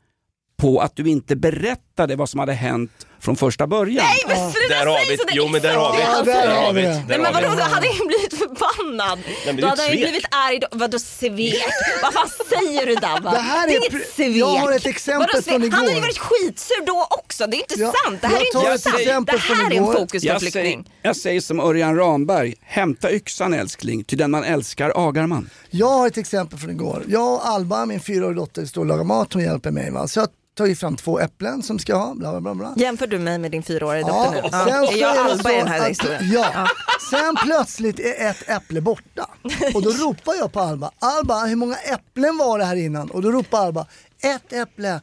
på 0.57 0.79
att 0.79 0.95
du 0.95 1.09
inte 1.09 1.35
berättade 1.35 2.15
vad 2.15 2.29
som 2.29 2.39
hade 2.39 2.53
hänt 2.53 3.07
från 3.23 3.35
första 3.35 3.67
början. 3.67 4.05
Nej 4.05 4.17
men 4.27 4.51
sluta 4.51 4.73
Där 4.75 4.85
har 4.85 4.97
säga 4.97 5.05
vi 5.09 5.17
sådär, 5.17 5.33
Jo 5.35 5.47
men 5.47 5.61
där 5.61 5.75
har 5.75 5.93
vi 5.93 5.99
Ja, 6.01 6.21
det. 6.21 6.31
där 6.31 6.55
har 6.61 6.73
vi 6.73 6.81
det. 6.81 7.03
Nej 7.07 7.19
men 7.19 7.33
vadå, 7.33 7.47
då 7.47 7.61
hade 7.63 7.87
han 7.87 8.07
blivit 8.07 8.33
förbannad. 8.37 9.19
är 9.47 9.53
då 9.53 9.67
hade 9.67 9.81
svek. 9.81 10.01
blivit 10.01 10.25
arg. 10.31 10.59
Då, 10.59 10.67
vadå 10.71 10.99
svek? 10.99 11.63
Vad 12.03 12.13
fan 12.13 12.29
säger 12.49 12.85
du 12.85 12.95
Dabba? 12.95 13.31
Det 13.31 13.37
här 13.39 13.67
det 13.67 13.75
är 13.75 13.91
inget 13.93 14.13
svek. 14.15 14.27
jag 14.35 14.45
har 14.47 14.71
ett 14.71 14.85
exempel 14.85 15.27
Vadå 15.33 15.41
från 15.43 15.61
Han 15.61 15.71
hade 15.71 15.85
ju 15.85 15.91
igår. 15.91 16.01
varit 16.01 16.17
skitsur 16.17 16.85
då 16.85 17.07
också, 17.11 17.47
det 17.47 17.57
är 17.57 17.59
inte 17.59 17.75
Ja, 17.79 17.93
sant. 18.05 18.21
Det 18.21 18.27
här 18.27 18.41
jag 18.53 18.65
är 18.65 18.71
inte 18.71 18.81
sant. 18.83 19.27
Det 19.31 19.37
här 19.37 19.61
är 19.63 19.65
en 19.65 19.71
igår. 19.73 19.93
Jag 19.93 19.99
fokusförflyttning. 20.01 20.51
säger, 20.83 20.83
jag 21.01 21.15
säger 21.17 21.41
som 21.41 21.59
Örjan 21.59 21.95
Ramberg, 21.95 22.53
hämta 22.61 23.11
yxan 23.11 23.53
älskling, 23.53 24.03
ty 24.03 24.15
den 24.15 24.31
man 24.31 24.43
älskar 24.43 24.91
agar 24.95 25.27
man. 25.27 25.49
Jag 25.69 25.87
har 25.89 26.07
ett 26.07 26.17
exempel 26.17 26.59
från 26.59 26.69
igår. 26.69 27.03
Jag 27.07 27.33
och 27.33 27.47
Alba, 27.47 27.85
min 27.85 27.99
fyraåriga 27.99 28.39
dotter, 28.39 28.65
står 28.65 28.81
och 28.81 28.87
lagar 28.87 29.03
mat. 29.03 29.33
Hon 29.33 29.43
hjälper 29.43 29.71
mig. 29.71 29.91
Va? 29.91 30.07
Så 30.07 30.19
jag 30.19 30.27
ju 30.59 30.75
fram 30.75 30.95
två 30.95 31.19
äpplen 31.19 31.63
som 31.63 31.79
ska 31.79 31.95
ha. 31.95 32.13
Bla, 32.15 32.31
bla, 32.31 32.41
bla, 32.41 32.55
bla. 32.55 32.73
Jämför 32.77 33.07
du 33.07 33.19
mig 33.19 33.37
med 33.37 33.51
din 33.51 33.63
fyraåriga 33.63 34.07
dotter 34.07 34.31
nu? 34.31 34.49
Ja. 34.51 34.65
sen 34.65 34.83
Är 34.83 34.97
jag 35.01 35.17
Alba 35.17 35.51
i 35.51 35.55
den 35.57 35.67
här 35.67 35.81
att- 35.81 35.87
historien? 35.89 36.31
Ja. 36.33 36.67
Sen 37.09 37.35
plötsligt 37.45 37.99
är 37.99 38.29
ett 38.29 38.49
äpple 38.49 38.81
borta. 38.81 39.29
Och 39.73 39.81
då 39.81 39.89
ropar 39.89 40.33
jag 40.35 40.51
på 40.51 40.59
Alba. 40.59 40.91
Alba, 40.99 41.45
hur 41.45 41.55
många 41.55 41.75
äpplen 41.75 42.37
var 42.37 42.59
det 42.59 42.65
här 42.65 42.75
innan? 42.75 43.11
Och 43.11 43.21
då 43.21 43.31
ropar 43.31 43.57
Alba, 43.65 43.85
ett 44.23 44.53
äpple. 44.53 45.01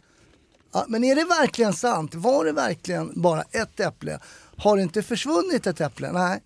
Ja, 0.73 0.85
men 0.89 1.05
är 1.05 1.15
det 1.15 1.25
verkligen 1.25 1.73
sant? 1.73 2.15
Var 2.15 2.45
det 2.45 2.53
verkligen 2.53 3.13
bara 3.23 3.43
ett 3.51 3.81
äpple? 3.81 4.19
Har 4.57 4.77
det 4.77 4.83
inte 4.83 5.03
försvunnit 5.03 5.67
ett 5.67 5.81
äpple? 5.81 6.13
Nej. 6.13 6.43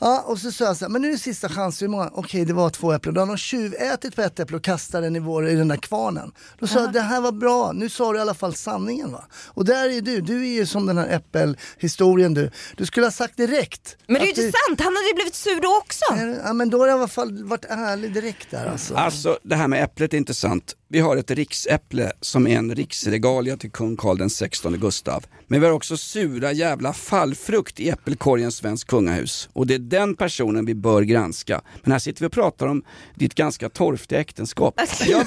Ja, 0.00 0.24
och 0.26 0.38
så 0.38 0.52
sa 0.52 0.64
jag 0.64 0.76
så 0.76 0.84
här, 0.84 0.90
men 0.90 1.02
nu 1.02 1.08
är 1.08 1.12
det 1.12 1.18
sista 1.18 1.48
chansen. 1.48 1.86
Hur 1.88 1.90
många? 1.90 2.10
Okej, 2.14 2.44
det 2.44 2.52
var 2.52 2.70
två 2.70 2.92
äpplen. 2.92 3.14
Då 3.14 3.20
har 3.20 3.26
de 3.26 3.36
tjuvätit 3.36 4.16
på 4.16 4.22
ett 4.22 4.40
äpple 4.40 4.56
och 4.56 4.64
kastat 4.64 5.02
den 5.02 5.16
i, 5.16 5.18
vår, 5.18 5.48
i 5.48 5.54
den 5.54 5.68
där 5.68 5.76
kvarnen. 5.76 6.32
Då 6.58 6.66
sa 6.66 6.80
jag, 6.80 6.92
det 6.92 7.00
här 7.00 7.20
var 7.20 7.32
bra. 7.32 7.72
Nu 7.72 7.88
sa 7.88 8.12
du 8.12 8.18
i 8.18 8.22
alla 8.22 8.34
fall 8.34 8.54
sanningen. 8.54 9.12
va? 9.12 9.24
Och 9.46 9.64
där 9.64 9.88
är 9.88 10.00
du. 10.00 10.20
Du 10.20 10.42
är 10.42 10.52
ju 10.52 10.66
som 10.66 10.86
den 10.86 10.98
här 10.98 11.08
äppelhistorien 11.08 12.34
du. 12.34 12.50
Du 12.76 12.86
skulle 12.86 13.06
ha 13.06 13.10
sagt 13.10 13.36
direkt. 13.36 13.96
Men 14.06 14.14
det 14.14 14.20
är 14.20 14.24
ju 14.24 14.30
inte 14.30 14.42
sant, 14.42 14.80
han 14.80 14.96
hade 14.96 15.08
ju 15.08 15.14
blivit 15.14 15.34
sur 15.34 15.60
då 15.60 15.76
också. 15.76 16.04
Ja, 16.44 16.52
men 16.52 16.70
då 16.70 16.78
har 16.78 16.86
jag 16.86 16.96
i 16.96 16.98
alla 16.98 17.08
fall 17.08 17.44
varit 17.44 17.64
ärlig 17.68 18.14
direkt 18.14 18.50
där 18.50 18.66
alltså. 18.66 18.94
Alltså 18.94 19.38
det 19.42 19.56
här 19.56 19.68
med 19.68 19.84
äpplet 19.84 20.12
är 20.12 20.16
intressant. 20.18 20.76
Vi 20.92 21.00
har 21.00 21.16
ett 21.16 21.30
riksäpple 21.30 22.12
som 22.20 22.46
är 22.46 22.56
en 22.56 22.74
riksregalia 22.74 23.56
till 23.56 23.70
kung 23.70 23.96
Carl 23.96 24.18
den 24.18 24.30
16 24.30 24.72
Gustav. 24.72 25.24
Men 25.46 25.60
vi 25.60 25.66
har 25.66 25.72
också 25.72 25.96
sura 25.96 26.52
jävla 26.52 26.92
fallfrukt 26.92 27.80
i 27.80 27.88
äppelkorgen 27.88 28.52
Svensk 28.52 28.86
kungahus. 28.86 29.48
Och 29.52 29.66
det 29.66 29.74
är 29.74 29.78
den 29.78 30.16
personen 30.16 30.66
vi 30.66 30.74
bör 30.74 31.02
granska. 31.02 31.60
Men 31.82 31.92
här 31.92 31.98
sitter 31.98 32.20
vi 32.20 32.26
och 32.26 32.32
pratar 32.32 32.66
om 32.66 32.82
ditt 33.14 33.34
ganska 33.34 33.68
torftiga 33.68 34.20
äktenskap. 34.20 34.80
Jag, 35.06 35.26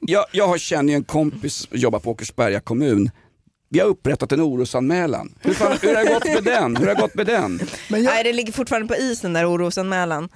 jag, 0.00 0.24
jag 0.32 0.48
har 0.48 0.58
känner 0.58 0.92
ju 0.92 0.96
en 0.96 1.04
kompis 1.04 1.54
som 1.54 1.78
jobbar 1.78 1.98
på 1.98 2.10
Åkersberga 2.10 2.60
kommun. 2.60 3.10
Vi 3.70 3.78
har 3.80 3.86
upprättat 3.86 4.32
en 4.32 4.40
orosanmälan. 4.40 5.34
Hur, 5.40 5.54
fan, 5.54 5.78
hur 5.82 5.94
har 5.94 6.04
det 6.04 6.14
gått 6.14 6.24
med 6.24 6.44
den? 6.44 6.76
Hur 6.76 6.86
har 6.86 6.94
det 6.94 7.00
gått 7.00 7.14
med 7.14 7.26
den? 7.26 7.60
Men 7.88 8.02
jag, 8.02 8.12
Nej 8.12 8.24
det 8.24 8.32
ligger 8.32 8.52
fortfarande 8.52 8.88
på 8.88 9.00
isen 9.00 9.32
där 9.32 9.50
orosanmälan. 9.50 10.28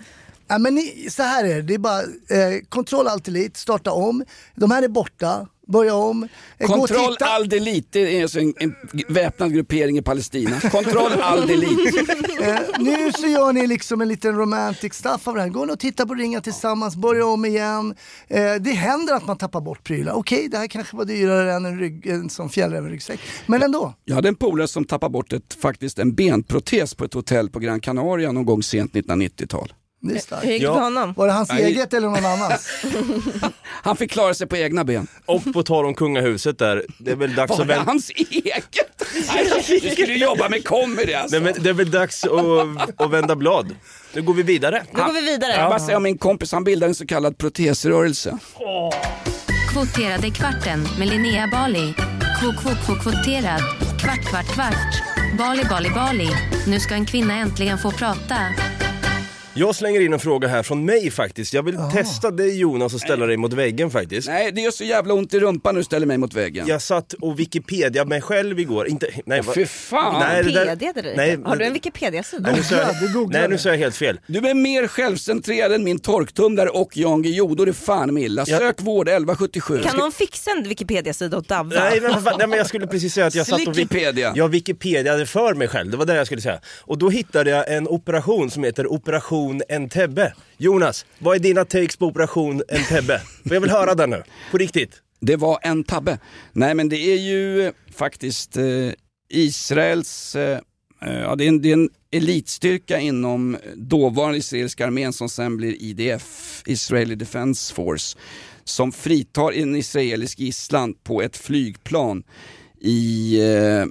Ja, 0.53 0.59
men 0.59 0.75
ni, 0.75 1.07
så 1.11 1.23
här 1.23 1.45
är 1.45 1.55
det, 1.55 1.62
det 1.62 1.75
är 1.75 1.79
bara 1.79 2.01
eh, 2.03 2.61
kontroll 2.69 3.09
allt 3.09 3.29
elit, 3.29 3.57
starta 3.57 3.93
om. 3.93 4.25
De 4.55 4.71
här 4.71 4.83
är 4.83 4.88
borta, 4.88 5.47
börja 5.67 5.95
om. 5.95 6.29
Eh, 6.59 6.67
Kontroll 6.67 7.12
titta. 7.12 7.27
al 7.27 7.49
delit, 7.49 7.87
det 7.91 8.19
är 8.19 8.23
alltså 8.23 8.41
en, 8.41 8.55
en 8.59 8.75
väpnad 9.09 9.53
gruppering 9.53 9.99
i 9.99 10.03
Palestina. 10.03 10.61
Kontroll 10.61 11.12
al 11.12 11.47
delit. 11.47 11.79
Eh, 12.43 12.61
nu 12.79 13.12
så 13.12 13.27
gör 13.27 13.53
ni 13.53 13.67
liksom 13.67 14.01
en 14.01 14.09
liten 14.09 14.37
romantic 14.37 14.95
stuff 14.95 15.29
av 15.29 15.35
det 15.35 15.41
här. 15.41 15.49
Gå 15.49 15.61
och 15.61 15.79
titta 15.79 16.07
på 16.07 16.15
Ringa 16.15 16.41
tillsammans, 16.41 16.97
börja 16.97 17.27
om 17.27 17.45
igen. 17.45 17.95
Eh, 18.29 18.55
det 18.61 18.71
händer 18.71 19.15
att 19.15 19.27
man 19.27 19.38
tappar 19.38 19.61
bort 19.61 19.85
prylar. 19.85 20.12
Okej, 20.12 20.49
det 20.49 20.59
här 20.59 20.67
kanske 20.67 20.97
var 20.97 21.05
dyrare 21.05 21.53
än 21.53 21.65
en, 21.67 21.79
rygg, 21.79 22.07
en 22.07 22.31
sån 22.31 22.51
fjällrävenryggsäck. 22.51 23.21
Men 23.47 23.63
ändå. 23.63 23.94
Jag 24.05 24.15
hade 24.15 24.29
en 24.29 24.35
polare 24.35 24.69
som 24.69 24.85
tappade 24.85 25.13
bort 25.13 25.33
ett, 25.33 25.55
faktiskt 25.55 25.98
en 25.98 26.15
benprotes 26.15 26.94
på 26.94 27.05
ett 27.05 27.15
hotell 27.15 27.50
på 27.50 27.59
Gran 27.59 27.81
Canaria 27.81 28.33
någon 28.33 28.44
gång 28.44 28.63
sent 28.63 28.92
1990-tal. 28.92 29.73
Det 30.05 30.15
är 30.15 30.19
starkt. 30.19 30.44
Hur 30.44 30.50
gick 30.50 30.61
det 30.61 30.65
Ja. 30.67 30.73
honom? 30.81 31.15
Var 31.17 31.27
det 31.27 31.33
hans 31.33 31.48
Nej. 31.48 31.65
eget 31.65 31.94
eller 31.94 32.09
någon 32.09 32.25
annans? 32.27 32.69
Han 33.83 33.96
fick 33.96 34.11
klara 34.11 34.35
sig 34.35 34.46
på 34.46 34.57
egna 34.57 34.85
ben. 34.85 35.07
Och 35.27 35.53
på 35.53 35.63
tal 35.63 35.85
om 35.87 35.94
kungahuset 35.94 36.59
där, 36.59 36.85
det 36.98 37.11
är 37.11 37.17
väl 37.17 37.35
dags 37.35 37.50
Var 37.50 37.57
att 37.57 37.69
det 37.69 37.75
vända... 37.75 37.90
hans 37.90 38.11
eget? 38.11 38.67
Nej, 39.35 39.81
Du 39.83 39.90
skulle 39.90 40.13
ju 40.13 40.19
jobba 40.19 40.48
med 40.48 40.65
comedy 40.65 41.13
alltså. 41.15 41.38
Nej, 41.38 41.53
men 41.55 41.63
det 41.63 41.71
är 41.71 41.75
väl 41.75 41.90
dags 41.90 42.25
att, 42.25 43.00
att 43.00 43.11
vända 43.11 43.37
blad. 43.37 43.75
Nu 44.15 44.23
går 44.23 44.35
vi 44.35 44.42
vidare. 44.42 44.83
Nu 44.92 45.00
går 45.03 45.13
vi 45.13 45.21
vidare. 45.21 45.53
Jag 45.57 45.71
bara 45.71 45.79
säga 45.81 45.96
om 45.96 46.03
min 46.03 46.19
kompis, 46.19 46.53
han 46.53 46.65
bildade 46.65 46.90
en 46.90 46.94
så 46.94 47.07
kallad 47.07 47.38
protesrörelse. 47.38 48.38
Kvoterade 49.73 50.31
kvarten 50.31 50.88
med 50.98 51.09
Linnea 51.09 51.46
Bali. 51.53 51.94
Kvot-kvot-kvot-kvoterad. 52.40 53.61
Kvart, 54.00 54.31
kvart, 54.31 54.55
kvart. 54.55 55.03
Bali, 55.38 55.65
Bali, 55.71 55.90
Bali. 55.90 56.29
Nu 56.67 56.81
ska 56.81 56.94
en 56.94 57.07
kvinna 57.07 57.35
äntligen 57.35 57.79
få 57.79 57.90
prata. 57.90 58.37
Jag 59.55 59.75
slänger 59.75 60.00
in 60.00 60.13
en 60.13 60.19
fråga 60.19 60.48
här 60.48 60.63
från 60.63 60.85
mig 60.85 61.11
faktiskt. 61.11 61.55
Jag 61.55 61.63
vill 61.63 61.77
testa 61.92 62.31
dig 62.31 62.59
Jonas 62.59 62.94
och 62.94 63.00
ställa 63.00 63.27
dig 63.27 63.37
mot 63.37 63.53
väggen 63.53 63.90
faktiskt. 63.90 64.29
Nej, 64.29 64.53
det 64.53 64.61
gör 64.61 64.71
så 64.71 64.85
jävla 64.85 65.15
ont 65.15 65.35
i 65.35 65.40
rumpan 65.40 65.75
när 65.75 65.81
du 65.81 65.85
ställer 65.85 66.07
mig 66.07 66.19
mot 66.19 66.35
väggen. 66.35 66.67
Jag 66.69 66.83
satt 66.83 67.13
och 67.13 67.40
Wikipedia 67.40 68.05
mig 68.05 68.21
själv 68.21 68.61
igår. 68.61 68.88
Inte, 68.88 69.07
nej, 69.27 69.40
va- 69.40 69.53
fy 69.55 69.67
fan. 69.67 70.21
Nej, 70.21 70.42
det 70.44 70.50
där- 70.53 70.65
Wikipedia 70.65 70.92
det 71.03 71.17
nej, 71.17 71.38
Har 71.44 71.57
du 71.57 71.65
en 71.65 71.73
Wikipedia-sida? 71.73 72.50
Nej, 72.53 72.63
jag, 72.71 73.31
nej, 73.31 73.42
nu 73.48 73.55
det. 73.55 73.59
sa 73.59 73.69
jag 73.69 73.77
helt 73.79 73.96
fel. 73.96 74.21
Du 74.27 74.38
är 74.48 74.55
mer 74.55 74.87
självcentrerad 74.87 75.73
än 75.73 75.85
min 75.85 75.98
torktumlare 75.98 76.69
och 76.69 76.96
Jan 76.96 77.23
Guillou, 77.23 77.55
då 77.55 77.63
är 77.63 77.67
det 77.67 77.73
fan 77.73 78.19
illa. 78.19 78.44
Jag- 78.46 78.59
Sök 78.59 78.81
vård 78.81 79.09
1177. 79.09 79.83
Kan 79.83 79.96
någon 79.96 80.13
fixa 80.13 80.50
en 80.50 80.69
Wikipedia-sida 80.69 81.37
åt 81.38 81.48
Davva? 81.48 81.81
Nej 81.90 82.00
nej 82.38 82.46
men 82.48 82.59
jag 82.59 82.67
skulle 82.67 82.87
precis 82.87 83.15
säga 83.15 83.27
att 83.27 83.35
jag 83.35 83.46
satt 83.46 83.67
och 83.67 83.79
Wikipedia. 83.79 84.33
Jag 84.37 84.48
Wikipediade 84.48 85.27
för 85.27 85.55
mig 85.55 85.69
själv, 85.69 85.90
det 85.90 85.96
var 85.96 86.07
det 86.07 86.15
jag 86.17 86.27
skulle 86.27 86.42
säga. 86.42 86.61
Och 86.81 86.98
då 86.98 87.11
hittade 87.11 87.50
jag 87.50 87.73
en 87.77 87.88
operation 87.88 88.50
som 88.50 88.65
heter 88.65 88.92
Operation 88.92 89.42
Entebbe. 89.69 90.35
Jonas, 90.57 91.07
vad 91.19 91.37
är 91.37 91.40
dina 91.40 91.65
takes 91.65 91.97
på 91.97 92.07
Operation 92.07 92.63
Entebbe? 92.69 93.21
För 93.47 93.55
jag 93.55 93.61
vill 93.61 93.71
höra 93.71 93.95
den 93.95 94.11
nu, 94.11 94.23
på 94.51 94.59
riktigt. 94.59 95.03
Det 95.21 95.37
var 95.37 95.59
en 95.63 95.85
tabbe. 95.85 96.19
Nej 96.53 96.75
men 96.75 96.88
det 96.88 96.97
är 96.97 97.19
ju 97.19 97.67
eh, 97.67 97.73
faktiskt 97.95 98.57
eh, 98.57 98.65
Israels, 99.29 100.37
eh, 100.37 100.59
eh, 101.03 101.21
ja, 101.21 101.37
det, 101.37 101.45
är 101.45 101.49
en, 101.49 101.63
det 101.63 101.69
är 101.69 101.73
en 101.73 101.90
elitstyrka 102.11 103.01
inom 103.01 103.57
dåvarande 103.77 104.38
israeliska 104.38 104.87
armén 104.87 105.13
som 105.13 105.29
sen 105.29 105.57
blir 105.57 105.83
IDF, 105.83 106.63
Israeli 106.67 107.15
Defense 107.15 107.75
Force, 107.75 108.19
som 108.65 108.93
fritar 108.93 109.53
en 109.53 109.77
israelisk 109.77 110.38
gisslan 110.38 110.95
på 110.95 111.23
ett 111.23 111.37
flygplan 111.37 112.25
i 112.81 113.40
eh, 113.40 113.87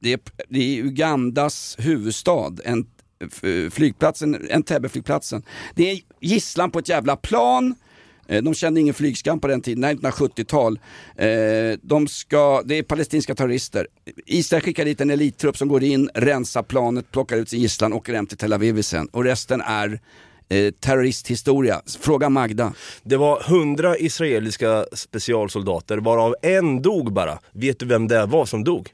det, 0.00 0.12
är, 0.12 0.20
det 0.48 0.78
är 0.78 0.84
Ugandas 0.84 1.76
huvudstad, 1.78 2.52
en, 2.64 2.86
flygplatsen, 3.70 4.50
Entebbe-flygplatsen. 4.50 5.42
Det 5.74 5.90
är 5.90 6.00
gisslan 6.20 6.70
på 6.70 6.78
ett 6.78 6.88
jävla 6.88 7.16
plan, 7.16 7.74
eh, 8.28 8.42
De 8.42 8.54
kände 8.54 8.80
ingen 8.80 8.94
flygskam 8.94 9.40
på 9.40 9.48
den 9.48 9.60
tiden, 9.60 9.80
nej 9.80 9.94
1970-tal. 9.94 10.78
Eh, 11.16 11.78
de 11.82 12.08
ska, 12.08 12.62
det 12.64 12.78
är 12.78 12.82
palestinska 12.82 13.34
terrorister. 13.34 13.86
Israel 14.26 14.62
skickar 14.62 14.84
dit 14.84 15.00
en 15.00 15.10
elittrupp 15.10 15.56
som 15.56 15.68
går 15.68 15.82
in, 15.82 16.10
rensar 16.14 16.62
planet, 16.62 17.10
plockar 17.12 17.36
ut 17.36 17.48
sin 17.48 17.60
gisslan, 17.60 17.92
åker 17.92 18.14
hem 18.14 18.26
till 18.26 18.38
Tel 18.38 18.52
Aviv 18.52 18.82
sen. 18.82 19.06
Och 19.06 19.24
resten 19.24 19.60
är 19.60 20.00
eh, 20.48 20.70
terroristhistoria. 20.70 21.82
Fråga 22.00 22.28
Magda. 22.28 22.72
Det 23.02 23.16
var 23.16 23.42
hundra 23.42 23.98
israeliska 23.98 24.86
specialsoldater 24.92 25.98
varav 25.98 26.34
en 26.42 26.82
dog 26.82 27.12
bara. 27.12 27.38
Vet 27.52 27.78
du 27.78 27.86
vem 27.86 28.08
det 28.08 28.26
var 28.26 28.46
som 28.46 28.64
dog? 28.64 28.90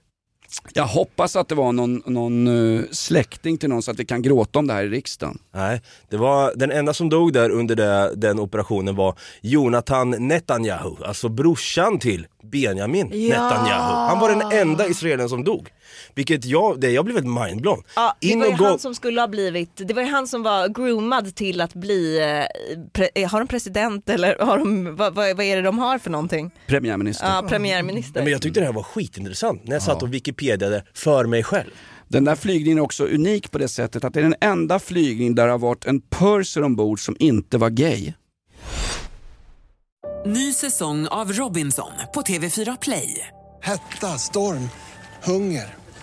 Jag 0.75 0.87
hoppas 0.87 1.37
att 1.37 1.49
det 1.49 1.55
var 1.55 1.73
någon, 1.73 2.03
någon 2.07 2.77
eh, 2.77 2.83
släkting 2.91 3.59
till 3.59 3.69
någon 3.69 3.83
så 3.83 3.91
att 3.91 4.01
vi 4.01 4.05
kan 4.05 4.23
gråta 4.23 4.59
om 4.59 4.67
det 4.67 4.73
här 4.73 4.85
i 4.85 4.89
riksdagen. 4.89 5.39
Nej, 5.55 5.83
det 6.11 6.17
var 6.17 6.53
den 6.57 6.71
enda 6.71 6.95
som 6.95 7.09
dog 7.09 7.33
där 7.33 7.51
under 7.51 7.77
det, 7.77 8.13
den 8.17 8.39
operationen 8.39 8.97
var 8.97 9.19
Jonathan 9.41 10.11
Netanyahu, 10.11 10.97
alltså 11.05 11.29
brorsan 11.29 11.99
till 11.99 12.27
Benjamin 12.43 13.07
Netanyahu. 13.07 13.95
Han 13.95 14.21
var 14.21 14.29
den 14.29 14.53
enda 14.53 14.87
israelen 14.87 15.29
som 15.29 15.45
dog. 15.45 15.69
Vilket 16.17 16.45
jag, 16.45 16.81
det, 16.81 16.91
jag 16.91 17.05
blev 17.05 17.17
helt 17.17 17.41
mindblown. 17.47 17.83
Ja, 17.97 18.17
det 18.21 18.27
In 18.27 18.39
var 18.41 18.47
ju 18.47 18.53
och 18.53 18.59
gå- 18.59 18.65
han 18.65 18.79
som 18.79 18.95
skulle 18.95 19.21
ha 19.21 19.29
blivit, 19.29 19.71
det 19.77 19.95
var 19.95 20.03
ju 20.03 20.09
han 20.09 20.27
som 20.29 20.43
var 20.43 20.69
groomad 20.69 21.35
till 21.35 21.61
att 21.61 21.75
bli, 21.75 22.19
eh, 22.19 22.79
pre, 22.93 23.09
eh, 23.15 23.31
har 23.31 23.39
de 23.41 23.49
president 23.49 24.09
eller 24.09 24.39
har 24.39 24.59
de, 24.59 24.97
vad, 24.97 25.15
vad, 25.15 25.37
vad 25.37 25.47
är 25.47 25.57
det 25.57 25.63
de 25.63 25.79
har 25.79 25.99
för 25.99 26.11
någonting? 26.11 26.51
Premiärminister. 26.67 27.27
Ja, 27.27 27.45
premiärminister. 27.49 28.13
Nej, 28.15 28.25
men 28.25 28.33
jag 28.33 28.43
tyckte 28.43 28.61
det 28.61 28.67
här 28.67 28.73
var 28.73 28.83
skitintressant 28.83 29.65
när 29.65 29.73
jag 29.73 29.83
satt 29.83 30.03
och 30.03 30.15
Wikipediade 30.15 30.85
för 30.95 31.25
mig 31.25 31.43
själv. 31.43 31.71
Den 32.09 32.25
där 32.25 32.35
flygningen 32.37 32.79
är 32.79 32.83
också 32.83 33.05
unik 33.05 33.51
på 33.51 33.59
det 33.59 33.69
sättet 33.69 34.05
att 34.05 34.15
det 34.15 34.21
är 34.21 34.25
den 34.25 34.35
enda 34.41 34.79
flygning 34.79 35.35
där 35.35 35.45
det 35.47 35.51
har 35.53 35.59
varit 35.59 35.85
en 35.87 36.01
purser 36.01 36.63
ombord 36.63 37.05
som 37.05 37.17
inte 37.19 37.59
var 37.59 37.71
gay. 37.71 38.13
Ny 40.27 40.53
säsong 40.53 41.07
av 41.09 41.33
Robinson 41.33 41.91
på 42.15 42.21
TV4 42.23 42.79
Play. 42.81 43.29
Hetta, 43.63 44.07
storm, 44.19 44.69
hunger. 45.25 45.75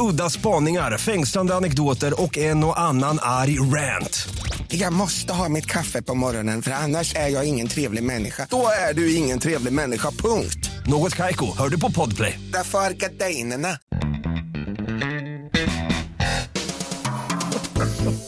Udda 0.00 0.30
spaningar, 0.30 0.98
fängslande 0.98 1.54
anekdoter 1.54 2.22
och 2.22 2.38
en 2.38 2.64
och 2.64 2.80
annan 2.80 3.18
arg 3.22 3.60
rant. 3.60 4.28
Jag 4.68 4.92
måste 4.92 5.32
ha 5.32 5.48
mitt 5.48 5.66
kaffe 5.66 6.02
på 6.02 6.14
morgonen 6.14 6.62
för 6.62 6.70
annars 6.70 7.14
är 7.14 7.28
jag 7.28 7.44
ingen 7.44 7.68
trevlig 7.68 8.02
människa. 8.02 8.46
Då 8.50 8.68
är 8.88 8.94
du 8.94 9.14
ingen 9.14 9.38
trevlig 9.38 9.72
människa, 9.72 10.10
punkt. 10.10 10.70
Något 10.86 11.14
Kaiko, 11.14 11.56
hör 11.58 11.68
du 11.68 11.80
på 11.80 11.92
Podplay. 11.92 12.40
Därför 12.52 12.78
är 12.78 12.90
gardinerna. 12.90 13.78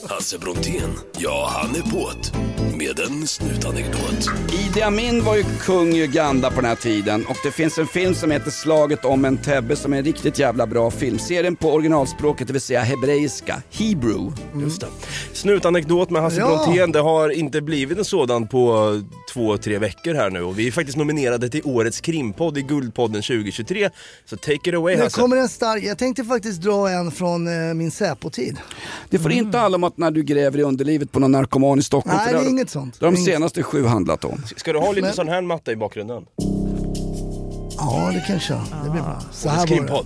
Hasse 0.09 0.39
Brontén, 0.39 0.99
ja 1.19 1.51
han 1.53 1.77
är 1.77 1.81
på't. 1.81 2.33
Med 2.81 2.99
en 3.01 3.27
snutanekdot. 3.27 4.27
Idi 4.53 4.83
Amin 4.83 5.25
var 5.25 5.37
ju 5.37 5.45
kung 5.61 5.89
i 5.95 6.03
Uganda 6.05 6.51
på 6.51 6.57
den 6.61 6.65
här 6.65 6.77
tiden 6.77 7.27
och 7.27 7.37
det 7.45 7.51
finns 7.51 7.79
en 7.79 7.87
film 7.87 8.15
som 8.15 8.31
heter 8.31 8.51
Slaget 8.51 9.05
om 9.05 9.25
Entebbe 9.25 9.77
som 9.77 9.93
är 9.93 9.99
en 9.99 10.05
riktigt 10.05 10.39
jävla 10.39 10.67
bra 10.67 10.91
film. 10.91 11.19
Se 11.19 11.43
den 11.43 11.57
på 11.57 11.73
originalspråket, 11.73 12.47
det 12.47 12.53
vill 12.53 12.63
säga 12.63 12.81
hebreiska, 12.81 13.63
Hebrew. 13.71 14.33
Just 14.61 14.81
det. 14.81 14.87
Snutanekdot 15.33 16.11
med 16.11 16.23
Hasse 16.23 16.37
Ja. 16.41 16.47
Brontén, 16.67 16.93
det 16.93 17.01
har 17.01 17.29
inte 17.31 17.61
blivit 17.61 17.99
en 17.99 18.05
sådan 18.05 18.49
på 18.49 19.01
två, 19.33 19.57
tre 19.59 19.79
veckor 19.79 20.15
här 20.15 20.31
nu 20.31 20.43
och 20.43 20.59
vi 20.59 20.67
är 20.67 20.73
faktiskt 20.73 20.99
nominerade 20.99 21.49
till 21.49 21.61
årets 21.65 22.01
krimpodd 22.01 22.59
i 22.59 22.63
Guldpodden 22.63 23.23
2023. 23.23 23.91
Så 24.25 24.37
take 24.37 24.55
it 24.71 24.75
away 24.75 24.97
Nu 24.97 25.03
Hasse. 25.03 25.21
kommer 25.21 25.37
en 25.37 25.49
stark, 25.49 25.85
jag 25.85 25.99
tänkte 25.99 26.25
faktiskt 26.25 26.63
dra 26.63 26.91
en 26.91 27.11
från 27.11 27.69
eh, 27.69 27.75
min 27.75 27.91
Säpo-tid. 27.91 28.57
Det 29.11 29.19
får 29.19 29.33
inte 29.33 29.59
handla 29.59 29.77
om 29.77 29.85
att 29.85 29.99
när 29.99 30.11
du 30.11 30.23
gräver 30.23 30.59
i 30.59 30.63
underlivet 30.63 31.13
på 31.13 31.21
någon 31.21 31.33
narkoman 31.33 31.79
i 31.79 31.83
Stockholm. 31.83 32.17
Nej, 32.17 32.33
det 32.33 32.39
är 32.39 32.43
har- 32.43 32.51
inget 32.79 32.95
sånt. 32.95 33.01
De 33.01 33.17
senaste 33.17 33.63
sju 33.63 33.87
handlat 33.87 34.25
om. 34.25 34.43
Ska 34.57 34.73
du 34.73 34.79
ha 34.79 34.93
lite 34.93 35.07
Men- 35.07 35.15
sån 35.15 35.29
här 35.29 35.43
matta 35.43 35.73
i 35.73 35.77
bakgrunden? 35.77 36.25
Ja, 37.77 38.11
det 38.15 38.21
kan 38.27 38.41
jag. 38.49 38.85
Det 38.85 38.91
blir 38.91 39.03
bra. 39.03 39.21
Så 39.33 39.49
här 39.49 39.67
var 39.89 40.05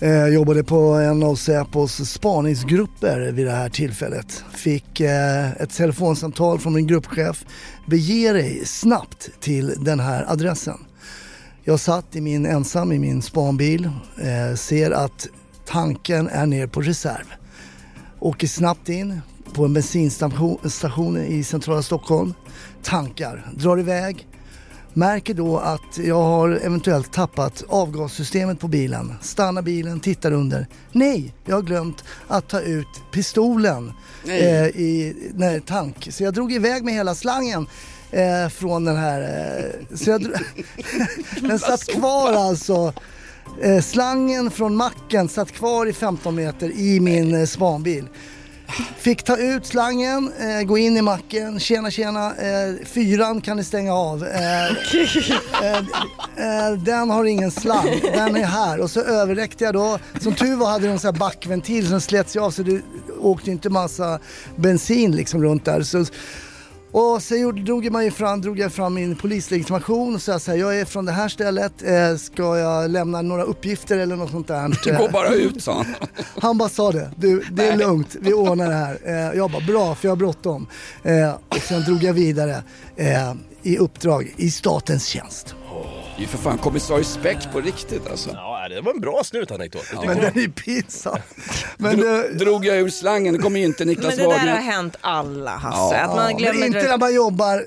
det. 0.00 0.06
Eh, 0.06 0.12
Jag 0.12 0.32
jobbade 0.32 0.64
på 0.64 0.76
en 0.94 1.22
av 1.22 1.34
Säpos 1.34 2.10
spaningsgrupper 2.10 3.32
vid 3.32 3.46
det 3.46 3.52
här 3.52 3.68
tillfället. 3.68 4.44
Fick 4.52 5.00
eh, 5.00 5.52
ett 5.52 5.70
telefonsamtal 5.70 6.58
från 6.58 6.74
min 6.74 6.86
gruppchef. 6.86 7.44
Bege 7.86 8.32
dig 8.32 8.62
snabbt 8.66 9.28
till 9.40 9.74
den 9.84 10.00
här 10.00 10.24
adressen. 10.32 10.78
Jag 11.64 11.80
satt 11.80 12.16
i 12.16 12.20
min, 12.20 12.46
ensam 12.46 12.92
i 12.92 12.98
min 12.98 13.22
spanbil, 13.22 13.90
eh, 14.18 14.56
ser 14.56 14.90
att 14.90 15.26
tanken 15.66 16.28
är 16.28 16.46
ner 16.46 16.66
på 16.66 16.80
reserv. 16.80 17.24
Åker 18.20 18.46
snabbt 18.46 18.88
in 18.88 19.20
på 19.54 19.64
en 19.64 19.74
bensinstation 19.74 20.58
station 20.70 21.16
i 21.16 21.44
centrala 21.44 21.82
Stockholm, 21.82 22.34
tankar, 22.82 23.50
drar 23.54 23.78
iväg. 23.78 24.26
Märker 24.92 25.34
då 25.34 25.58
att 25.58 25.98
jag 25.98 26.22
har 26.22 26.48
eventuellt 26.50 27.12
tappat 27.12 27.64
avgassystemet 27.68 28.60
på 28.60 28.68
bilen. 28.68 29.14
Stannar 29.20 29.62
bilen, 29.62 30.00
tittar 30.00 30.32
under. 30.32 30.66
Nej, 30.92 31.34
jag 31.44 31.54
har 31.54 31.62
glömt 31.62 32.04
att 32.28 32.48
ta 32.48 32.60
ut 32.60 32.88
pistolen 33.12 33.92
eh, 34.24 34.66
i 34.66 35.16
nej, 35.34 35.60
tank. 35.60 36.08
Så 36.10 36.22
jag 36.22 36.34
drog 36.34 36.52
iväg 36.52 36.84
med 36.84 36.94
hela 36.94 37.14
slangen 37.14 37.66
eh, 38.10 38.48
från 38.48 38.84
den 38.84 38.96
här. 38.96 39.20
Eh, 39.20 39.96
så 39.96 40.10
jag, 40.10 40.22
den 41.40 41.58
satt 41.58 41.86
kvar 41.86 42.32
alltså. 42.32 42.92
Eh, 43.62 43.80
slangen 43.80 44.50
från 44.50 44.76
macken 44.76 45.28
satt 45.28 45.52
kvar 45.52 45.86
i 45.86 45.92
15 45.92 46.34
meter 46.34 46.70
i 46.70 47.00
min 47.00 47.34
eh, 47.34 47.46
spanbil. 47.46 48.08
Fick 48.98 49.22
ta 49.22 49.36
ut 49.36 49.66
slangen, 49.66 50.32
eh, 50.38 50.62
gå 50.62 50.78
in 50.78 50.96
i 50.96 51.02
macken, 51.02 51.60
tjena 51.60 51.90
tjena, 51.90 52.26
eh, 52.26 52.74
fyran 52.84 53.40
kan 53.40 53.56
ni 53.56 53.64
stänga 53.64 53.94
av. 53.94 54.24
Eh, 54.24 54.66
eh, 54.66 55.78
eh, 56.36 56.72
den 56.78 57.10
har 57.10 57.24
ingen 57.24 57.50
slang, 57.50 58.00
den 58.02 58.36
är 58.36 58.46
här. 58.46 58.80
Och 58.80 58.90
så 58.90 59.00
överräckte 59.00 59.64
jag 59.64 59.74
då, 59.74 59.98
som 60.20 60.34
tur 60.34 60.56
var 60.56 60.70
hade 60.70 60.86
de 60.86 60.92
en 60.92 60.98
sån 60.98 61.14
här 61.14 61.18
backventil 61.20 61.88
som 61.88 62.00
slet 62.00 62.30
sig 62.30 62.40
av 62.40 62.50
så 62.50 62.62
det 62.62 62.80
åkte 63.20 63.50
inte 63.50 63.70
massa 63.70 64.18
bensin 64.56 65.16
liksom 65.16 65.42
runt 65.42 65.64
där. 65.64 65.82
Så, 65.82 66.04
och 66.92 67.22
så 67.22 67.36
gjorde, 67.36 67.62
drog, 67.62 67.92
man 67.92 68.04
ju 68.04 68.10
fram, 68.10 68.40
drog 68.40 68.58
jag 68.58 68.72
fram 68.72 68.94
min 68.94 69.16
polislegitimation 69.16 70.14
och 70.14 70.22
sa 70.22 70.38
så 70.38 70.50
här, 70.50 70.58
jag 70.58 70.80
är 70.80 70.84
från 70.84 71.04
det 71.04 71.12
här 71.12 71.28
stället, 71.28 71.82
eh, 71.82 72.16
ska 72.16 72.58
jag 72.58 72.90
lämna 72.90 73.22
några 73.22 73.42
uppgifter 73.42 73.98
eller 73.98 74.16
något 74.16 74.30
sånt 74.30 74.48
där? 74.48 74.78
Du 74.84 74.96
går 74.96 75.08
bara 75.08 75.28
ut 75.28 75.62
sa 75.62 75.72
han. 75.72 75.94
Han 76.40 76.58
bara 76.58 76.68
sa 76.68 76.92
det, 76.92 77.10
du 77.16 77.40
det 77.50 77.68
är 77.68 77.76
lugnt, 77.76 78.16
vi 78.20 78.32
ordnar 78.32 78.68
det 78.68 78.74
här. 78.74 78.98
Eh, 79.04 79.36
jag 79.38 79.50
bara 79.50 79.66
bra, 79.66 79.94
för 79.94 80.08
jag 80.08 80.10
har 80.10 80.16
bråttom. 80.16 80.66
Eh, 81.02 81.34
och 81.48 81.58
sen 81.58 81.82
drog 81.82 82.02
jag 82.02 82.12
vidare 82.12 82.62
i 83.62 83.78
uppdrag 83.78 84.34
i 84.36 84.50
statens 84.50 85.06
tjänst. 85.06 85.54
Det 86.18 86.22
är 86.22 86.26
ju 86.26 86.30
för 86.30 86.38
fan 86.38 86.58
kommissarie 86.58 87.04
Speck 87.04 87.52
på 87.52 87.60
riktigt 87.60 88.10
alltså. 88.10 88.30
Ja, 88.34 88.68
det 88.68 88.80
var 88.80 88.94
en 88.94 89.00
bra 89.00 89.24
slutanekdot. 89.24 89.82
tycker 89.90 90.06
Men 90.06 90.16
den 90.16 90.38
är 90.38 90.48
pinsam. 90.48 91.18
Men 91.76 91.96
Dro, 91.96 92.06
det, 92.06 92.34
drog 92.34 92.64
jag 92.64 92.78
ur 92.78 92.88
slangen, 92.88 93.34
det 93.34 93.40
kommer 93.40 93.60
ju 93.60 93.66
inte 93.66 93.84
Niklas 93.84 94.16
Men 94.16 94.16
det 94.16 94.22
där 94.22 94.38
har 94.38 94.46
Wagner. 94.46 94.72
hänt 94.72 94.96
alla 95.00 95.50
Hasse. 95.50 95.96
Ja. 95.96 96.00
Att 96.00 96.16
man 96.16 96.30
ja, 96.30 96.38
glömmer 96.38 96.58
men 96.58 96.66
inte 96.66 96.88
när 96.88 96.98
man 96.98 97.14
jobbar 97.14 97.64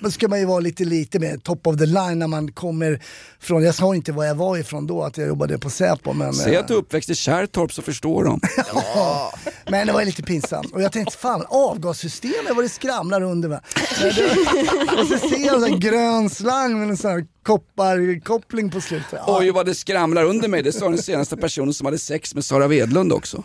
då 0.00 0.10
ska 0.10 0.28
man 0.28 0.38
ju 0.40 0.44
vara 0.44 0.60
lite, 0.60 0.84
lite 0.84 1.18
mer 1.18 1.36
top 1.36 1.66
of 1.66 1.76
the 1.78 1.86
line 1.86 2.18
när 2.18 2.26
man 2.26 2.52
kommer 2.52 3.02
från, 3.40 3.62
jag 3.62 3.74
sa 3.74 3.94
inte 3.94 4.12
var 4.12 4.24
jag 4.24 4.34
var 4.34 4.56
ifrån 4.56 4.86
då, 4.86 5.02
att 5.02 5.16
jag 5.16 5.28
jobbade 5.28 5.58
på 5.58 5.70
Säpo 5.70 6.12
men... 6.12 6.34
Säg 6.34 6.54
eh, 6.54 6.60
att 6.60 6.68
du 6.68 6.74
är 6.74 6.78
uppväxt 6.78 7.10
i 7.10 7.14
Kärrtorp 7.14 7.72
så 7.72 7.82
förstår 7.82 8.24
de. 8.24 8.40
Ja, 8.94 9.32
men 9.70 9.86
det 9.86 9.92
var 9.92 10.04
lite 10.04 10.22
pinsamt. 10.22 10.72
Och 10.72 10.82
jag 10.82 10.92
tänkte, 10.92 11.16
fan 11.16 11.44
avgassystemet 11.48 12.56
vad 12.56 12.64
det 12.64 12.68
skramlar 12.68 13.22
under 13.22 13.48
mig. 13.48 13.60
Och 15.00 15.06
så 15.06 15.28
ser 15.28 15.46
jag 15.46 15.54
en 15.54 15.60
sån 15.60 15.80
grön 15.80 16.30
slang 16.30 16.80
med 16.80 16.90
en 16.90 16.96
sån 16.96 17.10
här 17.10 17.26
kopparkoppling 17.42 18.70
på 18.70 18.80
slutet. 18.80 19.12
Ja. 19.26 19.38
Oj 19.38 19.50
vad 19.50 19.66
det 19.66 19.74
skramlar 19.74 20.24
under 20.24 20.48
mig, 20.48 20.62
det 20.62 20.72
sa 20.72 20.88
den 20.88 20.98
senaste 20.98 21.36
personen 21.36 21.74
som 21.74 21.84
hade 21.84 21.98
sex 21.98 22.34
med 22.34 22.44
Sara 22.44 22.66
Wedlund 22.66 23.12
också. 23.12 23.42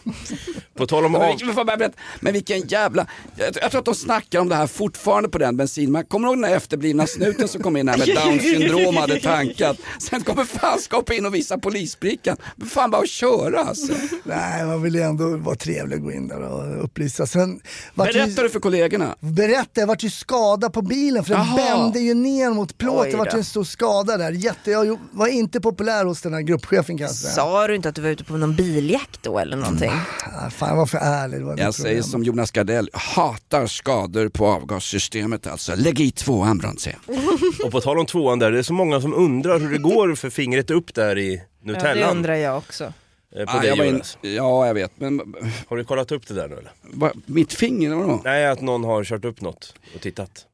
På 0.78 0.88
tal 0.88 1.06
om 1.06 1.12
Men, 1.12 1.22
av... 1.22 1.66
berätta? 1.66 1.98
men 2.20 2.34
vilken 2.34 2.68
jävla, 2.68 3.08
jag, 3.36 3.58
jag 3.62 3.72
tror 3.72 3.80
att 3.80 3.86
de 3.86 3.96
snackar 3.96 4.40
om 4.40 4.50
det 4.50 4.56
här 4.56 4.68
fortfarande 4.68 5.30
på 5.30 5.38
den 5.38 5.58
bensinmacken. 5.58 6.08
Kommer 6.10 6.28
du 6.28 6.34
ihåg 6.34 6.42
den 6.44 6.50
där 6.52 6.58
efterblivna 6.58 7.08
snuten 7.08 7.48
som 7.48 7.64
kom 7.64 7.78
in 7.78 7.88
här 7.88 7.98
med 7.98 8.08
down 8.08 8.40
syndrom 8.40 8.98
hade 8.98 9.20
tankat? 9.20 9.78
Sen 10.00 10.24
kommer 10.24 10.44
fanskap 10.44 11.12
in 11.12 11.26
och 11.26 11.36
visa 11.36 11.58
polisbrickan. 11.58 12.38
Men 12.56 12.68
fan 12.68 12.92
bara 12.92 13.02
att 13.02 13.10
köra 13.10 13.60
alltså. 13.60 13.94
Nej, 14.24 14.66
man 14.66 14.82
vill 14.82 14.96
ju 14.96 15.02
ändå 15.02 15.38
vara 15.38 15.56
trevlig 15.56 15.98
och 16.00 16.04
gå 16.06 16.12
in 16.12 16.28
där 16.28 16.42
och 16.42 16.84
upplysa. 16.84 17.26
Sen 17.26 17.60
Berättar 17.94 18.44
du 18.44 18.50
för 18.50 18.60
kollegorna? 18.60 19.16
Berätta, 19.20 19.80
jag 19.82 19.88
vart 19.88 20.04
ju 20.04 20.10
skadad 20.10 20.74
på 20.74 20.82
bilen 20.82 21.24
för 21.24 21.34
den 21.34 21.46
Jaha. 21.46 21.56
bände 21.56 22.00
ju 22.00 22.14
ner 22.14 22.50
mot 22.50 22.78
plåt. 22.78 23.06
Oj 23.06 23.12
Det 23.12 23.18
vart 23.18 23.34
ju 23.34 23.38
en 23.38 23.44
stor 23.44 23.64
skada 23.64 23.86
där. 24.04 24.32
Jätte, 24.32 24.72
jag 24.72 25.00
var 25.12 25.28
inte 25.28 25.62
populär 25.62 26.06
hos 26.06 26.22
den 26.22 26.34
här 26.34 26.42
gruppchefen 26.42 26.98
kan 26.98 27.08
jag 27.08 27.16
säga. 27.16 27.34
Sa 27.34 27.68
du 27.68 27.76
inte 27.76 27.90
att 27.90 27.96
du 27.96 28.02
var 28.02 28.10
ute 28.10 28.24
på 28.24 28.38
någon 28.38 28.56
biljakt 28.56 29.24
då 29.24 29.40
eller 29.40 29.58
någonting? 29.58 29.92
Ah, 29.92 30.50
Fan, 30.50 30.70
jag 30.70 30.76
var 30.76 30.86
för 30.86 30.98
ärlig. 30.98 31.40
Det 31.40 31.46
var 31.46 31.58
Jag 31.58 31.74
säger 31.74 31.88
problem. 31.90 32.04
som 32.04 32.24
Jonas 32.24 32.52
Gardell, 32.52 32.90
hatar 32.94 33.68
skador 33.68 34.30
på 34.30 34.48
avgassystemet 34.48 35.48
alltså. 35.48 35.76
Lägg 35.76 36.00
i 36.00 36.12
tvåan 36.12 36.58
Brandtzäg. 36.58 36.96
Och 37.66 37.72
på 37.72 37.82
tal 37.82 38.00
om 38.00 38.06
tvåan 38.06 38.40
där, 38.40 38.52
det 38.52 38.60
är 38.60 38.64
så 38.64 38.74
många 38.74 39.02
som 39.02 39.14
undrar 39.14 39.60
hur 39.60 39.72
det 39.72 39.78
går 39.78 40.16
för 40.16 40.30
fingret 40.30 40.72
upp 40.72 40.94
där 40.94 41.18
i 41.18 41.36
Ja, 41.36 41.42
det 41.62 41.72
Nutellan. 41.74 42.18
undrar 42.18 42.36
jag 42.36 42.58
också. 42.58 42.94
Eh, 43.36 43.46
på 43.46 43.52
Ah, 43.58 43.64
jag 43.64 43.88
in, 43.88 44.02
ja 44.22 44.68
jag 44.68 44.74
vet, 44.74 44.92
men 45.00 45.22
Har 45.68 45.78
du 45.78 45.84
kollat 45.84 46.12
upp 46.12 46.28
det 46.28 46.34
där 46.34 46.48
nu 46.48 46.56
eller? 46.56 46.72
va, 46.94 47.12
mitt 47.26 47.54
finger, 47.54 47.96
vadå? 47.96 48.22
Nej, 48.24 48.48
att 48.48 48.62
någon 48.62 48.84
har 48.84 49.04
kört 49.04 49.26
upp 49.26 49.42
något 49.42 49.74
och 49.96 50.02
tittat. 50.02 50.46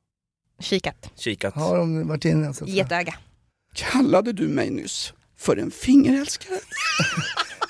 Kikat. 0.59 1.09
Kikat. 1.15 1.55
Har 1.55 1.77
de 1.77 2.07
varit 2.07 2.25
inne? 2.25 2.53
Getöga. 2.65 3.13
Kallade 3.73 4.33
du 4.33 4.47
mig 4.47 4.69
nyss 4.69 5.13
för 5.39 5.57
en 5.57 5.71
fingerälskare? 5.71 6.59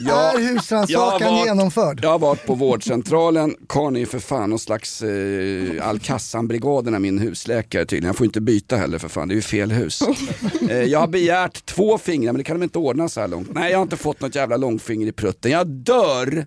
Är 0.09 0.53
husrannsakan 0.53 1.37
jag 1.37 1.45
genomförd? 1.45 1.99
Jag 2.03 2.09
har 2.09 2.19
varit 2.19 2.45
på 2.45 2.55
vårdcentralen, 2.55 3.55
Karn 3.69 3.95
är 3.95 3.99
ju 3.99 4.05
för 4.05 4.19
fan 4.19 4.49
någon 4.49 4.59
slags 4.59 5.01
eh, 5.01 5.87
Alcazan-brigaden 5.87 6.93
är 6.93 6.99
min 6.99 7.19
husläkare 7.19 7.85
tydligen. 7.85 8.07
Jag 8.07 8.15
får 8.15 8.25
inte 8.25 8.41
byta 8.41 8.75
heller 8.75 8.97
för 8.97 9.09
fan, 9.09 9.27
det 9.27 9.33
är 9.33 9.35
ju 9.35 9.41
fel 9.41 9.71
hus. 9.71 10.01
eh, 10.69 10.77
jag 10.77 10.99
har 10.99 11.07
begärt 11.07 11.65
två 11.65 11.97
fingrar 11.97 12.33
men 12.33 12.37
det 12.37 12.43
kan 12.43 12.59
de 12.59 12.63
inte 12.63 12.79
ordna 12.79 13.09
så 13.09 13.21
här 13.21 13.27
långt. 13.27 13.53
Nej 13.53 13.71
jag 13.71 13.77
har 13.77 13.83
inte 13.83 13.97
fått 13.97 14.21
något 14.21 14.35
jävla 14.35 14.57
långfinger 14.57 15.07
i 15.07 15.11
prutten. 15.11 15.51
Jag 15.51 15.67
dör! 15.67 16.45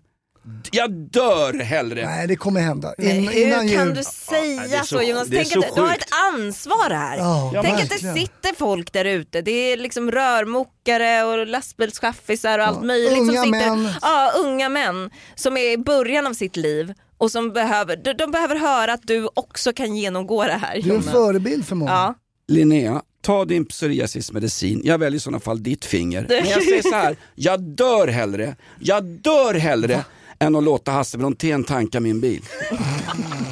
Jag 0.73 0.91
dör 0.93 1.59
hellre! 1.59 2.07
Nej, 2.07 2.27
det 2.27 2.37
kommer 2.37 2.61
hända. 2.61 2.95
In, 2.99 3.29
hur 3.29 3.47
innan 3.47 3.69
kan 3.69 3.87
jul. 3.87 3.95
du 3.95 4.03
säga 4.05 4.63
är 4.63 4.81
så, 4.81 4.87
så- 4.87 5.03
Jonas? 5.03 5.29
det 5.29 5.37
är 5.37 5.45
Tänk 5.45 5.53
så 5.53 5.69
att 5.69 5.75
du 5.75 5.81
har 5.81 5.95
ett 5.95 6.09
ansvar 6.35 6.91
här. 6.91 7.17
Ja, 7.19 7.51
Tänk 7.63 7.75
att 7.75 7.81
verkligen. 7.91 8.15
det 8.15 8.21
sitter 8.21 8.55
folk 8.59 8.93
där 8.93 9.05
ute. 9.05 9.43
Det 9.43 9.51
är 9.73 9.77
liksom 9.77 10.11
rörmokare 10.11 11.25
och 11.25 11.47
lastbilschaffisar 11.47 12.59
och 12.59 12.65
allt 12.67 12.83
möjligt. 12.85 13.19
unga 13.21 13.33
som 13.43 13.53
sitter, 13.53 13.71
män. 13.77 13.89
Ja, 14.03 14.33
unga 14.45 14.69
män 14.69 15.11
som 15.35 15.57
är 15.57 15.73
i 15.73 15.79
början 15.79 16.27
av 16.27 16.33
sitt 16.35 16.57
liv 16.57 16.93
och 17.19 17.31
som 17.31 17.53
behöver, 17.53 17.97
de, 17.97 18.13
de 18.13 18.31
behöver 18.31 18.57
höra 18.57 18.93
att 18.93 19.03
du 19.07 19.29
också 19.35 19.73
kan 19.73 19.97
genomgå 19.97 20.45
det 20.45 20.53
här. 20.53 20.81
Du 20.83 20.91
är 20.91 20.95
en 20.95 21.03
förebild 21.03 21.67
för 21.67 21.77
många. 21.77 21.91
Ja. 21.93 22.15
Linnea, 22.49 23.03
ta 23.23 23.45
din 23.45 23.65
psoriasismedicin. 23.67 24.81
Jag 24.85 24.99
väljer 24.99 25.17
i 25.17 25.21
sådana 25.21 25.41
fall 25.41 25.63
ditt 25.63 25.85
finger. 25.85 26.27
Men 26.29 26.49
jag 26.49 26.63
säger 26.63 26.83
så 26.83 26.95
här, 26.95 27.17
jag 27.35 27.61
dör 27.61 28.09
hellre, 28.09 28.57
jag 28.81 29.05
dör 29.05 29.55
hellre 29.55 30.05
än 30.47 30.57
att 30.57 30.65
låta 30.65 30.91
Hasse 30.93 31.19
Brontén 31.19 31.65
tanka 31.65 32.01
min 32.01 32.21
bil. 32.21 32.43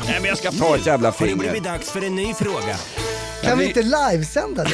Nej 0.06 0.14
men 0.20 0.24
jag 0.24 0.38
ska 0.38 0.50
ta 0.52 0.76
ett 0.76 0.86
jävla 0.86 1.08
Har 1.08 1.12
det 1.12 1.18
finger. 1.18 1.36
blivit 1.36 1.64
dags 1.64 1.90
för 1.90 2.04
en 2.04 2.14
ny 2.16 2.34
fråga? 2.34 2.76
Kan 3.42 3.58
vi 3.58 3.66
inte 3.66 3.82
livesända 3.82 4.64
det? 4.64 4.70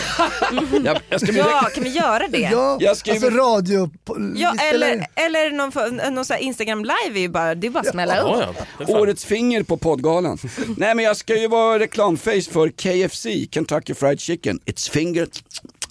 Jag, 0.84 0.98
jag 1.08 1.20
ska 1.20 1.32
ja, 1.32 1.68
kan 1.74 1.84
vi 1.84 1.90
göra 1.90 2.28
det? 2.28 2.38
Ja, 2.38 2.76
Jag 2.80 2.96
skriver- 2.96 3.26
alltså 3.26 3.40
radio... 3.40 3.90
Ja, 4.36 4.54
eller, 4.72 5.06
eller 5.14 5.50
någon, 5.50 6.14
någon 6.14 6.24
så 6.24 6.32
här 6.34 6.40
Instagram 6.40 6.78
live 6.84 7.18
är 7.18 7.20
ju 7.20 7.28
bara, 7.28 7.54
det 7.54 7.66
är 7.66 7.70
bara 7.70 7.80
att 7.80 7.86
smälla 7.90 8.20
upp. 8.20 8.28
Ja, 8.40 8.54
ja. 8.88 8.98
Årets 8.98 9.24
finger 9.24 9.62
på 9.62 9.76
poddgalan. 9.76 10.38
Nej 10.76 10.94
men 10.94 11.04
jag 11.04 11.16
ska 11.16 11.36
ju 11.40 11.48
vara 11.48 11.78
reklamface 11.78 12.42
för 12.52 12.68
KFC, 12.68 13.26
Kentucky 13.54 13.94
Fried 13.94 14.20
Chicken. 14.20 14.60
It's 14.66 14.90
finger 14.90 15.28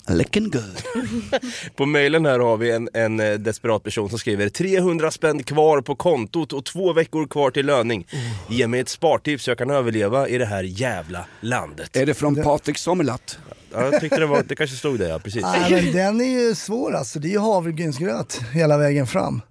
licking 0.09 0.49
good. 0.49 0.81
På 1.75 1.85
mejlen 1.85 2.25
här 2.25 2.39
har 2.39 2.57
vi 2.57 2.71
en, 2.71 2.89
en 2.93 3.19
eh, 3.19 3.33
desperat 3.33 3.83
person 3.83 4.09
som 4.09 4.19
skriver 4.19 4.49
300 4.49 5.11
spänn 5.11 5.43
kvar 5.43 5.81
på 5.81 5.95
kontot 5.95 6.53
och 6.53 6.65
två 6.65 6.93
veckor 6.93 7.27
kvar 7.27 7.51
till 7.51 7.65
löning. 7.65 8.07
Ge 8.49 8.67
mig 8.67 8.79
ett 8.79 8.89
spartips 8.89 9.43
så 9.43 9.51
jag 9.51 9.57
kan 9.57 9.69
överleva 9.69 10.27
i 10.27 10.37
det 10.37 10.45
här 10.45 10.63
jävla 10.63 11.25
landet. 11.41 11.97
Är 11.97 12.05
det 12.05 12.13
från 12.13 12.35
Patrik 12.35 12.77
Sommerlath? 12.77 13.37
Ja, 13.71 13.89
jag 13.91 14.01
tyckte 14.01 14.19
det 14.19 14.25
var, 14.25 14.43
det 14.47 14.55
kanske 14.55 14.75
stod 14.75 14.99
det 14.99 15.07
ja, 15.07 15.19
precis. 15.19 15.41
Nej, 15.41 15.71
men 15.71 15.93
den 15.93 16.21
är 16.21 16.47
ju 16.47 16.55
svår 16.55 16.95
alltså. 16.95 17.19
Det 17.19 17.27
är 17.27 17.31
ju 17.31 17.39
havregrynsgröt 17.39 18.41
hela 18.53 18.77
vägen 18.77 19.07
fram. 19.07 19.41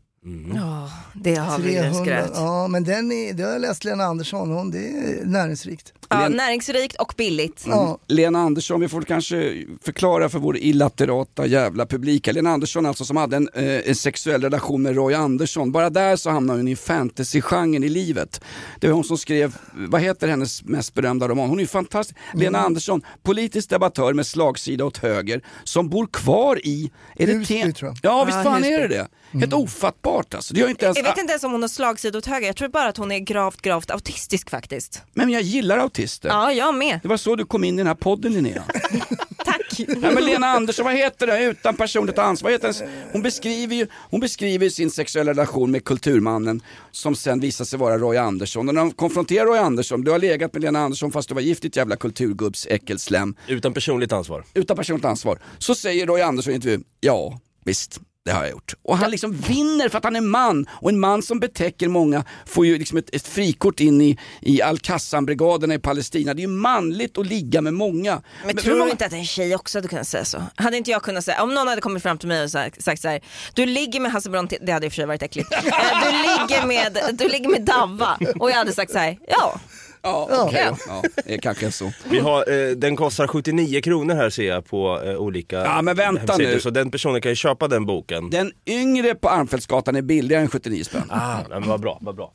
Ja, 0.54 0.90
det 1.14 1.34
har 1.34 1.58
vi 1.58 1.74
300, 1.74 2.04
gröt. 2.04 2.30
ja 2.34 2.68
men 2.68 2.84
den 2.84 3.12
är, 3.12 3.32
det 3.32 3.42
har 3.42 3.50
jag 3.50 3.60
läst 3.60 3.84
Lena 3.84 4.04
Andersson 4.04 4.56
om, 4.56 4.70
det 4.70 4.78
är 4.78 5.24
näringsrikt. 5.24 5.92
Ja, 6.08 6.16
Len- 6.16 6.32
näringsrikt 6.36 6.96
och 6.96 7.14
billigt. 7.16 7.64
Ja. 7.66 7.98
Lena 8.06 8.38
Andersson, 8.38 8.80
vi 8.80 8.88
får 8.88 9.02
kanske 9.02 9.64
förklara 9.84 10.28
för 10.28 10.38
vår 10.38 10.56
illaterata 10.56 11.46
jävla 11.46 11.86
publik. 11.86 12.26
Lena 12.26 12.50
Andersson 12.50 12.86
alltså 12.86 13.04
som 13.04 13.16
hade 13.16 13.36
en, 13.36 13.48
eh, 13.54 13.88
en 13.88 13.94
sexuell 13.94 14.42
relation 14.42 14.82
med 14.82 14.94
Roy 14.96 15.14
Andersson. 15.14 15.72
Bara 15.72 15.90
där 15.90 16.16
så 16.16 16.30
hamnade 16.30 16.58
hon 16.58 16.68
i 16.68 16.76
fantasy-genren 16.76 17.84
i 17.84 17.88
livet. 17.88 18.40
Det 18.80 18.86
var 18.86 18.94
hon 18.94 19.04
som 19.04 19.18
skrev, 19.18 19.56
vad 19.74 20.00
heter 20.00 20.28
hennes 20.28 20.62
mest 20.64 20.94
berömda 20.94 21.28
roman? 21.28 21.48
Hon 21.48 21.58
är 21.58 21.62
ju 21.62 21.68
fantastisk. 21.68 22.18
Lena 22.34 22.58
Andersson, 22.58 23.02
politisk 23.22 23.70
debattör 23.70 24.12
med 24.12 24.26
slagsida 24.26 24.84
åt 24.84 24.98
höger, 24.98 25.40
som 25.64 25.88
bor 25.88 26.06
kvar 26.06 26.60
i... 26.66 26.90
Är 27.16 27.26
Husby, 27.26 27.62
det 27.62 27.72
tror 27.72 27.90
jag. 27.90 27.98
Ja 28.02 28.24
visst 28.24 28.42
fan 28.42 28.54
Husby. 28.62 28.72
är 28.74 28.80
det 28.80 28.88
det? 28.88 29.08
Helt 29.40 29.52
ofattbart 29.52 30.34
alltså. 30.34 30.54
Det 30.54 30.60
gör 30.60 30.68
inte 30.68 30.84
ens... 30.84 30.96
Jag 30.98 31.04
vet 31.04 31.18
inte 31.18 31.32
ens 31.32 31.44
om 31.44 31.52
hon 31.52 31.62
har 31.62 31.68
slagsida 31.68 32.18
åt 32.18 32.26
höger, 32.26 32.46
jag 32.46 32.56
tror 32.56 32.68
bara 32.68 32.88
att 32.88 32.96
hon 32.96 33.12
är 33.12 33.18
gravt, 33.18 33.62
gravt 33.62 33.90
autistisk 33.90 34.50
faktiskt. 34.50 35.02
Men 35.14 35.30
jag 35.30 35.42
gillar 35.42 35.78
autister. 35.78 36.28
Ja, 36.28 36.52
jag 36.52 36.74
med. 36.74 37.00
Det 37.02 37.08
var 37.08 37.16
så 37.16 37.36
du 37.36 37.44
kom 37.44 37.64
in 37.64 37.74
i 37.74 37.76
den 37.78 37.86
här 37.86 37.94
podden 37.94 38.32
Linnea. 38.32 38.64
Tack. 39.44 39.78
Nej, 39.88 40.14
men 40.14 40.24
Lena 40.24 40.46
Andersson, 40.46 40.84
vad 40.84 40.94
heter 40.94 41.26
det? 41.26 41.44
Utan 41.44 41.76
personligt 41.76 42.18
ansvar. 42.18 42.50
Heter 42.50 42.64
hennes- 42.72 42.82
Hon 43.12 43.22
beskriver 43.22 43.76
ju 43.76 43.86
hon 44.10 44.20
beskriver 44.20 44.68
sin 44.68 44.90
sexuella 44.90 45.30
relation 45.30 45.70
med 45.70 45.84
kulturmannen 45.84 46.62
som 46.90 47.16
sen 47.16 47.40
visar 47.40 47.64
sig 47.64 47.78
vara 47.78 47.98
Roy 47.98 48.16
Andersson. 48.16 48.68
Och 48.68 48.74
när 48.74 48.80
de 48.82 48.90
konfronterar 48.92 49.46
Roy 49.46 49.58
Andersson, 49.58 50.02
du 50.04 50.10
har 50.10 50.18
legat 50.18 50.52
med 50.52 50.62
Lena 50.62 50.78
Andersson 50.80 51.12
fast 51.12 51.28
du 51.28 51.34
var 51.34 51.42
gift 51.42 51.62
ditt 51.62 51.76
jävla 51.76 51.96
kulturgubbs 51.96 52.66
äckelslem. 52.70 53.34
Utan 53.48 53.74
personligt 53.74 54.12
ansvar. 54.12 54.44
Utan 54.54 54.76
personligt 54.76 55.04
ansvar. 55.04 55.38
Så 55.58 55.74
säger 55.74 56.06
Roy 56.06 56.20
Andersson 56.20 56.52
i 56.52 56.56
intervjun, 56.56 56.84
ja 57.00 57.40
visst. 57.64 58.00
Det 58.26 58.32
har 58.32 58.42
jag 58.42 58.50
gjort. 58.50 58.74
Och 58.82 58.98
han 58.98 59.10
liksom 59.10 59.32
vinner 59.32 59.88
för 59.88 59.98
att 59.98 60.04
han 60.04 60.16
är 60.16 60.20
man. 60.20 60.66
Och 60.70 60.90
en 60.90 61.00
man 61.00 61.22
som 61.22 61.40
betäcker 61.40 61.88
många 61.88 62.24
får 62.46 62.66
ju 62.66 62.78
liksom 62.78 62.98
ett, 62.98 63.14
ett 63.14 63.26
frikort 63.26 63.80
in 63.80 64.00
i, 64.02 64.18
i 64.40 64.62
Al-Qassam-brigaderna 64.62 65.74
i 65.74 65.78
Palestina. 65.78 66.34
Det 66.34 66.40
är 66.40 66.42
ju 66.42 66.48
manligt 66.48 67.18
att 67.18 67.26
ligga 67.26 67.60
med 67.60 67.74
många. 67.74 68.22
Men 68.44 68.56
tror 68.56 68.84
du 68.84 68.90
inte 68.90 69.06
att 69.06 69.12
en 69.12 69.24
tjej 69.24 69.54
också 69.54 69.78
hade 69.78 69.88
kunnat 69.88 70.08
säga 70.08 70.24
så? 70.24 70.42
Hade 70.54 70.76
inte 70.76 70.90
jag 70.90 71.02
kunnat 71.02 71.24
säga, 71.24 71.42
om 71.42 71.54
någon 71.54 71.68
hade 71.68 71.80
kommit 71.80 72.02
fram 72.02 72.18
till 72.18 72.28
mig 72.28 72.42
och 72.42 72.50
sagt, 72.50 72.82
sagt 72.82 73.02
så 73.02 73.08
här, 73.08 73.20
du 73.54 73.66
ligger 73.66 74.00
med 74.00 74.12
Hasse 74.12 74.30
Brontén, 74.30 74.58
det 74.62 74.72
hade 74.72 74.86
i 74.86 74.88
och 74.88 74.92
för 74.92 74.96
sig 74.96 75.06
varit 75.06 75.22
äckligt. 75.22 75.52
Eh, 75.76 76.02
du, 76.02 76.10
ligger 76.10 76.66
med, 76.66 76.98
du 77.12 77.28
ligger 77.28 77.48
med 77.48 77.64
Davva 77.64 78.18
och 78.40 78.50
jag 78.50 78.54
hade 78.56 78.72
sagt 78.72 78.92
så 78.92 78.98
här, 78.98 79.18
ja. 79.28 79.60
Ja, 80.02 80.28
Ja. 80.30 80.42
okej 80.48 80.70
ja, 80.86 81.02
det 81.24 81.38
kanske 81.38 81.66
är 81.66 81.70
så. 81.70 81.92
Vi 82.10 82.18
har, 82.18 82.50
eh, 82.52 82.70
den 82.70 82.96
kostar 82.96 83.26
79 83.26 83.80
kronor 83.80 84.14
här 84.14 84.30
ser 84.30 84.46
jag 84.48 84.64
på 84.66 85.02
eh, 85.04 85.16
olika 85.16 85.56
Ja, 85.56 85.82
men 85.82 85.96
vänta 85.96 86.36
nu. 86.36 86.60
Så 86.60 86.70
den 86.70 86.90
personen 86.90 87.20
kan 87.20 87.32
ju 87.32 87.36
köpa 87.36 87.68
den 87.68 87.86
boken. 87.86 88.30
Den 88.30 88.52
yngre 88.66 89.14
på 89.14 89.28
Armfältsgatan 89.28 89.96
är 89.96 90.02
billigare 90.02 90.42
än 90.42 90.48
79 90.48 90.84
spänn. 90.84 91.10
Ah, 91.10 91.38
men 91.50 91.68
vad 91.68 91.80
bra, 91.80 91.98
vad 92.00 92.16
bra. 92.16 92.32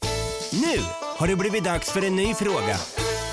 Nu 0.53 0.79
har 1.17 1.27
det 1.27 1.35
blivit 1.35 1.63
dags 1.63 1.91
för 1.91 2.05
en 2.05 2.15
ny 2.15 2.33
fråga. 2.33 2.77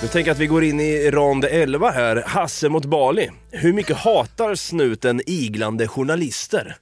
Nu 0.03 0.09
tänker 0.09 0.29
jag 0.31 0.35
att 0.35 0.41
vi 0.41 0.47
går 0.47 0.65
in 0.65 0.81
i 0.81 1.11
rond 1.11 1.45
11 1.45 1.91
här. 1.91 2.23
Hasse 2.27 2.69
mot 2.69 2.85
Bali. 2.85 3.31
Hur 3.51 3.73
mycket 3.73 3.97
hatar 3.97 4.55
snuten 4.55 5.21
iglande 5.27 5.89
journalister? 5.89 6.77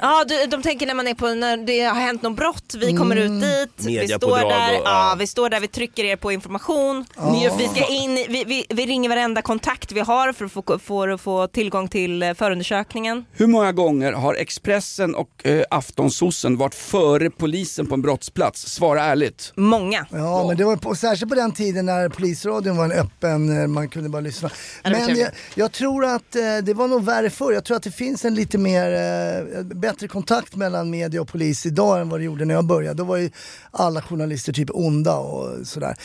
Ja, 0.00 0.24
du, 0.28 0.46
de 0.46 0.62
tänker 0.62 0.86
när 0.86 0.94
man 0.94 1.08
är 1.08 1.14
på, 1.14 1.28
när 1.34 1.56
det 1.56 1.80
har 1.80 2.00
hänt 2.00 2.22
något 2.22 2.36
brott, 2.36 2.74
vi 2.80 2.96
kommer 2.96 3.16
ut 3.16 3.40
dit, 3.40 4.00
vi 4.00 4.08
står 4.08 4.36
där, 4.38 4.44
och- 4.44 4.82
ja. 4.84 5.10
ja. 5.10 5.16
vi 5.18 5.26
står 5.26 5.48
där, 5.50 5.60
vi 5.60 5.68
trycker 5.68 6.04
er 6.04 6.16
på 6.16 6.32
information, 6.32 7.04
Ja. 7.16 7.54
vi, 7.58 7.68
ska 7.68 7.86
in, 7.86 8.14
vi, 8.14 8.44
vi, 8.46 8.64
vi 8.68 8.86
ringer 8.86 9.08
varenda 9.08 9.42
kontakt 9.42 9.92
vi 9.92 10.00
har 10.00 10.32
för 10.32 10.44
att 10.44 10.52
få, 10.52 10.78
för 10.78 11.08
att 11.08 11.20
få 11.20 11.46
tillgång 11.46 11.88
till 11.88 12.22
eh, 12.22 12.34
förundersökningen. 12.34 13.24
Hur 13.32 13.46
många 13.46 13.72
gånger 13.72 14.12
har 14.12 14.34
Expressen 14.34 15.14
och 15.14 15.46
eh, 15.46 15.64
Aftonsossen 15.70 16.56
varit 16.56 16.74
före 16.74 17.30
polisen 17.30 17.86
på 17.86 17.94
en 17.94 18.02
brottsplats? 18.02 18.66
Svara 18.66 19.02
ärligt. 19.04 19.52
Många. 19.56 20.06
Ja, 20.10 20.46
men 20.48 20.56
det 20.56 20.64
var 20.64 20.76
på, 20.76 20.94
särskilt 20.94 21.28
på 21.30 21.34
den 21.36 21.52
tiden 21.52 21.86
när 21.86 22.08
polisradion 22.08 22.76
var 22.76 22.84
en 22.84 22.92
öppen, 22.92 23.60
eh, 23.62 23.66
man 23.66 23.88
kunde 23.88 24.08
bara 24.08 24.20
lyssna. 24.20 24.50
Men 24.82 25.16
jag, 25.18 25.28
jag 25.54 25.72
tror 25.72 26.04
att 26.04 26.36
eh, 26.36 26.42
det 26.62 26.74
var 26.74 26.88
nog 26.88 27.04
värre 27.04 27.30
förr. 27.30 27.52
Jag 27.52 27.64
tror 27.64 27.76
att 27.76 27.82
det 27.82 27.90
finns 27.90 28.24
en 28.24 28.34
lite 28.34 28.58
mer, 28.58 28.93
eh, 28.94 29.62
bättre 29.62 30.08
kontakt 30.08 30.56
mellan 30.56 30.90
media 30.90 31.20
och 31.20 31.28
polis 31.28 31.66
idag 31.66 32.00
än 32.00 32.08
vad 32.08 32.20
det 32.20 32.24
gjorde 32.24 32.44
när 32.44 32.54
jag 32.54 32.66
började. 32.66 32.94
Då 32.94 33.04
var 33.04 33.16
ju 33.16 33.30
alla 33.70 34.02
journalister 34.02 34.52
typ 34.52 34.70
onda 34.72 35.16
och 35.16 35.66
sådär. 35.66 35.96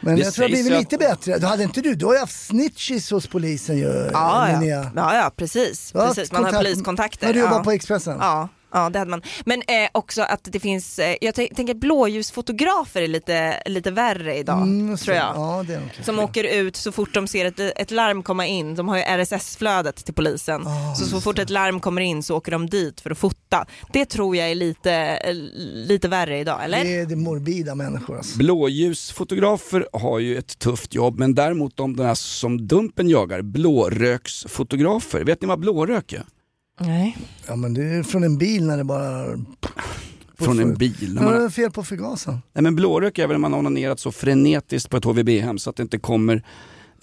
Men 0.00 0.16
Det 0.16 0.22
jag 0.22 0.34
tror 0.34 0.48
det 0.48 0.54
sägs 0.54 0.68
blivit 0.68 0.80
lite 0.80 0.98
bättre. 0.98 1.38
Då 1.38 1.46
hade 1.46 1.62
inte 1.62 1.80
du, 1.80 1.94
du 1.94 2.06
har 2.06 2.12
ju 2.12 2.18
haft 2.20 2.46
snitches 2.46 3.10
hos 3.10 3.26
polisen 3.26 3.78
ju 3.78 4.10
Ja, 4.12 4.62
ja. 4.62 4.90
ja, 4.96 5.14
ja 5.14 5.30
precis. 5.36 5.92
Precis. 5.92 6.32
Man 6.32 6.44
har 6.44 6.50
kontakt- 6.50 6.64
poliskontakter. 6.64 7.26
Har 7.26 7.34
du 7.34 7.40
jobbat 7.40 7.56
ja. 7.56 7.64
på 7.64 7.70
Expressen? 7.70 8.16
Ja. 8.20 8.48
Ja 8.72 8.90
det 8.90 8.98
hade 8.98 9.10
man. 9.10 9.22
Men 9.44 9.62
eh, 9.62 9.88
också 9.92 10.22
att 10.22 10.40
det 10.42 10.60
finns, 10.60 10.98
eh, 10.98 11.16
jag 11.20 11.34
tän- 11.34 11.54
tänker 11.54 11.74
att 11.74 11.80
blåljusfotografer 11.80 13.02
är 13.02 13.08
lite, 13.08 13.62
lite 13.66 13.90
värre 13.90 14.36
idag 14.38 14.62
Mm, 14.62 14.96
tror 14.96 15.16
jag. 15.16 15.36
Ja, 15.36 15.64
det 15.66 15.74
är 15.74 15.80
nog 15.80 15.88
Som 16.02 16.18
åker 16.18 16.44
ut 16.44 16.76
så 16.76 16.92
fort 16.92 17.14
de 17.14 17.26
ser 17.28 17.44
ett, 17.44 17.60
ett 17.60 17.90
larm 17.90 18.22
komma 18.22 18.46
in, 18.46 18.74
de 18.74 18.88
har 18.88 18.96
ju 18.96 19.02
RSS-flödet 19.02 20.04
till 20.04 20.14
polisen. 20.14 20.66
Ah, 20.66 20.94
så 20.94 21.04
så 21.04 21.20
fort 21.20 21.38
ett 21.38 21.50
larm 21.50 21.80
kommer 21.80 22.00
in 22.02 22.22
så 22.22 22.36
åker 22.36 22.52
de 22.52 22.66
dit 22.70 23.00
för 23.00 23.10
att 23.10 23.18
fota. 23.18 23.66
Det 23.92 24.04
tror 24.04 24.36
jag 24.36 24.50
är 24.50 24.54
lite, 24.54 24.92
eh, 24.92 25.34
lite 25.86 26.08
värre 26.08 26.38
idag, 26.38 26.64
eller? 26.64 26.84
Det 26.84 26.94
är 27.00 27.06
det 27.06 27.16
morbida 27.16 27.74
människor 27.74 28.16
alltså. 28.16 28.38
Blåljusfotografer 28.38 29.88
har 29.92 30.18
ju 30.18 30.38
ett 30.38 30.58
tufft 30.58 30.94
jobb 30.94 31.18
men 31.18 31.34
däremot 31.34 31.76
de 31.76 31.96
där 31.96 32.14
som 32.14 32.66
Dumpen 32.68 33.08
jagar, 33.08 33.42
blåröksfotografer. 33.42 35.24
Vet 35.24 35.42
ni 35.42 35.48
vad 35.48 35.60
blårök 35.60 36.12
är? 36.12 36.22
Nej. 36.78 37.16
Ja 37.46 37.56
men 37.56 37.74
det 37.74 37.82
är 37.84 38.02
från 38.02 38.24
en 38.24 38.38
bil 38.38 38.66
när 38.66 38.76
det 38.76 38.84
bara... 38.84 39.24
Från 40.40 40.58
en 40.60 40.74
bil. 40.74 41.18
Ja, 41.22 41.30
det 41.30 41.44
är 41.44 41.48
fel 41.48 41.70
på 41.70 41.84
förgasaren. 41.84 42.38
Nej 42.52 42.62
men 42.62 42.76
blårök 42.76 43.18
är 43.18 43.26
väl 43.26 43.34
när 43.34 43.38
man 43.38 43.52
har 43.52 43.58
onanerat 43.58 44.00
så 44.00 44.12
frenetiskt 44.12 44.90
på 44.90 44.96
ett 44.96 45.04
HVB-hem 45.04 45.58
så 45.58 45.70
att 45.70 45.76
det 45.76 45.82
inte 45.82 45.98
kommer 45.98 46.42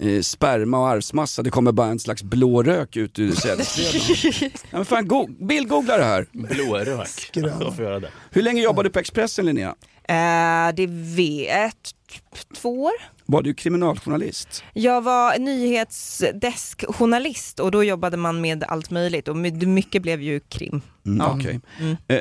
eh, 0.00 0.20
sperma 0.20 0.78
och 0.78 0.88
arvsmassa, 0.88 1.42
det 1.42 1.50
kommer 1.50 1.72
bara 1.72 1.88
en 1.88 1.98
slags 1.98 2.22
blå 2.22 2.62
rök 2.62 2.96
ut 2.96 3.18
ur 3.18 3.32
sädesflödena. 3.32 4.52
ja, 4.70 4.76
men 4.76 4.84
fan, 4.84 5.08
go- 5.08 5.28
bildgoogla 5.40 5.96
det 5.98 6.04
här. 6.04 6.26
Blårök. 6.32 7.30
Hur 8.30 8.42
länge 8.42 8.62
jobbade 8.62 8.88
du 8.88 8.92
på 8.92 8.98
Expressen 8.98 9.46
Linnea? 9.46 9.74
Eh, 10.08 10.74
det 10.76 10.86
vet 11.16 11.94
två 12.56 12.82
år. 12.84 12.92
Var 13.26 13.42
du 13.42 13.54
kriminaljournalist? 13.54 14.64
Jag 14.72 15.02
var 15.02 15.38
nyhetsdeskjournalist 15.38 17.60
och 17.60 17.70
då 17.70 17.84
jobbade 17.84 18.16
man 18.16 18.40
med 18.40 18.64
allt 18.64 18.90
möjligt 18.90 19.28
och 19.28 19.36
my- 19.36 19.66
mycket 19.66 20.02
blev 20.02 20.22
ju 20.22 20.40
krim. 20.40 20.80
Mm, 21.06 21.18
Ja. 21.18 21.34
okej. 21.38 21.60
Mm. 21.80 21.96
Eh, 22.08 22.20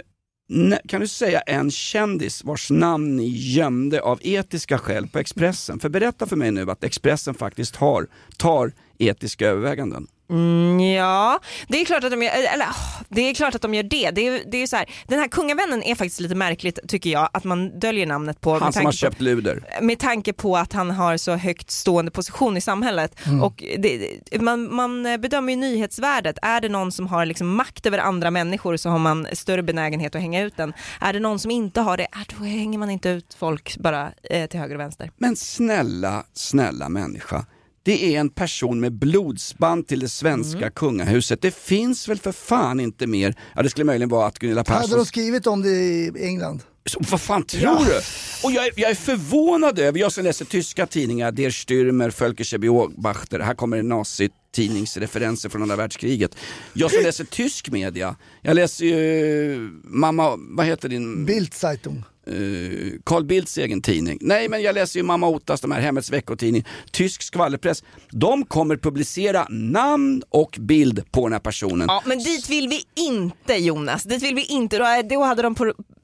nä- 0.49 0.81
kan 0.87 1.01
du 1.01 1.07
säga 1.07 1.39
en 1.39 1.71
kändis 1.71 2.43
vars 2.43 2.69
namn 2.71 3.15
ni 3.15 3.27
gömde 3.27 4.01
av 4.01 4.19
etiska 4.21 4.77
skäl 4.77 5.07
på 5.07 5.19
Expressen? 5.19 5.79
För 5.79 5.89
berätta 5.89 6.27
för 6.27 6.35
mig 6.35 6.51
nu 6.51 6.71
att 6.71 6.83
Expressen 6.83 7.33
faktiskt 7.33 7.75
har, 7.75 8.07
tar 8.37 8.71
etiska 8.97 9.47
överväganden. 9.47 10.07
Mm, 10.29 10.79
ja, 10.79 11.39
det 11.67 11.81
är 11.81 11.85
klart 11.85 12.03
att 12.03 12.11
de 12.11 12.23
gör, 12.23 12.31
eller, 12.53 12.67
det 13.09 13.21
är 13.21 13.33
klart 13.33 13.55
att 13.55 13.61
de 13.61 13.73
gör 13.73 13.83
det. 13.83 14.11
det, 14.11 14.27
är, 14.27 14.41
det 14.51 14.57
är 14.57 14.67
så 14.67 14.75
här, 14.75 14.89
den 15.07 15.19
här 15.19 15.27
kungavännen 15.27 15.83
är 15.83 15.95
faktiskt 15.95 16.19
lite 16.19 16.35
märkligt 16.35 16.79
tycker 16.87 17.09
jag, 17.09 17.29
att 17.33 17.43
man 17.43 17.79
döljer 17.79 18.05
namnet 18.05 18.41
på. 18.41 18.51
Han 18.51 18.59
med 18.59 18.73
som 18.73 18.73
tanke 18.73 18.85
har 18.87 18.91
på- 18.91 18.97
köpt 18.97 19.21
luder. 19.21 19.63
med 19.81 19.99
tanke 19.99 20.33
på 20.33 20.57
att 20.57 20.73
han 20.73 20.91
har 20.91 21.17
så 21.17 21.35
högt 21.35 21.71
stående 21.71 22.11
position 22.11 22.57
i 22.57 22.61
samhället. 22.61 23.19
Mm. 23.25 23.43
Och 23.43 23.63
det, 23.77 24.17
man, 24.39 24.75
man 24.75 25.03
bedömer 25.03 25.53
ju 25.53 25.59
nyhetsvärdet. 25.59 26.37
Är 26.41 26.61
det 26.61 26.69
någon 26.69 26.91
som 26.91 27.07
har 27.07 27.25
liksom 27.25 27.55
makt 27.55 27.85
över 27.85 27.97
andra 27.97 28.31
människor 28.31 28.77
så 28.77 28.89
har 28.89 28.99
man 28.99 29.27
större 29.33 29.63
benägenhet 29.63 30.15
att 30.15 30.21
hänga 30.21 30.41
ut 30.41 30.57
den. 30.57 30.73
Är 31.01 31.13
det 31.13 31.19
någon 31.19 31.39
som 31.39 31.51
inte 31.51 31.81
har 31.81 31.97
det, 31.97 32.03
äh, 32.03 32.35
då 32.39 32.43
hänger 32.45 32.79
man 32.79 32.89
inte 32.89 33.09
ut 33.09 33.35
folk 33.39 33.77
bara 33.77 34.11
eh, 34.29 34.47
till 34.49 34.59
höger 34.59 34.75
och 34.75 34.81
vänster. 34.81 35.11
Men 35.17 35.35
snälla, 35.35 36.23
snälla 36.33 36.89
människa. 36.89 37.45
Det 37.85 38.15
är 38.15 38.19
en 38.19 38.29
person 38.29 38.79
med 38.79 38.93
blodsband 38.93 39.87
till 39.87 39.99
det 39.99 40.09
svenska 40.09 40.57
Mm. 40.57 40.71
kungahuset. 40.75 41.41
Det 41.41 41.55
finns 41.55 42.07
väl 42.07 42.17
för 42.19 42.31
fan 42.31 42.79
inte 42.79 43.07
mer. 43.07 43.35
Ja 43.55 43.63
det 43.63 43.69
skulle 43.69 43.83
möjligen 43.85 44.09
vara 44.09 44.27
att 44.27 44.39
Gunilla 44.39 44.63
Hade 44.67 44.81
Persson... 44.81 44.97
de 44.99 45.05
skrivit 45.05 45.47
om 45.47 45.61
det 45.61 45.69
i 45.69 46.11
England? 46.19 46.63
Så, 46.85 46.99
vad 47.11 47.21
fan 47.21 47.43
tror 47.43 47.85
du? 47.85 47.97
Och 48.43 48.51
jag, 48.51 48.65
är- 48.67 48.73
jag 48.75 48.91
är 48.91 48.95
förvånad 48.95 49.79
över, 49.79 49.99
jag 49.99 50.11
som 50.11 50.23
läser 50.23 50.45
tyska 50.45 50.85
tidningar, 50.87 51.31
Der 51.31 51.49
Stürmer, 51.49 52.19
Völkische 52.19 52.57
Beobachter, 52.57 53.39
här 53.39 53.55
kommer 53.55 53.77
en 53.77 53.89
nazitidningsreferenser 53.89 55.49
från 55.49 55.61
andra 55.61 55.75
världskriget. 55.75 56.35
Jag 56.73 56.91
som 56.91 57.03
läser 57.03 57.23
tysk 57.25 57.69
media, 57.71 58.15
jag 58.41 58.55
läser 58.55 58.85
ju 58.85 59.69
mamma, 59.83 60.35
vad 60.37 60.65
heter 60.65 60.89
din? 60.89 61.25
Bildzeitung. 61.25 62.03
Uh, 62.27 62.91
Carl 63.03 63.25
Bildts 63.25 63.57
egen 63.57 63.81
tidning. 63.81 64.17
Nej 64.21 64.49
men 64.49 64.61
jag 64.61 64.75
läser 64.75 64.99
ju 64.99 65.03
Mamma 65.03 65.27
Otas, 65.27 65.61
de 65.61 65.71
här 65.71 65.81
Hemmets 65.81 66.11
veckotidning, 66.11 66.65
tysk 66.91 67.23
skvallerpress. 67.23 67.83
De 68.09 68.45
kommer 68.45 68.77
publicera 68.77 69.47
namn 69.49 70.23
och 70.29 70.57
bild 70.59 71.11
på 71.11 71.25
den 71.25 71.33
här 71.33 71.39
personen. 71.39 71.87
Ja, 71.89 72.03
men 72.05 72.17
dit 72.17 72.49
vill 72.49 72.67
vi 72.67 72.83
inte 72.95 73.53
Jonas, 73.53 74.03
dit 74.03 74.23
vill 74.23 74.35
vi 74.35 74.45
inte. 74.45 75.03
Då, 75.03 75.23
hade 75.23 75.41
de 75.41 75.55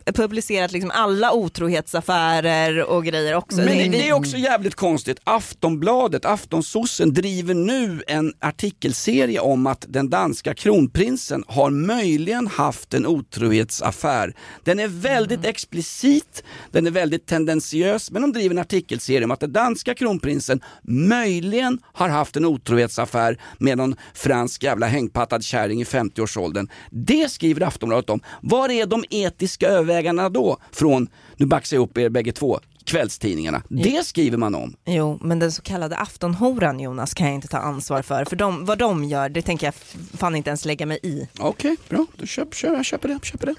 publicerat 0.05 0.71
liksom 0.71 0.91
alla 0.91 1.33
otrohetsaffärer 1.33 2.83
och 2.89 3.05
grejer 3.05 3.35
också. 3.35 3.57
Men 3.57 3.67
vi, 3.67 3.87
det 3.87 4.09
är 4.09 4.13
också 4.13 4.37
jävligt 4.37 4.75
konstigt. 4.75 5.17
Aftonbladet, 5.23 6.25
Aftonsossen 6.25 7.13
driver 7.13 7.53
nu 7.53 8.03
en 8.07 8.33
artikelserie 8.39 9.39
om 9.39 9.67
att 9.67 9.85
den 9.89 10.09
danska 10.09 10.53
kronprinsen 10.53 11.43
har 11.47 11.69
möjligen 11.69 12.47
haft 12.47 12.93
en 12.93 13.05
otrohetsaffär. 13.05 14.33
Den 14.63 14.79
är 14.79 14.87
väldigt 14.87 15.45
explicit, 15.45 16.43
den 16.71 16.87
är 16.87 16.91
väldigt 16.91 17.25
tendentiös, 17.25 18.11
men 18.11 18.21
de 18.21 18.31
driver 18.31 18.55
en 18.55 18.61
artikelserie 18.61 19.23
om 19.23 19.31
att 19.31 19.39
den 19.39 19.53
danska 19.53 19.95
kronprinsen 19.95 20.61
möjligen 20.83 21.79
har 21.93 22.09
haft 22.09 22.35
en 22.35 22.45
otrohetsaffär 22.45 23.37
med 23.57 23.77
någon 23.77 23.95
fransk 24.13 24.63
jävla 24.63 24.87
hängpattad 24.87 25.43
kärring 25.43 25.81
i 25.81 25.83
50-årsåldern. 25.83 26.67
Det 26.89 27.31
skriver 27.31 27.61
Aftonbladet 27.61 28.09
om. 28.09 28.19
Var 28.41 28.69
är 28.69 28.85
de 28.85 29.03
etiska 29.09 29.67
övervägandena 29.67 30.00
då 30.29 30.57
från, 30.71 31.07
nu 31.37 31.45
baxar 31.45 31.77
jag 31.77 31.83
upp 31.83 31.97
er 31.97 32.09
bägge 32.09 32.31
två, 32.31 32.59
kvällstidningarna? 32.85 33.63
Det 33.69 34.05
skriver 34.05 34.37
man 34.37 34.55
om. 34.55 34.75
Jo, 34.85 35.19
men 35.21 35.39
den 35.39 35.51
så 35.51 35.61
kallade 35.61 35.95
aftonhoran 35.95 36.79
Jonas 36.79 37.13
kan 37.13 37.27
jag 37.27 37.35
inte 37.35 37.47
ta 37.47 37.57
ansvar 37.57 38.01
för. 38.01 38.25
För 38.25 38.35
de, 38.35 38.65
vad 38.65 38.77
de 38.77 39.03
gör, 39.03 39.29
det 39.29 39.41
tänker 39.41 39.67
jag 39.67 39.73
fan 40.17 40.35
inte 40.35 40.49
ens 40.49 40.65
lägga 40.65 40.85
mig 40.85 40.99
i. 41.03 41.27
Okej, 41.39 41.75
bra. 41.89 42.05
Då 42.17 42.25
köp, 42.25 42.55
kör, 42.55 42.73
jag 42.73 42.85
köper 42.85 43.07
det. 43.07 43.19
Köper 43.25 43.47
det. 43.47 43.55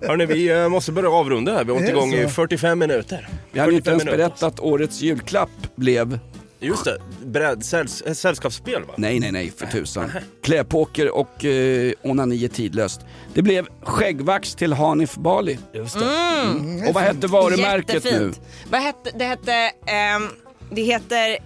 Hörni, 0.06 0.26
vi 0.26 0.50
eh, 0.50 0.68
måste 0.68 0.92
börja 0.92 1.10
avrunda 1.10 1.52
här. 1.52 1.64
Vi 1.64 1.70
har 1.70 1.78
hållit 1.78 1.86
det 1.86 1.98
igång 1.98 2.14
i 2.14 2.22
så? 2.22 2.28
45 2.28 2.78
minuter. 2.78 3.28
Vi 3.52 3.60
ju 3.60 3.76
inte 3.76 3.90
45 3.90 3.92
ens 3.92 4.04
minuter. 4.04 4.18
berättat 4.18 4.42
att 4.42 4.60
årets 4.60 5.00
julklapp 5.00 5.50
blev 5.76 6.18
Just 6.60 6.84
det, 6.84 6.98
bräd, 7.24 7.64
säls, 7.64 8.02
eh, 8.02 8.12
sällskapsspel 8.12 8.84
va? 8.84 8.94
Nej, 8.96 9.20
nej, 9.20 9.32
nej, 9.32 9.52
för 9.56 9.66
tusan. 9.66 10.10
Klädpoker 10.42 11.10
och 11.10 11.44
eh, 11.44 11.92
onani 12.02 12.44
är 12.44 12.48
tidlöst. 12.48 13.00
Det 13.34 13.42
blev 13.42 13.66
skäggvax 13.82 14.54
till 14.54 14.72
Hanif 14.72 15.14
Bali. 15.14 15.58
Just 15.72 15.96
Mm. 15.96 16.88
Och 16.88 16.94
vad 16.94 17.02
hette 17.02 17.26
varumärket 17.26 18.04
nu? 18.04 18.10
Jättefint. 18.10 18.40
Vad 18.70 18.80
hette, 18.80 19.10
det 19.18 19.24
hette, 19.24 19.52
ehm, 19.86 20.28
det 20.70 20.82
heter 20.82 21.38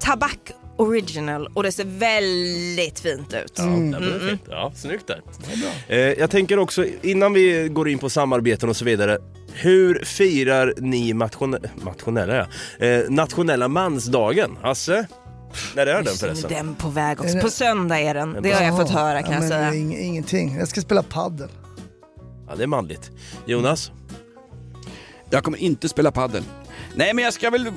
Tabak 0.00 0.38
original 0.76 1.46
och 1.54 1.62
det 1.62 1.72
ser 1.72 1.84
väldigt 1.84 3.00
fint 3.00 3.34
ut. 3.44 3.52
Ja, 3.56 3.64
det 3.64 3.98
blir 3.98 4.28
fint. 4.28 4.42
ja 4.50 4.72
snyggt 4.76 5.06
där. 5.06 5.22
Eh, 5.88 5.98
jag 5.98 6.30
tänker 6.30 6.58
också, 6.58 6.84
innan 7.02 7.32
vi 7.32 7.68
går 7.68 7.88
in 7.88 7.98
på 7.98 8.10
samarbeten 8.10 8.68
och 8.68 8.76
så 8.76 8.84
vidare. 8.84 9.18
Hur 9.52 10.04
firar 10.04 10.74
ni 10.76 11.12
natione- 11.12 11.68
nationella, 11.84 12.34
ja. 12.78 12.86
eh, 12.86 13.10
nationella 13.10 13.68
mansdagen? 13.68 14.56
Hasse? 14.62 15.06
När 15.76 15.86
är 15.86 16.02
den 16.02 16.14
förresten? 16.14 16.50
den 16.52 16.74
på 16.74 16.88
väg 16.88 17.20
också. 17.20 17.38
På 17.38 17.50
söndag 17.50 18.00
är 18.00 18.14
den. 18.14 18.38
Det 18.42 18.52
har 18.52 18.62
jag 18.62 18.76
fått 18.76 18.90
höra 18.90 19.22
kan 19.22 19.32
ja, 19.32 19.38
jag 19.38 19.48
säga. 19.48 19.70
ing- 19.70 19.98
Ingenting. 19.98 20.56
Jag 20.58 20.68
ska 20.68 20.80
spela 20.80 21.02
paddel. 21.02 21.48
Ja, 22.48 22.54
det 22.56 22.62
är 22.62 22.66
manligt. 22.66 23.10
Jonas? 23.46 23.92
Jag 25.30 25.44
kommer 25.44 25.58
inte 25.58 25.88
spela 25.88 26.12
paddel. 26.12 26.42
Nej 26.94 27.14
men 27.14 27.24
jag 27.24 27.32
ska 27.34 27.50
väl... 27.50 27.72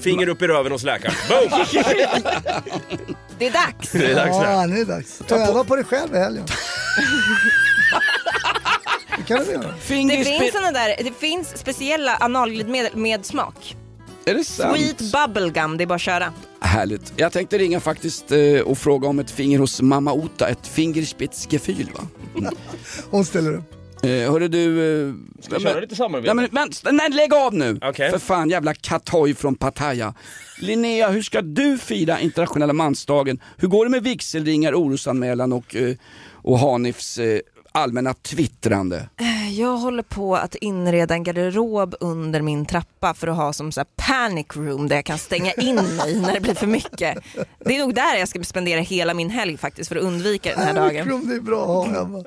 Finger 0.00 0.28
upp 0.28 0.42
i 0.42 0.46
röven 0.46 0.72
hos 0.72 0.82
läkaren. 0.82 1.14
Boom! 1.28 1.48
Det 3.38 3.46
är 3.46 3.52
dags. 3.52 3.92
Det 3.92 4.10
är 4.10 4.14
dags 4.14 4.36
ja, 4.42 4.66
nu. 4.66 4.74
är 4.74 4.78
det 4.78 4.84
dags. 4.84 5.22
Ta 5.28 5.36
öva 5.36 5.64
på 5.64 5.76
dig 5.76 5.84
själv 5.84 6.14
i 6.14 6.18
helgen. 6.18 6.44
det 9.16 9.22
kan 9.22 9.44
du 9.44 9.52
göra. 9.52 9.62
Det 9.62 9.80
finns, 10.24 10.52
såna 10.52 10.72
där, 10.72 10.96
det 11.04 11.12
finns 11.18 11.58
speciella 11.58 12.16
analglidmedel 12.20 12.96
med 12.96 13.26
smak. 13.26 13.76
Är 14.24 14.34
det 14.34 14.44
sant? 14.44 14.78
Sweet 14.78 15.12
bubblegum, 15.12 15.76
det 15.76 15.84
är 15.84 15.86
bara 15.86 15.94
att 15.94 16.00
köra. 16.00 16.32
Härligt. 16.60 17.12
Jag 17.16 17.32
tänkte 17.32 17.58
ringa 17.58 17.80
faktiskt 17.80 18.32
eh, 18.32 18.60
och 18.60 18.78
fråga 18.78 19.08
om 19.08 19.18
ett 19.18 19.30
finger 19.30 19.58
hos 19.58 19.82
mamma 19.82 20.12
Ota, 20.12 20.48
ett 20.48 20.66
fingerspitzgefühl 20.66 21.90
va? 21.94 22.08
Hon 23.10 23.24
ställer 23.24 23.54
upp. 23.54 23.72
Eh, 24.02 24.32
hörru 24.32 24.48
du... 24.48 25.06
Eh, 25.08 25.14
Ska 25.40 25.54
vi 25.56 25.62
köra 25.62 25.80
lite 25.80 25.96
samarbete? 25.96 26.34
Nej, 26.34 26.48
men, 26.52 26.68
men, 26.84 26.96
nej, 26.96 27.10
lägg 27.10 27.34
av 27.34 27.54
nu! 27.54 27.78
Okej. 27.82 28.10
För 28.10 28.18
fan 28.18 28.50
jävla 28.50 28.74
katoj 28.74 29.34
från 29.34 29.54
Pattaya. 29.54 30.14
Linnea, 30.60 31.08
hur 31.08 31.22
ska 31.22 31.42
du 31.42 31.78
fira 31.78 32.20
internationella 32.20 32.72
mansdagen? 32.72 33.38
Hur 33.56 33.68
går 33.68 33.84
det 33.84 33.90
med 33.90 34.02
vigselringar, 34.02 34.74
orosanmälan 34.74 35.52
och, 35.52 35.76
eh, 35.76 35.94
och 36.32 36.58
Hanifs 36.58 37.18
eh, 37.18 37.40
allmänna 37.76 38.14
twittrande? 38.14 39.08
Eh, 39.20 39.58
Jag 39.60 39.76
håller 39.76 40.02
på 40.02 40.36
att 40.36 40.54
inreda 40.54 41.14
en 41.14 41.22
garderob 41.24 41.94
under 42.00 42.42
min 42.42 42.66
trappa 42.66 43.14
för 43.14 43.26
att 43.28 43.36
ha 43.36 43.52
som 43.52 43.72
så 43.72 43.80
här 43.80 43.86
panic 43.96 44.46
room 44.54 44.88
där 44.88 44.96
jag 44.96 45.04
kan 45.04 45.18
stänga 45.18 45.52
in 45.52 45.74
mig 45.74 46.20
när 46.20 46.34
det 46.34 46.40
blir 46.40 46.54
för 46.54 46.66
mycket. 46.66 47.18
Det 47.64 47.76
är 47.76 47.78
nog 47.78 47.94
där 47.94 48.16
jag 48.18 48.28
ska 48.28 48.42
spendera 48.44 48.80
hela 48.80 49.14
min 49.14 49.30
helg 49.30 49.56
faktiskt 49.56 49.88
för 49.88 49.96
att 49.96 50.02
undvika 50.02 50.50
den 50.50 50.58
här 50.66 50.74
dagen. 50.74 51.04
Krom, 51.06 51.28
det 51.28 51.34
är 51.36 51.40
bra 51.40 51.60
att 51.62 51.66
ha 51.66 51.84
hemma. 52.04 52.24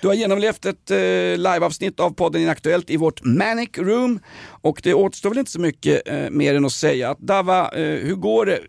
Du 0.00 0.06
har 0.06 0.14
genomlevt 0.14 0.64
ett 0.66 0.90
eh, 0.90 0.96
liveavsnitt 1.36 2.00
av 2.00 2.10
podden 2.10 2.42
Inaktuellt 2.42 2.90
i 2.90 2.96
vårt 2.96 3.24
Manic 3.24 3.70
Room 3.78 4.20
och 4.60 4.80
det 4.82 4.94
återstår 4.94 5.30
väl 5.30 5.38
inte 5.38 5.50
så 5.50 5.60
mycket 5.60 6.08
eh, 6.08 6.30
mer 6.30 6.54
än 6.54 6.64
att 6.64 6.72
säga 6.72 7.10
att 7.10 7.18
Dava, 7.18 7.68
eh, 7.68 7.80
hur 7.80 8.14
går 8.14 8.46
det? 8.46 8.60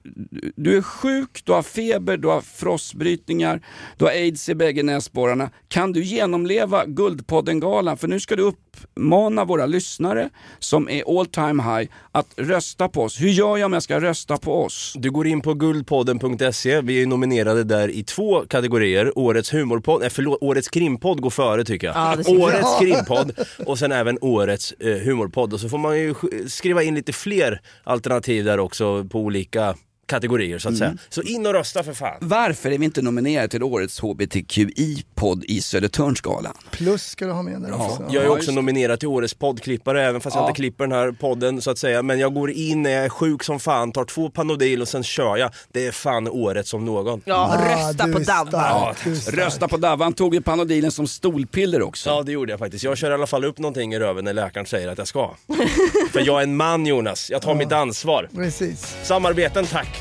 Du 0.56 0.78
är 0.78 0.82
sjuk, 0.82 1.42
du 1.44 1.52
har 1.52 1.64
feber, 1.64 2.18
du 2.18 2.28
har 2.28 2.42
frossbrytningar, 2.42 3.62
du 3.98 4.06
har 4.06 4.12
aids 4.12 4.50
i 4.50 4.56
bägge 4.56 4.84
näsborrarna. 4.84 5.50
Kan 5.68 5.94
du 5.94 6.04
genomleva 6.04 6.86
Guldpodden-galan? 6.86 7.98
För 7.98 8.08
nu 8.08 8.20
ska 8.20 8.36
du 8.36 8.44
upp 8.44 8.69
uppmana 8.74 9.46
våra 9.46 9.66
lyssnare 9.66 10.30
som 10.60 10.90
är 10.90 11.20
all 11.20 11.26
time 11.26 11.64
high 11.64 11.92
att 12.12 12.28
rösta 12.38 12.90
på 12.90 13.02
oss. 13.04 13.22
Hur 13.22 13.30
gör 13.30 13.58
jag 13.58 13.66
om 13.66 13.74
jag 13.74 13.84
ska 13.84 14.00
rösta 14.02 14.38
på 14.38 14.64
oss? 14.64 14.94
Du 14.98 15.12
går 15.12 15.28
in 15.28 15.42
på 15.42 15.54
guldpodden.se, 15.54 16.82
vi 16.82 17.02
är 17.02 17.08
nominerade 17.08 17.64
där 17.64 17.90
i 17.90 18.04
två 18.04 18.42
kategorier. 18.50 19.18
Årets 19.20 19.54
humorpodd, 19.54 20.04
eh, 20.04 20.10
förlåt, 20.10 20.38
årets 20.42 20.70
krimpodd 20.70 21.22
går 21.22 21.30
före 21.30 21.64
tycker 21.64 21.88
jag. 21.88 21.96
Jag. 21.96 22.40
årets 22.42 22.60
Ja. 22.62 22.78
krimpodd 22.82 23.32
och 23.66 23.80
sen 23.80 23.92
även 23.92 24.18
årets 24.22 24.72
eh, 24.72 24.98
humorpodd. 24.98 25.54
Och 25.54 25.60
så 25.60 25.70
får 25.70 25.78
man 25.78 26.00
ju 26.00 26.14
sk- 26.14 26.48
skriva 26.48 26.84
in 26.84 26.96
lite 26.96 27.14
fler 27.14 27.62
alternativ 27.84 28.46
där 28.46 28.60
också 28.60 29.04
på 29.04 29.20
olika 29.20 29.76
kategorier 30.10 30.60
så 30.60 30.70
att 30.70 30.78
säga. 30.78 30.98
Så 31.10 31.22
in 31.22 31.46
och 31.46 31.54
rösta 31.54 31.84
för 31.84 31.94
fan. 31.94 32.18
Varför 32.22 32.72
är 32.72 32.78
vi 32.78 32.86
inte 32.86 33.02
nominerade 33.02 33.48
till 33.48 33.64
årets 33.64 34.00
HBTQI-podd 34.02 35.44
i 35.48 35.62
Södertörnsgalan? 35.62 36.54
Plus 36.72 37.04
ska 37.04 37.26
du 37.26 37.32
ha 37.32 37.42
med 37.42 37.62
där 37.62 37.74
också. 37.74 38.06
Jag 38.10 38.24
är 38.24 38.30
också 38.30 38.52
nominerad 38.52 39.00
till 39.00 39.08
årets 39.08 39.34
poddklippare 39.34 40.04
även 40.06 40.22
fast 40.22 40.36
jag 40.36 40.44
Ja. 40.44 40.48
inte 40.50 40.56
klipper 40.62 40.84
den 40.84 40.92
här 40.92 41.12
podden 41.12 41.62
så 41.62 41.72
att 41.72 41.78
säga. 41.78 42.02
Men 42.04 42.20
jag 42.20 42.34
går 42.34 42.52
in 42.52 42.82
när 42.84 42.90
jag 42.90 43.06
är 43.06 43.10
sjuk 43.10 43.44
som 43.44 43.60
fan, 43.60 43.92
tar 43.92 44.06
två 44.06 44.30
Panodil 44.30 44.82
och 44.82 44.88
sen 44.88 45.04
kör 45.04 45.38
jag. 45.38 45.52
Det 45.72 45.88
är 45.88 45.92
fan 45.92 46.28
året 46.28 46.68
som 46.68 46.86
någon. 46.86 47.22
Ja, 47.26 47.36
Ah, 47.36 47.76
rösta 47.90 48.06
du 48.08 48.14
på 48.14 48.20
är 48.20 48.26
Dabba. 48.26 48.52
stark, 48.52 48.98
du 49.04 49.12
är 49.12 49.16
stark. 49.16 49.36
Rösta 49.38 49.68
på 49.68 49.78
Davva, 49.78 50.06
han 50.06 50.14
tog 50.14 50.34
ju 50.36 50.42
Panodilen 50.42 50.92
som 50.92 51.08
stolpiller 51.08 51.82
också. 51.82 52.10
Ja 52.10 52.24
det 52.24 52.32
gjorde 52.32 52.52
jag 52.52 52.60
faktiskt. 52.60 52.84
Jag 52.84 52.98
kör 52.98 53.12
i 53.12 53.14
alla 53.14 53.28
fall 53.28 53.46
upp 53.46 53.60
någonting 53.60 53.94
i 53.94 54.00
röven 54.00 54.26
när 54.26 54.34
läkaren 54.34 54.66
säger 54.66 54.88
att 54.88 54.98
jag 54.98 55.08
ska. 55.08 55.36
För 56.12 56.26
jag 56.26 56.40
är 56.40 56.44
en 56.44 56.56
man 56.58 56.86
Jonas, 56.86 57.30
jag 57.30 57.42
tar 57.42 57.56
mitt 57.56 57.72
ansvar. 57.72 58.30
Precis. 58.36 58.96
Samarbeten 59.04 59.66
tack. 59.66 59.99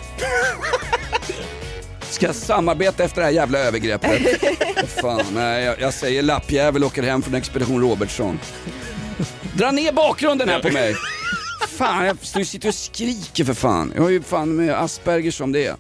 Ska 2.11 2.27
jag 2.27 2.35
samarbeta 2.35 3.05
efter 3.05 3.21
det 3.21 3.25
här 3.27 3.33
jävla 3.33 3.59
övergreppet? 3.59 4.21
Fan, 5.01 5.25
nej, 5.35 5.65
jag, 5.65 5.81
jag 5.81 5.95
säger 5.95 6.23
lappjävel 6.23 6.85
åker 6.85 7.03
hem 7.03 7.23
från 7.23 7.35
Expedition 7.35 7.81
Robertsson. 7.81 8.41
Dra 9.55 9.71
ner 9.71 9.93
bakgrunden 9.93 10.49
här 10.49 10.63
på 10.63 10.71
mig! 10.73 10.95
Fan, 11.69 12.07
jag 12.07 12.17
står- 12.23 12.43
sitter 12.45 12.69
och 12.69 12.75
skriker 12.75 13.45
för 13.45 13.55
fan. 13.55 13.93
Jag 13.97 14.03
har 14.03 14.11
ju 14.11 14.23
fan 14.23 14.57
med 14.57 14.75
Asperger 14.83 15.31
som 15.31 15.53
det 15.53 15.67
är. 15.67 15.77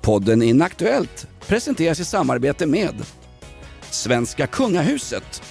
Podden 0.00 0.42
Inaktuellt 0.42 1.26
presenteras 1.46 2.00
i 2.00 2.04
samarbete 2.04 2.66
med 2.66 2.94
Svenska 3.90 4.46
Kungahuset. 4.46 5.42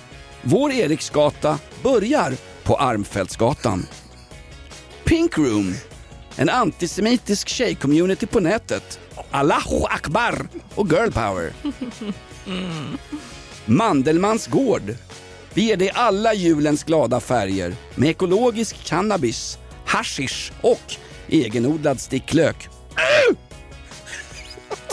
Vår 0.41 0.71
Eriksgata 0.71 1.59
börjar 1.83 2.33
på 2.63 2.75
Armfältsgatan. 2.75 3.85
Pink 5.03 5.37
Room, 5.37 5.75
en 6.37 6.49
antisemitisk 6.49 7.47
tjejcommunity 7.47 8.25
på 8.25 8.39
nätet. 8.39 8.99
Allahu 9.31 9.83
Akbar 9.89 10.47
och 10.75 10.91
Girl 10.91 11.11
Power. 11.11 11.53
Mandelmans 13.65 14.47
gård. 14.47 14.95
Vi 15.53 15.61
ger 15.61 15.77
dig 15.77 15.91
alla 15.93 16.33
julens 16.33 16.83
glada 16.83 17.19
färger 17.19 17.75
med 17.95 18.09
ekologisk 18.09 18.85
cannabis, 18.85 19.57
hashish 19.85 20.51
och 20.61 20.95
egenodlad 21.27 22.01
sticklök. 22.01 22.69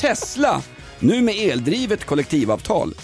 Tesla, 0.00 0.62
nu 0.98 1.22
med 1.22 1.34
eldrivet 1.34 2.04
kollektivavtal. 2.04 2.94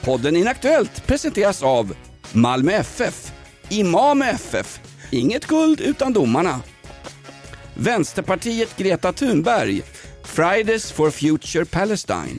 Podden 0.00 0.36
Inaktuellt 0.36 1.06
presenteras 1.06 1.62
av 1.62 1.94
Malmö 2.32 2.72
FF, 2.72 3.32
Imam 3.68 4.22
FF, 4.22 4.80
inget 5.10 5.46
guld 5.46 5.80
utan 5.80 6.12
domarna. 6.12 6.60
Vänsterpartiet 7.80 8.76
Greta 8.76 9.12
Thunberg, 9.12 9.82
Fridays 10.24 10.92
for 10.92 11.10
Future 11.10 11.64
Palestine. 11.64 12.38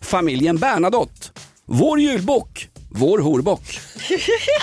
Familjen 0.00 0.56
Bernadotte, 0.56 1.30
vår 1.66 2.00
julbock, 2.00 2.68
vår 2.88 3.18
horbock. 3.18 3.78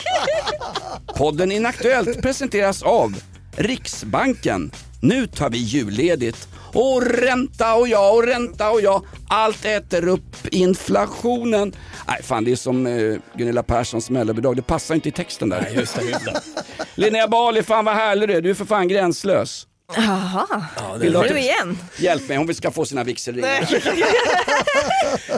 Podden 1.18 1.52
Inaktuellt 1.52 2.22
presenteras 2.22 2.84
av 2.84 3.22
Riksbanken. 3.58 4.72
Nu 5.02 5.28
tar 5.28 5.50
vi 5.50 5.58
julledigt. 5.58 6.48
Och 6.74 7.02
ränta 7.06 7.76
och 7.76 7.88
ja 7.88 8.12
och 8.12 8.24
ränta 8.24 8.70
och 8.70 8.82
ja. 8.82 9.04
Allt 9.30 9.66
äter 9.66 10.08
upp 10.08 10.48
inflationen. 10.52 11.76
Nej 12.08 12.24
fan 12.24 12.44
det 12.44 12.52
är 12.52 12.56
som 12.56 12.88
eh, 12.88 13.16
Gunilla 13.36 13.64
Perssons 13.64 14.10
mellobidrag. 14.10 14.56
Det 14.56 14.62
passar 14.62 14.96
inte 14.96 15.10
i 15.10 15.12
texten 15.12 15.50
där. 15.50 15.62
Nej, 15.62 15.76
just 15.76 15.96
det, 15.96 16.04
just 16.04 16.26
det. 16.26 16.42
Linnea 16.96 17.28
Bali, 17.28 17.64
fan 17.64 17.86
vad 17.86 17.96
härlig 17.96 18.30
du 18.30 18.34
är. 18.34 18.42
Du 18.42 18.50
är 18.50 18.54
för 18.54 18.66
fan 18.66 18.88
gränslös. 18.88 19.68
Jaha, 19.96 20.48
det 20.94 21.00
Vill 21.00 21.14
du 21.14 21.40
igen. 21.40 21.78
Hjälp 21.98 22.28
mig, 22.28 22.38
hon 22.38 22.56
ska 22.56 22.72
få 22.72 22.86
sina 22.86 23.04
vigselringar. 23.04 23.70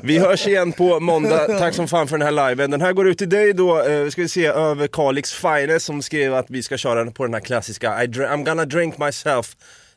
Vi 0.04 0.20
hörs 0.20 0.48
igen 0.48 0.72
på 0.72 1.00
måndag. 1.00 1.48
Tack 1.60 1.76
som 1.76 1.88
fan 1.88 2.08
för 2.08 2.18
den 2.18 2.36
här 2.36 2.50
liven. 2.50 2.72
Den 2.72 2.82
här 2.82 2.94
går 2.94 3.08
ut 3.08 3.18
till 3.18 3.30
dig 3.30 3.54
då, 3.54 3.84
eh, 3.84 4.10
ska 4.10 4.22
vi 4.22 4.30
se, 4.30 4.46
över 4.46 4.88
Kalix 4.88 5.34
Finest 5.34 5.86
som 5.86 6.02
skrev 6.02 6.36
att 6.36 6.50
vi 6.50 6.64
ska 6.64 6.78
köra 6.78 7.12
på 7.12 7.24
den 7.24 7.34
här 7.34 7.42
klassiska 7.42 8.04
I 8.04 8.08
I'm 8.08 8.46
gonna 8.46 8.66
drink 8.66 8.98
myself 8.98 9.56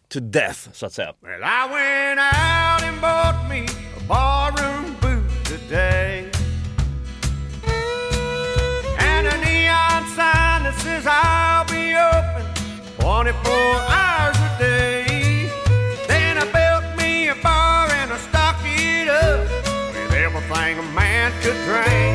to 0.09 0.21
death, 0.21 0.69
så 0.73 0.87
att 0.87 0.93
säga. 0.93 1.15
Well, 1.23 1.43
I 1.43 1.67
went 1.73 2.21
out 2.21 2.83
and 2.83 3.01
bought 3.01 3.49
me 3.49 3.67
a 3.97 4.01
barroom 4.09 4.97
boot 5.01 5.45
today. 5.45 6.31
And 8.99 9.27
a 9.27 9.37
neon 9.45 10.03
sign 10.17 10.63
that 10.65 10.75
says 10.79 11.07
I'll 11.07 11.65
be 11.67 11.95
open 11.95 12.45
24 12.99 13.53
hours 13.99 14.37
a 14.37 14.59
day. 14.59 15.51
Then 16.09 16.39
I 16.39 16.45
built 16.53 16.97
me 16.97 17.29
a 17.29 17.35
bar 17.43 17.89
and 17.91 18.13
I 18.13 18.19
stocked 18.19 18.65
it 18.65 19.09
up 19.09 19.41
with 19.95 20.13
everything 20.13 20.79
a 20.79 20.83
man 20.95 21.33
could 21.43 21.59
drink. 21.65 22.14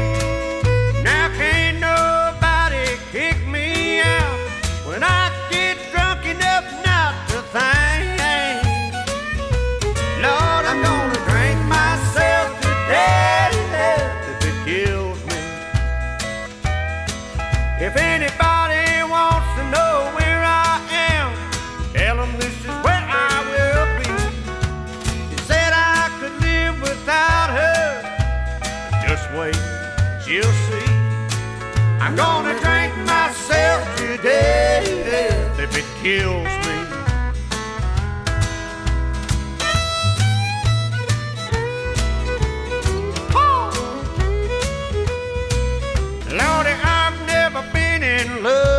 kills 36.09 36.53
me. 36.65 36.75
Lordy, 46.35 46.73
I've 46.83 47.27
never 47.27 47.61
been 47.73 48.01
in 48.01 48.41
love. 48.41 48.78